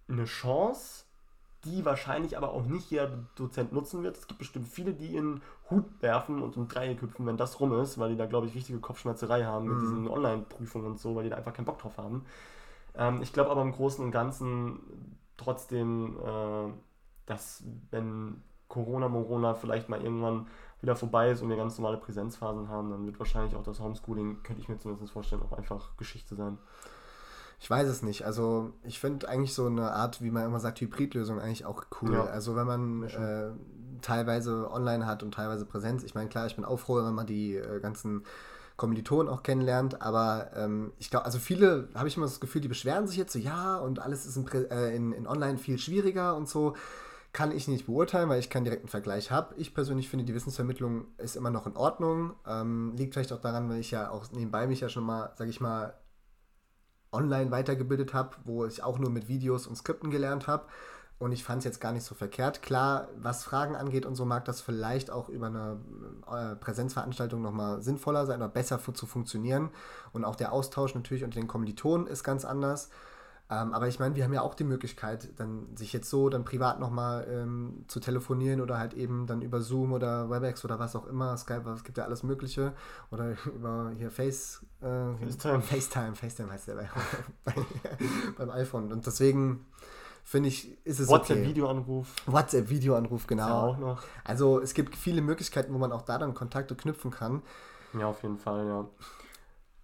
eine 0.07 0.25
Chance, 0.25 1.05
die 1.65 1.83
wahrscheinlich 1.83 2.37
aber 2.37 2.51
auch 2.51 2.65
nicht 2.65 2.91
jeder 2.91 3.09
Dozent 3.35 3.73
nutzen 3.73 4.03
wird. 4.03 4.17
Es 4.17 4.27
gibt 4.27 4.37
bestimmt 4.37 4.67
viele, 4.67 4.93
die 4.93 5.15
in 5.15 5.41
Hut 5.69 5.85
werfen 6.01 6.41
und 6.41 6.55
im 6.55 6.67
Dreieck 6.67 7.01
hüpfen, 7.01 7.25
wenn 7.25 7.37
das 7.37 7.59
rum 7.59 7.73
ist, 7.79 7.97
weil 7.97 8.11
die 8.11 8.15
da, 8.15 8.27
glaube 8.27 8.47
ich, 8.47 8.55
richtige 8.55 8.79
Kopfschmerzerei 8.79 9.43
haben 9.43 9.65
mhm. 9.65 9.73
mit 9.73 9.81
diesen 9.81 10.07
Online-Prüfungen 10.07 10.85
und 10.85 10.99
so, 10.99 11.15
weil 11.15 11.23
die 11.23 11.29
da 11.31 11.37
einfach 11.37 11.53
keinen 11.53 11.65
Bock 11.65 11.79
drauf 11.79 11.97
haben. 11.97 12.25
Ähm, 12.95 13.21
ich 13.21 13.33
glaube 13.33 13.49
aber 13.49 13.63
im 13.63 13.71
Großen 13.71 14.05
und 14.05 14.11
Ganzen 14.11 15.17
trotzdem, 15.37 16.17
äh, 16.23 16.71
dass 17.25 17.63
wenn 17.89 18.43
Corona, 18.67 19.07
Morona 19.07 19.53
vielleicht 19.53 19.89
mal 19.89 20.01
irgendwann 20.01 20.47
wieder 20.81 20.95
vorbei 20.95 21.31
ist 21.31 21.41
und 21.41 21.49
wir 21.49 21.57
ganz 21.57 21.77
normale 21.77 21.97
Präsenzphasen 21.97 22.69
haben, 22.69 22.91
dann 22.91 23.05
wird 23.05 23.19
wahrscheinlich 23.19 23.55
auch 23.55 23.63
das 23.63 23.79
Homeschooling, 23.79 24.43
könnte 24.43 24.61
ich 24.61 24.69
mir 24.69 24.77
zumindest 24.77 25.11
vorstellen, 25.11 25.41
auch 25.41 25.57
einfach 25.57 25.97
Geschichte 25.97 26.35
sein. 26.35 26.57
Ich 27.59 27.69
weiß 27.69 27.87
es 27.87 28.03
nicht. 28.03 28.23
Also 28.23 28.73
ich 28.83 28.99
finde 28.99 29.27
eigentlich 29.27 29.53
so 29.53 29.65
eine 29.65 29.91
Art, 29.91 30.21
wie 30.21 30.29
man 30.29 30.45
immer 30.45 30.59
sagt, 30.59 30.79
Hybridlösung 30.79 31.39
eigentlich 31.39 31.65
auch 31.65 31.85
cool. 32.01 32.13
Ja. 32.13 32.25
Also 32.25 32.55
wenn 32.55 32.67
man 32.67 33.03
äh, 33.03 33.49
teilweise 34.01 34.69
online 34.71 35.07
hat 35.07 35.23
und 35.23 35.33
teilweise 35.33 35.65
Präsenz. 35.65 36.03
Ich 36.03 36.13
meine, 36.13 36.29
klar, 36.29 36.45
ich 36.45 36.55
bin 36.55 36.65
auch 36.65 36.77
froh, 36.77 37.03
wenn 37.03 37.15
man 37.15 37.25
die 37.25 37.55
äh, 37.55 37.79
ganzen 37.79 38.23
Kommilitonen 38.75 39.27
auch 39.27 39.41
kennenlernt, 39.41 40.03
aber 40.03 40.51
ähm, 40.55 40.93
ich 40.99 41.09
glaube, 41.09 41.25
also 41.25 41.39
viele, 41.39 41.89
habe 41.95 42.07
ich 42.07 42.15
immer 42.15 42.27
das 42.27 42.39
Gefühl, 42.39 42.61
die 42.61 42.67
beschweren 42.67 43.07
sich 43.07 43.17
jetzt 43.17 43.33
so, 43.33 43.39
ja, 43.39 43.77
und 43.77 43.97
alles 43.97 44.27
ist 44.27 44.37
in, 44.37 44.47
äh, 44.47 44.95
in, 44.95 45.13
in 45.13 45.25
online 45.25 45.57
viel 45.57 45.79
schwieriger 45.79 46.35
und 46.35 46.47
so 46.47 46.75
kann 47.33 47.51
ich 47.51 47.67
nicht 47.67 47.85
beurteilen, 47.85 48.29
weil 48.29 48.39
ich 48.39 48.49
keinen 48.49 48.65
direkten 48.65 48.87
Vergleich 48.87 49.31
habe. 49.31 49.55
Ich 49.57 49.73
persönlich 49.73 50.09
finde, 50.09 50.25
die 50.25 50.33
Wissensvermittlung 50.33 51.05
ist 51.17 51.35
immer 51.35 51.51
noch 51.51 51.67
in 51.67 51.75
Ordnung. 51.75 52.33
Ähm, 52.47 52.95
liegt 52.95 53.13
vielleicht 53.13 53.33
auch 53.33 53.41
daran, 53.41 53.69
weil 53.69 53.79
ich 53.79 53.91
ja 53.91 54.09
auch 54.09 54.31
nebenbei 54.31 54.67
mich 54.67 54.79
ja 54.79 54.89
schon 54.89 55.03
mal, 55.03 55.33
sage 55.35 55.49
ich 55.49 55.61
mal, 55.61 55.93
online 57.11 57.51
weitergebildet 57.51 58.13
habe, 58.13 58.37
wo 58.43 58.65
ich 58.65 58.83
auch 58.83 58.99
nur 58.99 59.09
mit 59.09 59.27
Videos 59.27 59.67
und 59.67 59.75
Skripten 59.75 60.09
gelernt 60.11 60.47
habe. 60.47 60.65
Und 61.19 61.31
ich 61.31 61.43
fand 61.43 61.59
es 61.59 61.65
jetzt 61.65 61.81
gar 61.81 61.93
nicht 61.93 62.03
so 62.03 62.13
verkehrt. 62.13 62.61
Klar, 62.61 63.07
was 63.17 63.43
Fragen 63.43 63.75
angeht 63.75 64.05
und 64.05 64.15
so 64.15 64.23
mag 64.23 64.45
das 64.45 64.61
vielleicht 64.61 65.09
auch 65.09 65.29
über 65.29 65.47
eine 65.47 65.79
äh, 66.31 66.55
Präsenzveranstaltung 66.55 67.41
nochmal 67.41 67.81
sinnvoller 67.81 68.27
sein 68.27 68.39
oder 68.39 68.49
besser 68.49 68.79
zu 68.93 69.05
funktionieren. 69.07 69.71
Und 70.11 70.25
auch 70.25 70.35
der 70.35 70.53
Austausch 70.53 70.93
natürlich 70.93 71.23
unter 71.23 71.39
den 71.39 71.47
Kommilitonen 71.47 72.05
ist 72.05 72.23
ganz 72.23 72.45
anders. 72.45 72.89
Ähm, 73.49 73.73
aber 73.73 73.87
ich 73.87 73.97
meine, 73.99 74.15
wir 74.15 74.25
haben 74.25 74.33
ja 74.33 74.41
auch 74.41 74.55
die 74.55 74.65
Möglichkeit, 74.65 75.29
dann 75.37 75.75
sich 75.77 75.93
jetzt 75.93 76.09
so 76.09 76.29
dann 76.29 76.43
privat 76.43 76.79
nochmal 76.79 77.25
ähm, 77.29 77.85
zu 77.87 78.01
telefonieren 78.01 78.59
oder 78.59 78.77
halt 78.77 78.93
eben 78.93 79.25
dann 79.25 79.41
über 79.41 79.61
Zoom 79.61 79.93
oder 79.93 80.29
WebEx 80.29 80.65
oder 80.65 80.79
was 80.79 80.95
auch 80.97 81.07
immer, 81.07 81.37
Skype, 81.37 81.69
es 81.73 81.85
gibt 81.85 81.97
ja 81.97 82.03
alles 82.03 82.23
Mögliche. 82.23 82.73
Oder 83.09 83.37
über 83.45 83.91
hier 83.97 84.11
Face, 84.11 84.65
äh, 84.81 85.13
FaceTime. 85.15 85.61
FaceTime, 85.61 86.15
FaceTime 86.15 86.51
heißt 86.51 86.67
der 86.67 86.75
bei, 86.75 86.89
bei, 87.45 87.53
beim 88.37 88.49
iPhone. 88.49 88.91
Und 88.91 89.05
deswegen 89.07 89.65
finde 90.25 90.49
ich, 90.49 90.85
ist 90.85 90.99
es 90.99 91.07
WhatsApp-Videoanruf. 91.07 92.07
Okay. 92.25 92.35
WhatsApp-Videoanruf, 92.35 93.27
genau. 93.27 93.47
Ja, 93.47 93.61
auch 93.61 93.77
noch. 93.77 94.03
Also 94.25 94.59
es 94.59 94.73
gibt 94.73 94.97
viele 94.97 95.21
Möglichkeiten, 95.21 95.73
wo 95.73 95.77
man 95.77 95.93
auch 95.93 96.01
da 96.01 96.17
dann 96.17 96.33
Kontakte 96.33 96.75
knüpfen 96.75 97.11
kann. 97.11 97.43
Ja, 97.97 98.07
auf 98.07 98.21
jeden 98.23 98.37
Fall, 98.37 98.65
ja. 98.67 98.85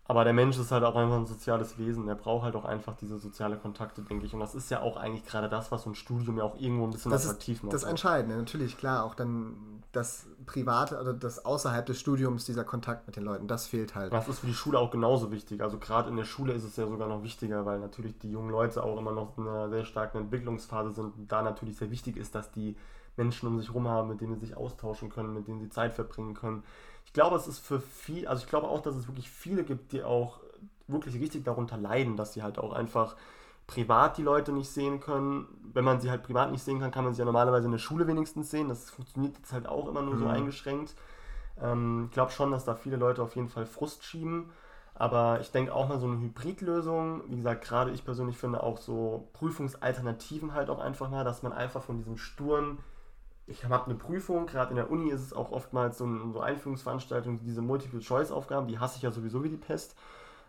Aber 0.05 0.25
der 0.25 0.33
Mensch 0.33 0.57
ist 0.57 0.71
halt 0.71 0.83
auch 0.83 0.95
einfach 0.97 1.15
ein 1.15 1.25
soziales 1.25 1.77
Wesen. 1.77 2.07
Der 2.07 2.15
braucht 2.15 2.43
halt 2.43 2.55
auch 2.55 2.65
einfach 2.65 2.93
diese 2.97 3.19
soziale 3.19 3.55
Kontakte, 3.55 4.01
denke 4.01 4.25
ich. 4.25 4.33
Und 4.33 4.41
das 4.41 4.53
ist 4.53 4.69
ja 4.69 4.81
auch 4.81 4.97
eigentlich 4.97 5.25
gerade 5.25 5.47
das, 5.47 5.71
was 5.71 5.83
so 5.83 5.89
ein 5.89 5.95
Studium 5.95 6.37
ja 6.37 6.43
auch 6.43 6.59
irgendwo 6.59 6.83
ein 6.83 6.91
bisschen 6.91 7.11
das 7.11 7.25
attraktiv 7.25 7.57
ist 7.57 7.63
macht. 7.63 7.73
Das 7.73 7.83
Entscheidende, 7.83 8.35
natürlich, 8.35 8.77
klar. 8.77 9.05
Auch 9.05 9.15
dann 9.15 9.81
das 9.93 10.27
Private 10.45 10.99
oder 10.99 11.13
das 11.13 11.45
außerhalb 11.45 11.85
des 11.85 12.01
Studiums, 12.01 12.43
dieser 12.43 12.65
Kontakt 12.65 13.07
mit 13.07 13.15
den 13.15 13.23
Leuten, 13.23 13.47
das 13.47 13.65
fehlt 13.65 13.95
halt. 13.95 14.11
Das 14.11 14.27
ist 14.27 14.39
für 14.39 14.47
die 14.47 14.53
Schule 14.53 14.77
auch 14.77 14.91
genauso 14.91 15.31
wichtig. 15.31 15.61
Also 15.61 15.77
gerade 15.77 16.09
in 16.09 16.17
der 16.17 16.25
Schule 16.25 16.51
ist 16.51 16.65
es 16.65 16.75
ja 16.75 16.85
sogar 16.85 17.07
noch 17.07 17.23
wichtiger, 17.23 17.65
weil 17.65 17.79
natürlich 17.79 18.17
die 18.19 18.31
jungen 18.31 18.49
Leute 18.49 18.83
auch 18.83 18.97
immer 18.97 19.13
noch 19.13 19.37
in 19.37 19.47
einer 19.47 19.69
sehr 19.69 19.85
starken 19.85 20.17
Entwicklungsphase 20.17 20.91
sind. 20.91 21.15
Und 21.17 21.31
da 21.31 21.41
natürlich 21.41 21.77
sehr 21.77 21.91
wichtig 21.91 22.17
ist, 22.17 22.35
dass 22.35 22.51
die 22.51 22.75
Menschen 23.15 23.47
um 23.47 23.57
sich 23.57 23.69
herum 23.69 23.87
haben, 23.87 24.09
mit 24.09 24.19
denen 24.19 24.33
sie 24.33 24.47
sich 24.47 24.57
austauschen 24.57 25.09
können, 25.09 25.33
mit 25.33 25.47
denen 25.47 25.61
sie 25.61 25.69
Zeit 25.69 25.93
verbringen 25.93 26.33
können 26.33 26.63
ich 27.05 27.13
glaube, 27.13 27.35
es 27.35 27.47
ist 27.47 27.59
für 27.59 27.79
viel, 27.79 28.27
also 28.27 28.43
ich 28.43 28.49
glaube 28.49 28.67
auch, 28.67 28.81
dass 28.81 28.95
es 28.95 29.07
wirklich 29.07 29.29
viele 29.29 29.63
gibt, 29.63 29.91
die 29.91 30.03
auch 30.03 30.39
wirklich 30.87 31.19
richtig 31.19 31.43
darunter 31.43 31.77
leiden, 31.77 32.17
dass 32.17 32.33
sie 32.33 32.43
halt 32.43 32.57
auch 32.57 32.73
einfach 32.73 33.15
privat 33.67 34.17
die 34.17 34.23
Leute 34.23 34.51
nicht 34.51 34.69
sehen 34.69 34.99
können. 34.99 35.47
Wenn 35.73 35.85
man 35.85 36.01
sie 36.01 36.09
halt 36.09 36.23
privat 36.23 36.51
nicht 36.51 36.63
sehen 36.63 36.79
kann, 36.79 36.91
kann 36.91 37.03
man 37.05 37.13
sie 37.13 37.19
ja 37.19 37.25
normalerweise 37.25 37.65
in 37.65 37.71
der 37.71 37.79
Schule 37.79 38.07
wenigstens 38.07 38.51
sehen. 38.51 38.69
Das 38.69 38.89
funktioniert 38.89 39.37
jetzt 39.37 39.53
halt 39.53 39.67
auch 39.67 39.87
immer 39.87 40.01
nur 40.01 40.15
mhm. 40.15 40.19
so 40.19 40.27
eingeschränkt. 40.27 40.95
Ähm, 41.61 42.05
ich 42.07 42.13
glaube 42.13 42.31
schon, 42.31 42.51
dass 42.51 42.65
da 42.65 42.75
viele 42.75 42.97
Leute 42.97 43.23
auf 43.23 43.35
jeden 43.35 43.49
Fall 43.49 43.65
Frust 43.65 44.03
schieben. 44.03 44.49
Aber 44.95 45.39
ich 45.41 45.51
denke 45.51 45.73
auch 45.73 45.87
mal 45.87 45.99
so 45.99 46.05
eine 46.05 46.19
Hybridlösung, 46.19 47.23
wie 47.27 47.37
gesagt, 47.37 47.63
gerade 47.63 47.91
ich 47.91 48.05
persönlich 48.05 48.37
finde 48.37 48.61
auch 48.61 48.77
so 48.77 49.27
Prüfungsalternativen 49.33 50.53
halt 50.53 50.69
auch 50.69 50.79
einfach 50.79 51.09
mal, 51.09 51.23
dass 51.23 51.41
man 51.41 51.51
einfach 51.51 51.81
von 51.81 51.97
diesem 51.97 52.17
sturen 52.17 52.77
ich 53.45 53.65
habe 53.65 53.85
eine 53.85 53.95
Prüfung, 53.95 54.45
gerade 54.45 54.71
in 54.71 54.77
der 54.77 54.89
Uni 54.89 55.09
ist 55.09 55.21
es 55.21 55.33
auch 55.33 55.51
oftmals 55.51 55.97
so, 55.97 56.05
ein, 56.05 56.31
so 56.33 56.39
Einführungsveranstaltungen, 56.39 57.39
diese 57.43 57.61
Multiple-Choice-Aufgaben, 57.61 58.67
die 58.67 58.79
hasse 58.79 58.97
ich 58.97 59.03
ja 59.03 59.11
sowieso 59.11 59.43
wie 59.43 59.49
die 59.49 59.57
Pest. 59.57 59.95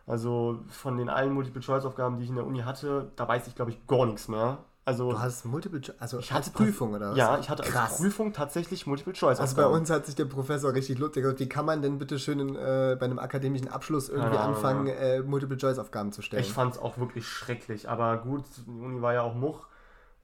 Also 0.07 0.61
von 0.69 0.97
den 0.97 1.09
allen 1.09 1.33
Multiple-Choice-Aufgaben, 1.33 2.19
die 2.19 2.25
ich 2.25 2.31
in 2.31 2.37
der 2.37 2.47
Uni 2.47 2.61
hatte, 2.61 3.11
da 3.17 3.27
weiß 3.27 3.47
ich, 3.49 3.55
glaube 3.55 3.71
ich, 3.71 3.87
gar 3.87 4.07
nichts 4.07 4.29
mehr. 4.29 4.59
Also, 4.87 5.13
du 5.13 5.19
hast 5.19 5.47
Multiple 5.47 5.81
Choice, 5.81 5.97
also 5.99 6.19
ich 6.19 6.31
hatte 6.31 6.51
Prüfung 6.51 6.93
oder 6.93 7.13
was? 7.13 7.17
Ja, 7.17 7.39
ich 7.39 7.49
hatte 7.49 7.63
Krass. 7.63 7.93
als 7.93 7.97
Prüfung 7.97 8.35
tatsächlich 8.35 8.87
Multiple 8.87 9.15
Choice. 9.15 9.41
Also 9.41 9.57
bei 9.57 9.67
uns 9.67 9.89
hat 9.89 10.05
sich 10.05 10.15
der 10.15 10.27
Professor 10.27 10.75
richtig 10.75 10.99
lustig 10.99 11.23
gesagt, 11.23 11.41
wie 11.41 11.49
kann 11.49 11.65
man 11.65 11.81
denn 11.81 11.99
bitte 11.99 12.19
schön 12.19 12.39
in, 12.39 12.55
äh, 12.55 12.95
bei 13.01 13.07
einem 13.07 13.19
akademischen 13.19 13.69
Abschluss 13.69 14.11
irgendwie 14.11 14.35
ja, 14.37 14.45
anfangen, 14.45 14.87
ja. 14.87 14.93
Äh, 14.93 15.23
Multiple 15.23 15.57
Choice 15.57 15.79
Aufgaben 15.79 16.13
zu 16.13 16.21
stellen? 16.21 16.43
Ich 16.43 16.53
fand 16.53 16.75
es 16.75 16.79
auch 16.79 16.99
wirklich 16.99 17.27
schrecklich, 17.27 17.89
aber 17.89 18.19
gut, 18.19 18.45
die 18.67 18.71
Uni 18.71 19.01
war 19.01 19.15
ja 19.15 19.23
auch 19.23 19.35
Much. 19.35 19.67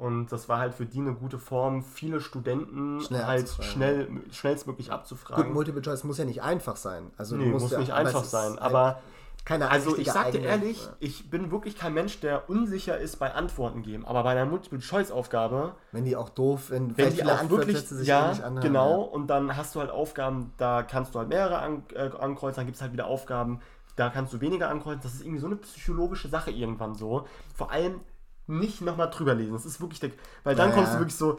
Und 0.00 0.32
das 0.32 0.48
war 0.48 0.58
halt 0.58 0.72
für 0.72 0.86
die 0.86 0.98
eine 0.98 1.12
gute 1.12 1.38
Form, 1.38 1.82
viele 1.82 2.22
Studenten 2.22 3.02
schnell 3.02 3.26
halt 3.26 3.50
schnell, 3.60 4.08
schnellstmöglich 4.30 4.90
abzufragen. 4.90 5.44
Gut, 5.44 5.52
Multiple 5.52 5.82
Choice 5.82 6.04
muss 6.04 6.16
ja 6.16 6.24
nicht 6.24 6.42
einfach 6.42 6.76
sein. 6.76 7.10
Also 7.18 7.36
nee, 7.36 7.44
muss 7.50 7.70
ja, 7.70 7.78
nicht 7.78 7.92
einfach 7.92 8.24
sein. 8.24 8.58
Aber 8.58 9.02
keine 9.44 9.70
also 9.70 9.98
ich 9.98 10.10
sag 10.10 10.32
dir 10.32 10.40
ehrlich, 10.40 10.86
ja. 10.86 10.92
ich 11.00 11.28
bin 11.28 11.50
wirklich 11.50 11.76
kein 11.76 11.92
Mensch, 11.92 12.18
der 12.20 12.48
unsicher 12.48 12.96
ist 12.96 13.18
bei 13.18 13.34
Antworten 13.34 13.82
geben. 13.82 14.06
Aber 14.06 14.22
bei 14.22 14.30
einer 14.30 14.46
Multiple-Choice-Aufgabe... 14.46 15.74
Wenn 15.92 16.06
die 16.06 16.16
auch 16.16 16.30
doof, 16.30 16.70
wenn, 16.70 16.96
wenn 16.96 17.12
die 17.12 17.22
auch 17.22 17.50
wirklich, 17.50 17.80
sich 17.80 18.08
ja, 18.08 18.30
nicht 18.30 18.42
anhören, 18.42 18.62
genau. 18.62 19.02
Ja. 19.02 19.08
Und 19.10 19.26
dann 19.26 19.54
hast 19.54 19.74
du 19.74 19.80
halt 19.80 19.90
Aufgaben, 19.90 20.54
da 20.56 20.82
kannst 20.82 21.14
du 21.14 21.18
halt 21.18 21.28
mehrere 21.28 21.58
an, 21.58 21.82
äh, 21.94 22.08
ankreuzen. 22.18 22.56
Dann 22.56 22.66
gibt 22.66 22.76
es 22.76 22.80
halt 22.80 22.94
wieder 22.94 23.06
Aufgaben, 23.06 23.60
da 23.96 24.08
kannst 24.08 24.32
du 24.32 24.40
weniger 24.40 24.70
ankreuzen. 24.70 25.02
Das 25.02 25.12
ist 25.12 25.20
irgendwie 25.20 25.40
so 25.40 25.46
eine 25.46 25.56
psychologische 25.56 26.28
Sache 26.28 26.50
irgendwann 26.50 26.94
so. 26.94 27.26
Vor 27.54 27.70
allem 27.70 28.00
nicht 28.50 28.80
nochmal 28.80 29.10
drüber 29.10 29.34
lesen. 29.34 29.52
Das 29.52 29.64
ist 29.64 29.80
wirklich 29.80 30.00
der, 30.00 30.10
weil 30.44 30.54
dann 30.54 30.70
ja, 30.70 30.74
kommst 30.74 30.94
du 30.94 30.98
wirklich 30.98 31.16
so, 31.16 31.38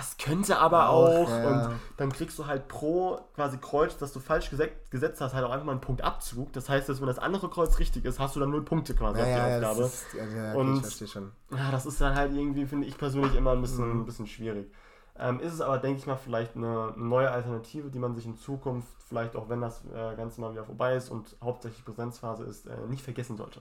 es 0.00 0.16
könnte 0.16 0.58
aber 0.58 0.88
auch, 0.88 1.26
auch 1.26 1.28
ja. 1.28 1.48
und 1.48 1.80
dann 1.96 2.12
kriegst 2.12 2.38
du 2.38 2.46
halt 2.46 2.66
pro 2.66 3.20
quasi 3.36 3.58
Kreuz, 3.58 3.96
dass 3.96 4.12
du 4.12 4.18
falsch 4.18 4.50
gesetzt 4.50 5.20
hast, 5.20 5.34
halt 5.34 5.44
auch 5.44 5.50
einfach 5.50 5.66
mal 5.66 5.72
einen 5.72 5.80
Punktabzug. 5.80 6.52
Das 6.52 6.68
heißt, 6.68 6.88
dass 6.88 7.00
wenn 7.00 7.06
das 7.06 7.18
andere 7.18 7.48
Kreuz 7.48 7.78
richtig 7.78 8.04
ist, 8.04 8.18
hast 8.18 8.34
du 8.34 8.40
dann 8.40 8.50
null 8.50 8.64
Punkte 8.64 8.94
quasi 8.94 9.20
ja, 9.20 9.24
auf 9.24 9.60
die 9.60 9.66
Aufgabe. 9.66 9.82
Ist, 9.84 10.06
ja, 10.14 10.54
und 10.54 10.74
ich 10.76 10.80
verstehe 10.80 11.08
schon. 11.08 11.32
Ja, 11.52 11.70
das 11.70 11.86
ist 11.86 12.00
dann 12.00 12.16
halt 12.16 12.32
irgendwie, 12.32 12.66
finde 12.66 12.88
ich 12.88 12.98
persönlich 12.98 13.34
immer 13.36 13.52
ein 13.52 13.60
bisschen, 13.60 13.88
mhm. 13.88 14.00
ein 14.00 14.04
bisschen 14.04 14.26
schwierig. 14.26 14.72
Ähm, 15.16 15.40
ist 15.40 15.52
es 15.52 15.60
aber, 15.60 15.78
denke 15.78 15.98
ich 15.98 16.06
mal, 16.06 16.16
vielleicht 16.16 16.56
eine, 16.56 16.92
neue 16.96 17.30
Alternative, 17.30 17.90
die 17.90 17.98
man 17.98 18.14
sich 18.14 18.26
in 18.26 18.36
Zukunft, 18.36 18.88
vielleicht 19.08 19.36
auch 19.36 19.48
wenn 19.48 19.60
das 19.60 19.84
äh, 19.86 20.14
Ganze 20.16 20.40
mal 20.40 20.52
wieder 20.52 20.64
vorbei 20.64 20.94
ist 20.94 21.08
und 21.08 21.36
hauptsächlich 21.42 21.84
Präsenzphase 21.84 22.44
ist, 22.44 22.66
äh, 22.66 22.86
nicht 22.88 23.02
vergessen 23.02 23.36
sollte. 23.36 23.60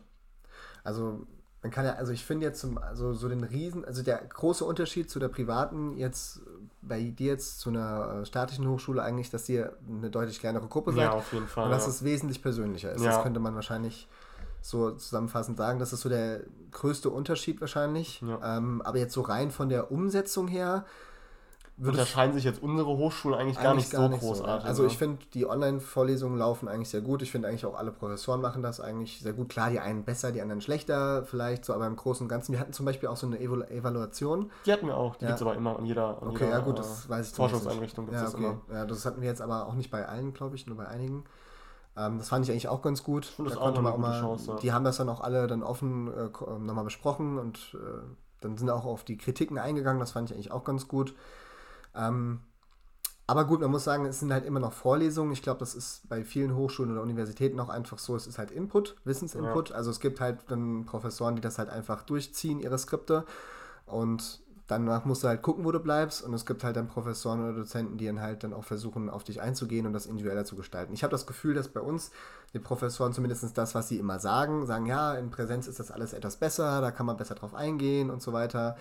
Also 0.83 1.25
man 1.61 1.71
kann 1.71 1.85
ja, 1.85 1.93
also 1.93 2.11
ich 2.11 2.23
finde 2.23 2.45
jetzt 2.45 2.59
zum, 2.61 2.77
also 2.77 3.13
so 3.13 3.27
den 3.29 3.43
Riesen, 3.43 3.83
also 3.83 4.03
der 4.03 4.17
große 4.17 4.63
Unterschied 4.63 5.09
zu 5.09 5.19
der 5.19 5.27
privaten 5.27 5.97
jetzt 5.97 6.41
bei 6.81 7.01
dir 7.01 7.31
jetzt 7.33 7.59
zu 7.59 7.69
einer 7.69 8.21
äh, 8.21 8.25
staatlichen 8.25 8.67
Hochschule 8.67 9.01
eigentlich, 9.01 9.29
dass 9.29 9.49
ihr 9.49 9.75
eine 9.89 10.09
deutlich 10.09 10.39
kleinere 10.39 10.67
Gruppe 10.67 10.93
seid. 10.93 11.05
Ja, 11.05 11.11
auf 11.11 11.33
jeden 11.33 11.47
Fall. 11.47 11.65
Und 11.65 11.71
dass 11.71 11.85
ja. 11.85 11.89
es 11.89 12.03
wesentlich 12.03 12.41
persönlicher 12.41 12.91
ist. 12.91 13.03
Ja. 13.03 13.11
Das 13.11 13.23
könnte 13.23 13.39
man 13.39 13.55
wahrscheinlich 13.55 14.07
so 14.61 14.91
zusammenfassend 14.91 15.57
sagen. 15.57 15.79
Das 15.79 15.93
ist 15.93 16.01
so 16.01 16.09
der 16.09 16.41
größte 16.71 17.09
Unterschied 17.09 17.59
wahrscheinlich. 17.59 18.21
Ja. 18.21 18.57
Ähm, 18.57 18.81
aber 18.83 18.99
jetzt 18.99 19.13
so 19.13 19.21
rein 19.21 19.49
von 19.49 19.69
der 19.69 19.91
Umsetzung 19.91 20.47
her, 20.47 20.85
unterscheiden 21.79 22.33
sich 22.33 22.43
jetzt 22.43 22.61
unsere 22.61 22.89
Hochschulen 22.89 23.37
eigentlich, 23.37 23.61
gar 23.61 23.75
nicht 23.75 23.91
gar 23.91 24.03
so 24.03 24.07
nicht 24.07 24.19
großartig. 24.19 24.63
So, 24.63 24.67
also 24.67 24.85
ich 24.85 24.97
finde, 24.97 25.19
die 25.33 25.47
Online-Vorlesungen 25.47 26.37
laufen 26.37 26.67
eigentlich 26.67 26.89
sehr 26.89 27.01
gut. 27.01 27.21
Ich 27.21 27.31
finde 27.31 27.47
eigentlich 27.47 27.65
auch 27.65 27.77
alle 27.77 27.91
Professoren 27.91 28.41
machen 28.41 28.63
das 28.63 28.79
eigentlich 28.79 29.19
sehr 29.21 29.33
gut. 29.33 29.49
Klar, 29.49 29.69
die 29.69 29.79
einen 29.79 30.03
besser, 30.03 30.31
die 30.31 30.41
anderen 30.41 30.61
schlechter 30.61 31.23
vielleicht, 31.23 31.65
so, 31.65 31.73
aber 31.73 31.85
im 31.85 31.95
Großen 31.95 32.25
und 32.25 32.29
Ganzen. 32.29 32.51
Wir 32.51 32.59
hatten 32.59 32.73
zum 32.73 32.85
Beispiel 32.85 33.09
auch 33.09 33.17
so 33.17 33.27
eine 33.27 33.39
Evalu 33.39 33.63
Evaluation. 33.65 34.51
Die 34.65 34.73
hatten 34.73 34.87
wir 34.87 34.97
auch, 34.97 35.15
die 35.17 35.25
ja. 35.25 35.31
gibt 35.31 35.41
es 35.41 35.45
aber 35.45 35.55
immer 35.55 35.77
an 35.77 35.85
jeder, 35.85 36.21
an 36.21 36.29
okay, 36.29 36.45
jeder 36.45 36.57
ja, 36.57 36.63
gut, 36.63 36.79
das 36.79 37.05
äh, 37.05 37.09
weiß 37.09 37.29
ich 37.29 37.35
Forschungseinrichtung. 37.35 38.11
Ja, 38.11 38.27
okay. 38.27 38.57
ja, 38.71 38.85
das 38.85 39.05
hatten 39.05 39.21
wir 39.21 39.27
jetzt 39.27 39.41
aber 39.41 39.67
auch 39.67 39.75
nicht 39.75 39.91
bei 39.91 40.07
allen, 40.07 40.33
glaube 40.33 40.55
ich, 40.55 40.65
nur 40.65 40.77
bei 40.77 40.87
einigen. 40.87 41.25
Ähm, 41.95 42.17
das 42.17 42.29
fand 42.29 42.45
ich 42.45 42.51
eigentlich 42.51 42.69
auch 42.69 42.81
ganz 42.81 43.03
gut. 43.03 43.25
Ich 43.25 43.31
finde 43.31 43.51
das 43.51 43.59
da 43.59 43.65
auch 43.65 43.95
gute 43.95 44.19
Chance. 44.19 44.57
Die 44.61 44.71
haben 44.71 44.83
das 44.83 44.97
dann 44.97 45.09
auch 45.09 45.21
alle 45.21 45.45
dann 45.45 45.61
offen 45.61 46.07
äh, 46.07 46.59
nochmal 46.59 46.83
besprochen 46.83 47.37
und 47.37 47.75
äh, 47.75 48.01
dann 48.41 48.57
sind 48.57 48.69
auch 48.69 48.85
auf 48.85 49.03
die 49.03 49.17
Kritiken 49.17 49.57
eingegangen. 49.57 49.99
Das 49.99 50.11
fand 50.11 50.29
ich 50.29 50.35
eigentlich 50.35 50.51
auch 50.51 50.63
ganz 50.63 50.87
gut. 50.87 51.13
Ähm, 51.97 52.41
aber 53.29 53.43
gut, 53.43 53.59
man 53.59 53.71
muss 53.71 53.83
sagen, 53.83 54.05
es 54.05 54.21
sind 54.21 54.31
halt 54.31 54.45
immer 54.45 54.61
noch 54.61 54.71
Vorlesungen. 54.71 55.33
Ich 55.33 55.41
glaube, 55.41 55.59
das 55.59 55.75
ist 55.75 56.07
bei 56.07 56.23
vielen 56.23 56.55
Hochschulen 56.55 56.93
oder 56.93 57.01
Universitäten 57.01 57.59
auch 57.59 57.67
einfach 57.67 57.97
so. 57.97 58.15
Es 58.15 58.25
ist 58.25 58.37
halt 58.37 58.51
Input, 58.51 58.95
Wissensinput. 59.03 59.71
Ja. 59.71 59.75
Also 59.75 59.91
es 59.91 59.99
gibt 59.99 60.21
halt 60.21 60.45
dann 60.47 60.85
Professoren, 60.85 61.35
die 61.35 61.41
das 61.41 61.57
halt 61.57 61.69
einfach 61.69 62.03
durchziehen, 62.03 62.61
ihre 62.61 62.77
Skripte. 62.77 63.25
Und 63.85 64.41
danach 64.67 65.03
musst 65.03 65.25
du 65.25 65.27
halt 65.27 65.41
gucken, 65.41 65.65
wo 65.65 65.73
du 65.73 65.81
bleibst. 65.81 66.23
Und 66.23 66.33
es 66.33 66.45
gibt 66.45 66.63
halt 66.63 66.77
dann 66.77 66.87
Professoren 66.87 67.41
oder 67.43 67.51
Dozenten, 67.51 67.97
die 67.97 68.05
dann 68.05 68.21
halt 68.21 68.45
dann 68.45 68.53
auch 68.53 68.63
versuchen, 68.63 69.09
auf 69.09 69.25
dich 69.25 69.41
einzugehen 69.41 69.85
und 69.85 69.91
das 69.91 70.05
individueller 70.05 70.45
zu 70.45 70.55
gestalten. 70.55 70.93
Ich 70.93 71.03
habe 71.03 71.11
das 71.11 71.27
Gefühl, 71.27 71.53
dass 71.53 71.67
bei 71.67 71.81
uns 71.81 72.11
die 72.53 72.59
Professoren 72.59 73.11
zumindest 73.11 73.57
das, 73.57 73.75
was 73.75 73.89
sie 73.89 73.99
immer 73.99 74.19
sagen, 74.19 74.65
sagen, 74.65 74.85
ja, 74.85 75.15
in 75.15 75.31
Präsenz 75.31 75.67
ist 75.67 75.81
das 75.81 75.91
alles 75.91 76.13
etwas 76.13 76.37
besser, 76.37 76.79
da 76.79 76.91
kann 76.91 77.05
man 77.05 77.17
besser 77.17 77.35
drauf 77.35 77.53
eingehen 77.53 78.09
und 78.09 78.21
so 78.21 78.31
weiter. 78.31 78.77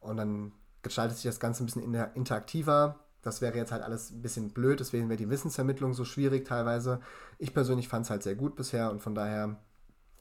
Und 0.00 0.16
dann 0.16 0.50
gestaltet 0.86 1.16
sich 1.16 1.26
das 1.26 1.40
Ganze 1.40 1.62
ein 1.62 1.66
bisschen 1.66 1.94
interaktiver. 2.14 2.96
Das 3.22 3.40
wäre 3.40 3.56
jetzt 3.56 3.72
halt 3.72 3.82
alles 3.82 4.10
ein 4.12 4.22
bisschen 4.22 4.50
blöd, 4.50 4.78
deswegen 4.78 5.08
wäre 5.08 5.16
die 5.16 5.28
Wissensvermittlung 5.28 5.94
so 5.94 6.04
schwierig 6.04 6.46
teilweise. 6.46 7.00
Ich 7.38 7.52
persönlich 7.52 7.88
fand 7.88 8.04
es 8.04 8.10
halt 8.10 8.22
sehr 8.22 8.36
gut 8.36 8.54
bisher 8.54 8.90
und 8.90 9.02
von 9.02 9.14
daher 9.14 9.56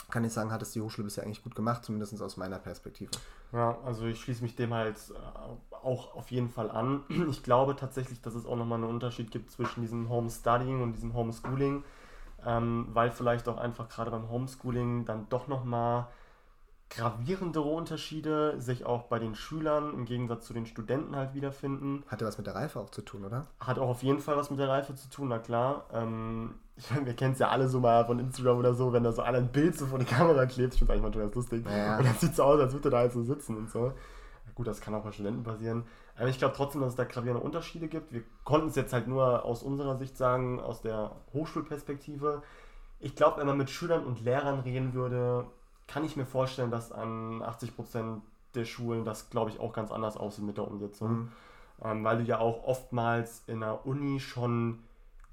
kann 0.09 0.23
ich 0.23 0.33
sagen, 0.33 0.51
hat 0.51 0.61
es 0.61 0.71
die 0.71 0.81
Hochschule 0.81 1.05
bisher 1.05 1.23
eigentlich 1.23 1.43
gut 1.43 1.55
gemacht, 1.55 1.83
zumindest 1.83 2.21
aus 2.21 2.37
meiner 2.37 2.59
Perspektive. 2.59 3.11
Ja, 3.53 3.77
also 3.85 4.05
ich 4.05 4.21
schließe 4.21 4.43
mich 4.43 4.55
dem 4.55 4.73
halt 4.73 4.97
äh, 5.11 5.75
auch 5.75 6.15
auf 6.15 6.31
jeden 6.31 6.49
Fall 6.49 6.71
an. 6.71 7.03
Ich 7.29 7.43
glaube 7.43 7.75
tatsächlich, 7.75 8.21
dass 8.21 8.35
es 8.35 8.45
auch 8.45 8.55
nochmal 8.55 8.79
einen 8.79 8.89
Unterschied 8.89 9.31
gibt 9.31 9.51
zwischen 9.51 9.81
diesem 9.81 10.09
Homestudying 10.09 10.81
und 10.81 10.93
diesem 10.93 11.13
Homeschooling, 11.13 11.83
ähm, 12.45 12.87
weil 12.93 13.11
vielleicht 13.11 13.47
auch 13.47 13.57
einfach 13.57 13.89
gerade 13.89 14.11
beim 14.11 14.29
Homeschooling 14.29 15.05
dann 15.05 15.27
doch 15.29 15.47
nochmal 15.47 16.07
gravierendere 16.89 17.67
Unterschiede 17.67 18.59
sich 18.59 18.85
auch 18.85 19.03
bei 19.03 19.19
den 19.19 19.35
Schülern 19.35 19.93
im 19.93 20.05
Gegensatz 20.05 20.45
zu 20.45 20.53
den 20.53 20.65
Studenten 20.65 21.15
halt 21.15 21.33
wiederfinden. 21.33 22.03
Hatte 22.07 22.25
was 22.25 22.37
mit 22.37 22.47
der 22.47 22.55
Reife 22.55 22.79
auch 22.79 22.89
zu 22.89 23.01
tun, 23.01 23.25
oder? 23.25 23.47
Hat 23.59 23.79
auch 23.79 23.89
auf 23.89 24.03
jeden 24.03 24.19
Fall 24.19 24.37
was 24.37 24.49
mit 24.49 24.59
der 24.59 24.69
Reife 24.69 24.95
zu 24.95 25.09
tun, 25.09 25.29
na 25.29 25.39
klar. 25.39 25.85
Ähm, 25.91 26.55
ich 26.77 26.89
meine, 26.91 27.05
wir 27.05 27.13
kennen 27.13 27.33
es 27.33 27.39
ja 27.39 27.49
alle 27.49 27.67
so 27.67 27.79
mal 27.79 28.05
von 28.05 28.19
Instagram 28.19 28.57
oder 28.57 28.73
so, 28.73 28.93
wenn 28.93 29.03
da 29.03 29.11
so 29.11 29.21
einer 29.21 29.39
ein 29.39 29.51
Bild 29.51 29.77
so 29.77 29.87
vor 29.87 29.99
die 29.99 30.05
Kamera 30.05 30.45
klebt. 30.45 30.73
Ich 30.73 30.79
finde 30.79 30.93
es 30.93 30.97
eigentlich 30.97 31.03
manchmal 31.03 31.25
ganz 31.25 31.35
lustig. 31.35 31.65
Ja. 31.65 31.97
Und 31.97 32.05
dann 32.05 32.15
sieht 32.15 32.31
es 32.31 32.35
so 32.37 32.43
aus, 32.43 32.59
als 32.59 32.73
würde 32.73 32.89
da 32.89 33.03
jetzt 33.03 33.13
so 33.13 33.23
sitzen 33.23 33.57
und 33.57 33.69
so. 33.69 33.93
Gut, 34.53 34.67
das 34.67 34.79
kann 34.79 34.93
auch 34.93 35.03
bei 35.03 35.11
Studenten 35.11 35.43
passieren. 35.43 35.83
Aber 36.17 36.29
ich 36.29 36.37
glaube 36.37 36.53
trotzdem, 36.55 36.79
dass 36.79 36.91
es 36.91 36.95
da 36.95 37.03
gravierende 37.03 37.43
Unterschiede 37.43 37.89
gibt. 37.89 38.13
Wir 38.13 38.23
konnten 38.45 38.69
es 38.69 38.75
jetzt 38.75 38.93
halt 38.93 39.07
nur 39.07 39.43
aus 39.43 39.63
unserer 39.63 39.97
Sicht 39.97 40.15
sagen, 40.15 40.61
aus 40.61 40.81
der 40.81 41.11
Hochschulperspektive. 41.33 42.41
Ich 43.01 43.15
glaube, 43.15 43.39
wenn 43.39 43.47
man 43.47 43.57
mit 43.57 43.69
Schülern 43.69 44.05
und 44.05 44.21
Lehrern 44.21 44.61
reden 44.61 44.93
würde, 44.93 45.45
kann 45.87 46.03
ich 46.03 46.15
mir 46.15 46.25
vorstellen, 46.25 46.71
dass 46.71 46.91
an 46.91 47.41
80% 47.41 48.21
der 48.55 48.65
Schulen 48.65 49.05
das, 49.05 49.29
glaube 49.29 49.51
ich, 49.51 49.59
auch 49.59 49.73
ganz 49.73 49.91
anders 49.91 50.17
aussieht 50.17 50.45
mit 50.45 50.57
der 50.57 50.67
Umsetzung. 50.67 51.11
Mhm. 51.11 51.31
Ähm, 51.83 52.03
weil 52.03 52.17
du 52.19 52.23
ja 52.23 52.39
auch 52.39 52.63
oftmals 52.63 53.43
in 53.47 53.59
der 53.59 53.85
Uni 53.85 54.19
schon 54.19 54.79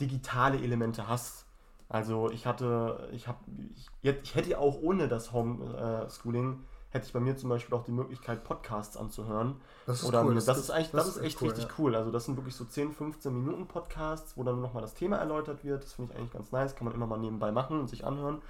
digitale 0.01 0.59
Elemente 0.59 1.07
hast. 1.09 1.47
Also 1.89 2.31
ich 2.31 2.47
hatte, 2.47 3.09
ich 3.13 3.29
habe, 3.29 3.39
ich, 3.77 3.87
ich, 4.23 4.35
hätte 4.35 4.59
auch 4.59 4.81
ohne 4.81 5.09
das 5.09 5.33
Homeschooling, 5.33 6.53
äh, 6.53 6.57
hätte 6.91 7.07
ich 7.07 7.13
bei 7.13 7.21
mir 7.21 7.37
zum 7.37 7.51
Beispiel 7.51 7.77
auch 7.77 7.85
die 7.85 7.93
Möglichkeit, 7.93 8.45
Podcasts 8.45 8.97
anzuhören. 8.97 9.61
Das 9.87 10.03
ist 10.03 10.09
Oder 10.09 10.25
cool. 10.25 10.35
Das, 10.35 10.47
das, 10.47 10.59
ist 10.59 10.71
eigentlich, 10.71 10.91
das, 10.91 11.07
das 11.07 11.17
ist 11.17 11.23
echt 11.23 11.41
cool, 11.41 11.49
richtig 11.49 11.67
ja. 11.67 11.71
cool. 11.79 11.95
Also 11.95 12.11
das 12.11 12.25
sind 12.25 12.37
wirklich 12.37 12.57
so 12.57 12.65
10, 12.65 12.93
15 12.93 13.33
Minuten 13.33 13.67
Podcasts, 13.67 14.37
wo 14.37 14.43
dann 14.43 14.61
nochmal 14.61 14.83
das 14.83 14.95
Thema 14.95 15.19
erläutert 15.19 15.65
wird. 15.65 15.85
Das 15.85 15.93
finde 15.93 16.13
ich 16.13 16.19
eigentlich 16.19 16.33
ganz 16.33 16.51
nice. 16.51 16.75
Kann 16.75 16.87
man 16.87 16.95
immer 16.95 17.07
mal 17.07 17.19
nebenbei 17.19 17.53
machen 17.53 17.79
und 17.79 17.89
sich 17.89 18.05
anhören. 18.05 18.41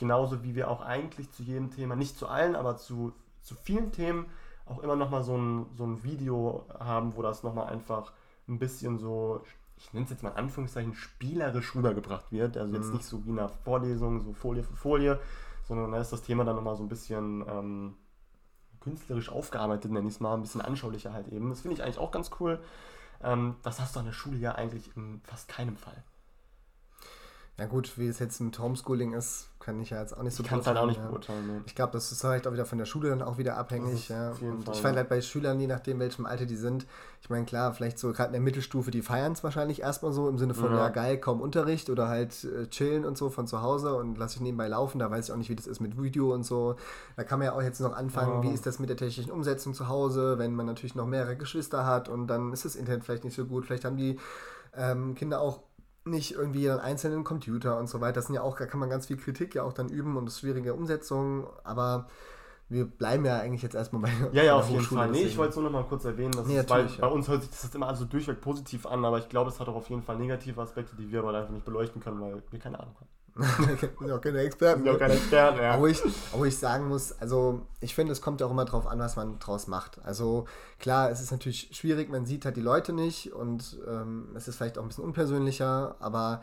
Genauso 0.00 0.42
wie 0.42 0.54
wir 0.54 0.70
auch 0.70 0.80
eigentlich 0.80 1.30
zu 1.30 1.42
jedem 1.42 1.70
Thema, 1.70 1.94
nicht 1.94 2.16
zu 2.16 2.26
allen, 2.26 2.56
aber 2.56 2.78
zu, 2.78 3.12
zu 3.42 3.54
vielen 3.54 3.92
Themen 3.92 4.24
auch 4.64 4.78
immer 4.78 4.96
nochmal 4.96 5.22
so 5.22 5.36
ein, 5.36 5.66
so 5.76 5.84
ein 5.84 6.02
Video 6.02 6.64
haben, 6.78 7.14
wo 7.16 7.20
das 7.20 7.42
nochmal 7.42 7.66
einfach 7.66 8.10
ein 8.48 8.58
bisschen 8.58 8.98
so, 8.98 9.42
ich 9.76 9.92
nenne 9.92 10.04
es 10.04 10.10
jetzt 10.10 10.22
mal 10.22 10.30
in 10.30 10.36
Anführungszeichen, 10.36 10.94
spielerisch 10.94 11.74
rübergebracht 11.74 12.32
wird. 12.32 12.56
Also 12.56 12.76
jetzt 12.76 12.86
mhm. 12.86 12.94
nicht 12.94 13.04
so 13.04 13.26
wie 13.26 13.28
in 13.28 13.38
einer 13.38 13.50
Vorlesung, 13.50 14.20
so 14.20 14.32
Folie 14.32 14.62
für 14.62 14.74
Folie, 14.74 15.20
sondern 15.68 15.92
da 15.92 16.00
ist 16.00 16.14
das 16.14 16.22
Thema 16.22 16.46
dann 16.46 16.56
nochmal 16.56 16.76
so 16.76 16.82
ein 16.82 16.88
bisschen 16.88 17.44
ähm, 17.46 17.94
künstlerisch 18.80 19.28
aufgearbeitet, 19.28 19.92
nenne 19.92 20.08
ich 20.08 20.14
es 20.14 20.20
mal, 20.20 20.32
ein 20.32 20.40
bisschen 20.40 20.62
anschaulicher 20.62 21.12
halt 21.12 21.28
eben. 21.28 21.50
Das 21.50 21.60
finde 21.60 21.74
ich 21.74 21.82
eigentlich 21.82 21.98
auch 21.98 22.10
ganz 22.10 22.30
cool. 22.40 22.58
Ähm, 23.22 23.56
das 23.62 23.78
hast 23.80 23.96
du 23.96 24.00
an 24.00 24.06
der 24.06 24.12
Schule 24.12 24.38
ja 24.38 24.54
eigentlich 24.54 24.96
in 24.96 25.20
fast 25.24 25.46
keinem 25.46 25.76
Fall. 25.76 26.02
Ja 27.60 27.66
gut, 27.66 27.98
wie 27.98 28.06
es 28.06 28.18
jetzt 28.20 28.40
mit 28.40 28.58
Homeschooling 28.58 29.12
ist, 29.12 29.50
kann 29.58 29.78
ich 29.80 29.90
ja 29.90 30.00
jetzt 30.00 30.16
auch 30.16 30.22
nicht 30.22 30.34
so 30.34 30.42
Ich 30.42 30.48
kann 30.48 30.60
es 30.60 30.66
halt 30.66 30.78
auch 30.78 30.86
nicht 30.86 31.02
beurteilen. 31.02 31.46
Ja. 31.46 31.60
Ich 31.66 31.74
glaube, 31.74 31.92
das 31.92 32.10
ist 32.10 32.24
halt 32.24 32.46
auch 32.46 32.54
wieder 32.54 32.64
von 32.64 32.78
der 32.78 32.86
Schule 32.86 33.10
dann 33.10 33.20
auch 33.20 33.36
wieder 33.36 33.58
abhängig. 33.58 34.08
Ja. 34.08 34.30
Und 34.30 34.64
Fall, 34.64 34.74
ich 34.74 34.80
fand 34.80 34.96
halt 34.96 35.10
bei 35.10 35.20
Schülern, 35.20 35.60
je 35.60 35.66
nachdem, 35.66 35.98
welchem 35.98 36.24
Alter 36.24 36.46
die 36.46 36.56
sind, 36.56 36.86
ich 37.20 37.28
meine, 37.28 37.44
klar, 37.44 37.74
vielleicht 37.74 37.98
so 37.98 38.12
gerade 38.12 38.28
in 38.28 38.32
der 38.32 38.40
Mittelstufe, 38.40 38.90
die 38.90 39.02
feiern 39.02 39.32
es 39.32 39.44
wahrscheinlich 39.44 39.82
erstmal 39.82 40.14
so 40.14 40.26
im 40.26 40.38
Sinne 40.38 40.54
von, 40.54 40.72
ja, 40.72 40.78
ja 40.78 40.88
geil, 40.88 41.18
kaum 41.18 41.42
Unterricht 41.42 41.90
oder 41.90 42.08
halt 42.08 42.44
äh, 42.44 42.66
chillen 42.68 43.04
und 43.04 43.18
so 43.18 43.28
von 43.28 43.46
zu 43.46 43.60
Hause 43.60 43.94
und 43.94 44.16
lasse 44.16 44.36
ich 44.36 44.40
nebenbei 44.40 44.68
laufen. 44.68 44.98
Da 44.98 45.10
weiß 45.10 45.26
ich 45.26 45.32
auch 45.32 45.36
nicht, 45.36 45.50
wie 45.50 45.56
das 45.56 45.66
ist 45.66 45.80
mit 45.80 46.02
Video 46.02 46.32
und 46.32 46.44
so. 46.44 46.76
Da 47.16 47.24
kann 47.24 47.40
man 47.40 47.44
ja 47.44 47.52
auch 47.52 47.62
jetzt 47.62 47.82
noch 47.82 47.94
anfangen, 47.94 48.42
wie 48.42 48.54
ist 48.54 48.64
das 48.64 48.78
mit 48.78 48.88
der 48.88 48.96
technischen 48.96 49.30
Umsetzung 49.30 49.74
zu 49.74 49.86
Hause, 49.86 50.38
wenn 50.38 50.54
man 50.54 50.64
natürlich 50.64 50.94
noch 50.94 51.06
mehrere 51.06 51.36
Geschwister 51.36 51.84
hat 51.84 52.08
und 52.08 52.26
dann 52.26 52.54
ist 52.54 52.64
das 52.64 52.74
Internet 52.74 53.04
vielleicht 53.04 53.24
nicht 53.24 53.36
so 53.36 53.44
gut. 53.44 53.66
Vielleicht 53.66 53.84
haben 53.84 53.98
die 53.98 54.18
ähm, 54.74 55.14
Kinder 55.14 55.42
auch 55.42 55.60
nicht 56.04 56.32
irgendwie 56.32 56.70
einen 56.70 56.80
einzelnen 56.80 57.24
Computer 57.24 57.78
und 57.78 57.88
so 57.88 58.00
weiter. 58.00 58.14
Das 58.14 58.26
sind 58.26 58.34
ja 58.34 58.42
auch, 58.42 58.56
da 58.56 58.66
kann 58.66 58.80
man 58.80 58.90
ganz 58.90 59.06
viel 59.06 59.16
Kritik 59.16 59.54
ja 59.54 59.62
auch 59.62 59.72
dann 59.72 59.88
üben 59.88 60.16
und 60.16 60.26
das 60.26 60.40
schwierige 60.40 60.74
Umsetzung, 60.74 61.46
aber 61.62 62.08
wir 62.68 62.86
bleiben 62.86 63.24
ja 63.24 63.38
eigentlich 63.38 63.62
jetzt 63.62 63.74
erstmal 63.74 64.02
bei 64.02 64.10
Ja, 64.32 64.42
ja, 64.42 64.56
auf 64.56 64.70
jeden 64.70 64.82
Fall. 64.82 65.10
Nee, 65.10 65.24
ich 65.24 65.36
wollte 65.36 65.50
es 65.50 65.56
nur 65.56 65.64
noch 65.64 65.72
mal 65.72 65.84
kurz 65.84 66.04
erwähnen, 66.04 66.32
dass 66.32 66.46
nee, 66.46 66.56
es, 66.56 66.70
weil, 66.70 66.86
ja. 66.86 67.00
bei 67.00 67.08
uns 67.08 67.28
hört 67.28 67.42
sich 67.42 67.50
das 67.50 67.74
immer 67.74 67.88
also 67.88 68.04
durchweg 68.04 68.40
positiv 68.40 68.86
an, 68.86 69.04
aber 69.04 69.18
ich 69.18 69.28
glaube, 69.28 69.50
es 69.50 69.58
hat 69.58 69.68
auch 69.68 69.74
auf 69.74 69.90
jeden 69.90 70.02
Fall 70.02 70.16
negative 70.16 70.60
Aspekte, 70.60 70.96
die 70.96 71.10
wir 71.10 71.20
aber 71.20 71.34
einfach 71.34 71.52
nicht 71.52 71.64
beleuchten 71.64 72.00
können, 72.00 72.20
weil 72.20 72.42
wir 72.50 72.58
keine 72.58 72.78
Ahnung 72.78 72.94
haben 72.94 73.08
sind 73.36 74.10
auch 74.10 74.20
keine 74.20 74.40
Experten. 74.40 74.82
Sind 74.82 74.94
auch 74.94 74.98
keine 74.98 75.14
Experten, 75.14 75.58
ja. 75.58 75.78
Wo 75.78 75.86
ich, 75.86 76.00
wo 76.32 76.44
ich 76.44 76.56
sagen 76.58 76.88
muss, 76.88 77.12
also 77.20 77.62
ich 77.80 77.94
finde, 77.94 78.12
es 78.12 78.20
kommt 78.20 78.40
ja 78.40 78.46
auch 78.46 78.50
immer 78.50 78.64
drauf 78.64 78.86
an, 78.86 78.98
was 78.98 79.16
man 79.16 79.38
draus 79.38 79.66
macht. 79.66 80.00
Also 80.04 80.46
klar, 80.78 81.10
es 81.10 81.20
ist 81.20 81.30
natürlich 81.30 81.68
schwierig, 81.72 82.10
man 82.10 82.26
sieht 82.26 82.44
halt 82.44 82.56
die 82.56 82.62
Leute 82.62 82.92
nicht 82.92 83.32
und 83.32 83.78
ähm, 83.88 84.28
es 84.34 84.48
ist 84.48 84.56
vielleicht 84.56 84.78
auch 84.78 84.82
ein 84.82 84.88
bisschen 84.88 85.04
unpersönlicher, 85.04 85.96
aber 86.00 86.42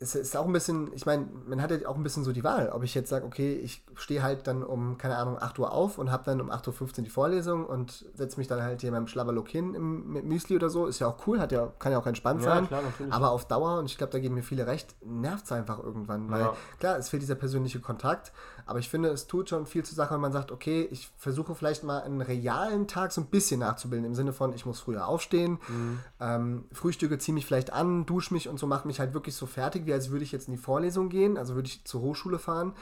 es 0.00 0.14
ist 0.14 0.36
auch 0.36 0.46
ein 0.46 0.52
bisschen, 0.52 0.92
ich 0.92 1.06
meine, 1.06 1.26
man 1.46 1.60
hat 1.60 1.72
ja 1.72 1.88
auch 1.88 1.96
ein 1.96 2.04
bisschen 2.04 2.22
so 2.22 2.32
die 2.32 2.44
Wahl, 2.44 2.70
ob 2.70 2.84
ich 2.84 2.94
jetzt 2.94 3.08
sage, 3.08 3.26
okay, 3.26 3.54
ich 3.54 3.82
stehe 3.96 4.22
halt 4.22 4.46
dann 4.46 4.62
um, 4.62 4.96
keine 4.96 5.16
Ahnung, 5.16 5.38
8 5.40 5.58
Uhr 5.58 5.72
auf 5.72 5.98
und 5.98 6.12
habe 6.12 6.22
dann 6.24 6.40
um 6.40 6.52
8.15 6.52 6.98
Uhr 6.98 7.04
die 7.04 7.10
Vorlesung 7.10 7.66
und 7.66 8.06
setze 8.14 8.38
mich 8.38 8.46
dann 8.46 8.62
halt 8.62 8.80
hier 8.80 8.92
beim 8.92 9.08
Schlabberlook 9.08 9.48
hin 9.48 9.74
im, 9.74 10.12
mit 10.12 10.24
Müsli 10.24 10.54
oder 10.54 10.70
so, 10.70 10.86
ist 10.86 11.00
ja 11.00 11.08
auch 11.08 11.26
cool, 11.26 11.40
hat 11.40 11.50
ja, 11.50 11.72
kann 11.80 11.90
ja 11.90 11.98
auch 11.98 12.06
entspannt 12.06 12.42
ja, 12.42 12.54
sein, 12.54 12.68
klar, 12.68 12.82
aber 13.10 13.32
auf 13.32 13.46
Dauer, 13.46 13.80
und 13.80 13.86
ich 13.86 13.98
glaube, 13.98 14.12
da 14.12 14.20
geben 14.20 14.36
mir 14.36 14.44
viele 14.44 14.68
recht, 14.68 14.94
nervt 15.04 15.46
es 15.46 15.52
einfach 15.52 15.82
irgendwann, 15.82 16.30
weil 16.30 16.42
ja. 16.42 16.56
klar, 16.78 16.96
es 16.96 17.08
fehlt 17.08 17.22
dieser 17.22 17.34
persönliche 17.34 17.80
Kontakt, 17.80 18.32
aber 18.68 18.80
ich 18.80 18.90
finde, 18.90 19.08
es 19.08 19.26
tut 19.26 19.48
schon 19.48 19.64
viel 19.64 19.82
zur 19.82 19.96
Sache, 19.96 20.12
wenn 20.12 20.20
man 20.20 20.30
sagt, 20.30 20.52
okay, 20.52 20.86
ich 20.90 21.08
versuche 21.16 21.54
vielleicht 21.54 21.84
mal 21.84 22.02
einen 22.02 22.20
realen 22.20 22.86
Tag 22.86 23.12
so 23.12 23.22
ein 23.22 23.28
bisschen 23.28 23.60
nachzubilden, 23.60 24.04
im 24.04 24.14
Sinne 24.14 24.34
von, 24.34 24.52
ich 24.52 24.66
muss 24.66 24.78
früher 24.78 25.08
aufstehen, 25.08 25.58
mhm. 25.68 26.00
ähm, 26.20 26.64
Frühstücke 26.70 27.16
ziehe 27.18 27.34
mich 27.34 27.46
vielleicht 27.46 27.72
an, 27.72 28.04
dusche 28.04 28.34
mich 28.34 28.46
und 28.46 28.58
so, 28.58 28.66
mache 28.66 28.86
mich 28.86 29.00
halt 29.00 29.14
wirklich 29.14 29.36
so 29.36 29.46
fertig, 29.46 29.86
wie 29.86 29.94
als 29.94 30.10
würde 30.10 30.22
ich 30.22 30.32
jetzt 30.32 30.48
in 30.48 30.54
die 30.54 30.60
Vorlesung 30.60 31.08
gehen, 31.08 31.38
also 31.38 31.54
würde 31.54 31.66
ich 31.66 31.82
zur 31.86 32.02
Hochschule 32.02 32.38
fahren. 32.38 32.74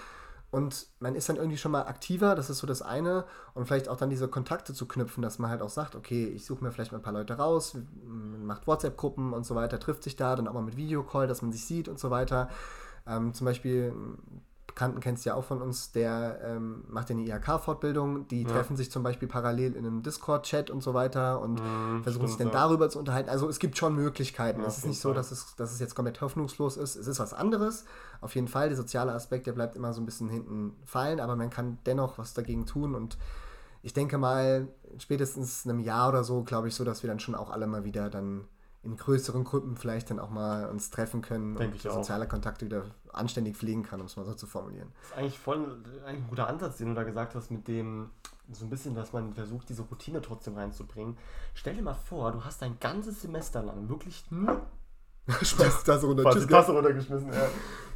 Und 0.50 0.88
man 0.98 1.14
ist 1.14 1.28
dann 1.28 1.36
irgendwie 1.36 1.58
schon 1.58 1.70
mal 1.70 1.82
aktiver, 1.82 2.34
das 2.34 2.50
ist 2.50 2.58
so 2.58 2.66
das 2.66 2.82
eine. 2.82 3.24
Und 3.54 3.66
vielleicht 3.66 3.88
auch 3.88 3.96
dann 3.96 4.10
diese 4.10 4.26
Kontakte 4.26 4.74
zu 4.74 4.86
knüpfen, 4.86 5.22
dass 5.22 5.38
man 5.38 5.50
halt 5.50 5.62
auch 5.62 5.70
sagt, 5.70 5.94
okay, 5.94 6.24
ich 6.26 6.46
suche 6.46 6.64
mir 6.64 6.72
vielleicht 6.72 6.92
mal 6.92 6.98
ein 6.98 7.02
paar 7.02 7.12
Leute 7.12 7.34
raus, 7.34 7.76
macht 8.04 8.66
WhatsApp-Gruppen 8.66 9.32
und 9.32 9.46
so 9.46 9.54
weiter, 9.54 9.78
trifft 9.78 10.02
sich 10.02 10.16
da, 10.16 10.34
dann 10.34 10.48
auch 10.48 10.54
mal 10.54 10.62
mit 10.62 10.76
Videocall, 10.76 11.26
dass 11.28 11.42
man 11.42 11.52
sich 11.52 11.64
sieht 11.64 11.88
und 11.88 11.98
so 11.98 12.10
weiter. 12.10 12.48
Ähm, 13.06 13.34
zum 13.34 13.44
Beispiel 13.44 13.92
Bekannten 14.76 15.00
kennst 15.00 15.24
du 15.24 15.30
ja 15.30 15.34
auch 15.36 15.44
von 15.44 15.62
uns, 15.62 15.92
der 15.92 16.38
ähm, 16.44 16.84
macht 16.86 17.08
ja 17.08 17.16
eine 17.16 17.24
IHK-Fortbildung. 17.24 18.28
Die 18.28 18.42
ja. 18.42 18.48
treffen 18.50 18.76
sich 18.76 18.90
zum 18.90 19.02
Beispiel 19.02 19.26
parallel 19.26 19.74
in 19.74 19.86
einem 19.86 20.02
Discord-Chat 20.02 20.68
und 20.68 20.82
so 20.82 20.92
weiter 20.92 21.40
und 21.40 21.62
mhm, 21.62 22.02
versuchen 22.02 22.28
sich 22.28 22.36
dann 22.36 22.50
darüber 22.50 22.90
zu 22.90 22.98
unterhalten. 22.98 23.30
Also 23.30 23.48
es 23.48 23.58
gibt 23.58 23.78
schon 23.78 23.94
Möglichkeiten. 23.94 24.60
Ja, 24.60 24.66
es 24.66 24.76
ist 24.76 24.86
nicht 24.86 25.00
so, 25.00 25.14
dass 25.14 25.32
es, 25.32 25.56
dass 25.56 25.72
es 25.72 25.80
jetzt 25.80 25.94
komplett 25.94 26.20
hoffnungslos 26.20 26.76
ist. 26.76 26.94
Es 26.94 27.06
ist 27.06 27.18
was 27.18 27.32
anderes. 27.32 27.86
Auf 28.20 28.34
jeden 28.34 28.48
Fall, 28.48 28.68
der 28.68 28.76
soziale 28.76 29.12
Aspekt, 29.12 29.46
der 29.46 29.52
bleibt 29.52 29.76
immer 29.76 29.94
so 29.94 30.02
ein 30.02 30.04
bisschen 30.04 30.28
hinten 30.28 30.76
fallen, 30.84 31.20
aber 31.20 31.36
man 31.36 31.48
kann 31.48 31.78
dennoch 31.86 32.18
was 32.18 32.34
dagegen 32.34 32.66
tun 32.66 32.94
und 32.94 33.16
ich 33.80 33.94
denke 33.94 34.18
mal, 34.18 34.68
spätestens 34.98 35.64
einem 35.64 35.80
Jahr 35.80 36.10
oder 36.10 36.22
so, 36.22 36.42
glaube 36.42 36.68
ich, 36.68 36.74
so, 36.74 36.84
dass 36.84 37.02
wir 37.02 37.08
dann 37.08 37.20
schon 37.20 37.34
auch 37.34 37.48
alle 37.48 37.66
mal 37.66 37.84
wieder 37.84 38.10
dann 38.10 38.44
in 38.86 38.96
größeren 38.96 39.44
Gruppen 39.44 39.76
vielleicht 39.76 40.10
dann 40.10 40.18
auch 40.18 40.30
mal 40.30 40.68
uns 40.68 40.90
treffen 40.90 41.20
können 41.20 41.56
Denk 41.56 41.72
und 41.72 41.76
ich 41.76 41.82
soziale 41.82 42.26
Kontakte 42.28 42.66
wieder 42.66 42.84
anständig 43.12 43.56
pflegen 43.56 43.82
kann, 43.82 44.00
um 44.00 44.06
es 44.06 44.16
mal 44.16 44.24
so 44.24 44.34
zu 44.34 44.46
formulieren. 44.46 44.92
Das 45.00 45.10
ist 45.10 45.16
eigentlich 45.16 45.38
voll 45.38 45.82
eigentlich 46.06 46.22
ein 46.22 46.28
guter 46.28 46.46
Ansatz, 46.46 46.78
den 46.78 46.88
du 46.88 46.94
da 46.94 47.02
gesagt 47.02 47.34
hast, 47.34 47.50
mit 47.50 47.66
dem 47.68 48.10
so 48.52 48.64
ein 48.64 48.70
bisschen, 48.70 48.94
dass 48.94 49.12
man 49.12 49.34
versucht, 49.34 49.68
diese 49.68 49.82
Routine 49.82 50.22
trotzdem 50.22 50.54
reinzubringen. 50.54 51.18
Stell 51.54 51.74
dir 51.74 51.82
mal 51.82 51.94
vor, 51.94 52.30
du 52.30 52.44
hast 52.44 52.62
ein 52.62 52.78
ganzes 52.78 53.20
Semester 53.22 53.62
lang 53.62 53.88
wirklich 53.88 54.24
nur 54.30 54.62
Schmeißt 55.42 55.88
das 55.88 56.04
runter. 56.04 56.22
Fast 56.22 56.36
Tschüss, 56.36 56.46
die 56.46 56.52
Tasse 56.52 56.72
runtergeschmissen, 56.72 57.32
ja. 57.32 57.48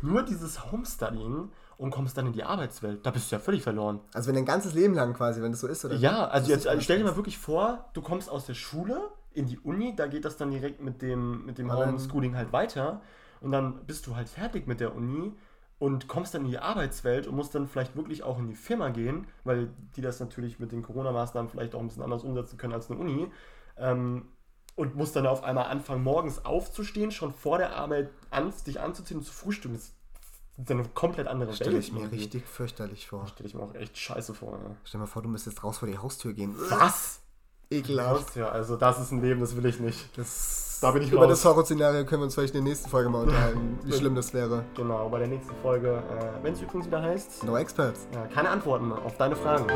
Nur 0.03 0.25
dieses 0.25 0.73
Homestudying 0.73 1.51
und 1.77 1.91
kommst 1.91 2.17
dann 2.17 2.27
in 2.27 2.33
die 2.33 2.43
Arbeitswelt. 2.43 3.07
Da 3.07 3.11
bist 3.11 3.31
du 3.31 3.37
ja 3.37 3.41
völlig 3.41 3.63
verloren. 3.63 4.01
Also 4.13 4.29
wenn 4.29 4.35
dein 4.35 4.45
ganzes 4.45 4.75
Leben 4.75 4.95
lang 4.95 5.15
quasi, 5.15 5.41
wenn 5.41 5.53
das 5.53 5.61
so 5.61 5.69
ist, 5.69 5.85
oder? 5.85 5.95
Ja, 5.95 6.27
also 6.27 6.51
jetzt 6.51 6.67
also 6.67 6.83
stell 6.83 6.99
dir 6.99 7.05
mal 7.05 7.17
wirklich 7.17 7.39
vor, 7.39 7.89
du 7.93 8.03
kommst 8.03 8.29
aus 8.29 8.47
der 8.47 8.55
Schule 8.55 9.11
in 9.33 9.47
die 9.47 9.59
Uni, 9.59 9.95
da 9.95 10.07
geht 10.07 10.25
das 10.25 10.37
dann 10.37 10.51
direkt 10.51 10.81
mit 10.81 11.03
dem, 11.03 11.47
mit 11.47 11.59
dem 11.59 11.71
Online. 11.71 11.93
Homeschooling 11.93 12.37
halt 12.37 12.53
weiter 12.53 13.01
und 13.41 13.53
dann 13.53 13.87
bist 13.87 14.07
du 14.07 14.17
halt 14.17 14.29
fertig 14.29 14.67
mit 14.67 14.81
der 14.81 14.95
Uni 14.95 15.33
und 15.79 16.09
kommst 16.09 16.35
dann 16.35 16.45
in 16.45 16.51
die 16.51 16.59
Arbeitswelt 16.59 17.27
und 17.27 17.37
musst 17.37 17.55
dann 17.55 17.67
vielleicht 17.67 17.97
wirklich 17.97 18.23
auch 18.23 18.39
in 18.39 18.49
die 18.49 18.55
Firma 18.55 18.91
gehen, 18.91 19.27
weil 19.45 19.71
die 19.97 20.03
das 20.03 20.21
natürlich 20.21 20.59
mit 20.59 20.73
den 20.73 20.83
Corona-Maßnahmen 20.83 21.51
vielleicht 21.51 21.75
auch 21.75 21.81
ein 21.81 21.89
bisschen 21.89 22.03
anders 22.03 22.23
umsetzen 22.23 22.59
können 22.59 22.75
als 22.75 22.91
eine 22.91 23.01
Uni. 23.01 23.31
Ähm, 23.77 24.29
und 24.77 24.95
musst 24.95 25.17
dann 25.17 25.27
auf 25.27 25.43
einmal 25.43 25.67
anfangen, 25.67 26.03
morgens 26.03 26.45
aufzustehen, 26.45 27.11
schon 27.11 27.33
vor 27.33 27.59
der 27.59 27.77
Arbeit 27.77 28.11
an, 28.31 28.53
dich 28.67 28.81
anzuziehen 28.81 29.19
und 29.19 29.25
zu 29.25 29.33
frühstücken. 29.33 29.75
Das 29.75 29.93
ist 30.59 30.71
eine 30.71 30.85
komplett 30.89 31.27
andere 31.27 31.53
Stelle 31.55 31.79
ich 31.79 31.93
mir 31.93 32.11
richtig 32.11 32.47
fürchterlich 32.47 33.07
vor. 33.07 33.27
Stelle 33.27 33.49
ich 33.49 33.55
mir 33.55 33.63
auch 33.63 33.75
echt 33.75 33.97
scheiße 33.99 34.35
vor. 34.35 34.53
Ja. 34.53 34.77
Stell 34.85 34.99
dir 34.99 35.05
mal 35.05 35.07
vor, 35.07 35.23
du 35.23 35.29
müsstest 35.29 35.63
raus 35.65 35.79
vor 35.79 35.89
die 35.89 35.99
Haustür 35.99 36.33
gehen. 36.33 36.55
Was? 36.71 37.21
Ekelhaft. 37.73 38.35
Ja, 38.37 38.49
also 38.49 38.77
das 38.77 39.01
ist 39.01 39.13
ein 39.13 39.23
Leben, 39.23 39.41
das 39.41 39.57
will 39.57 39.65
ich 39.67 39.79
nicht. 39.79 40.19
Das, 40.19 40.79
Da 40.81 40.91
bin 40.91 41.03
ich 41.03 41.13
über 41.13 41.21
raus. 41.23 41.31
das 41.31 41.45
Horrorszenario 41.45 42.05
können 42.05 42.23
wir 42.23 42.25
uns 42.25 42.35
vielleicht 42.35 42.55
in 42.57 42.65
der 42.65 42.71
nächsten 42.71 42.91
Folge 42.91 43.09
mal 43.09 43.23
unterhalten, 43.23 43.79
wie 43.85 43.93
schlimm 43.93 44.15
das 44.17 44.35
wäre. 44.35 44.65
Genau, 44.75 45.09
bei 45.09 45.21
der 45.21 45.29
nächsten 45.29 45.55
Folge, 45.63 46.03
äh, 46.19 46.43
wenn 46.45 46.53
es 46.55 46.61
übrigens 46.63 46.87
wieder 46.87 47.01
heißt, 47.01 47.45
No 47.45 47.57
Experts. 47.57 48.09
ja, 48.13 48.27
keine 48.27 48.49
Antworten 48.49 48.93
auf 48.93 49.17
deine 49.17 49.37
Fragen. 49.37 49.67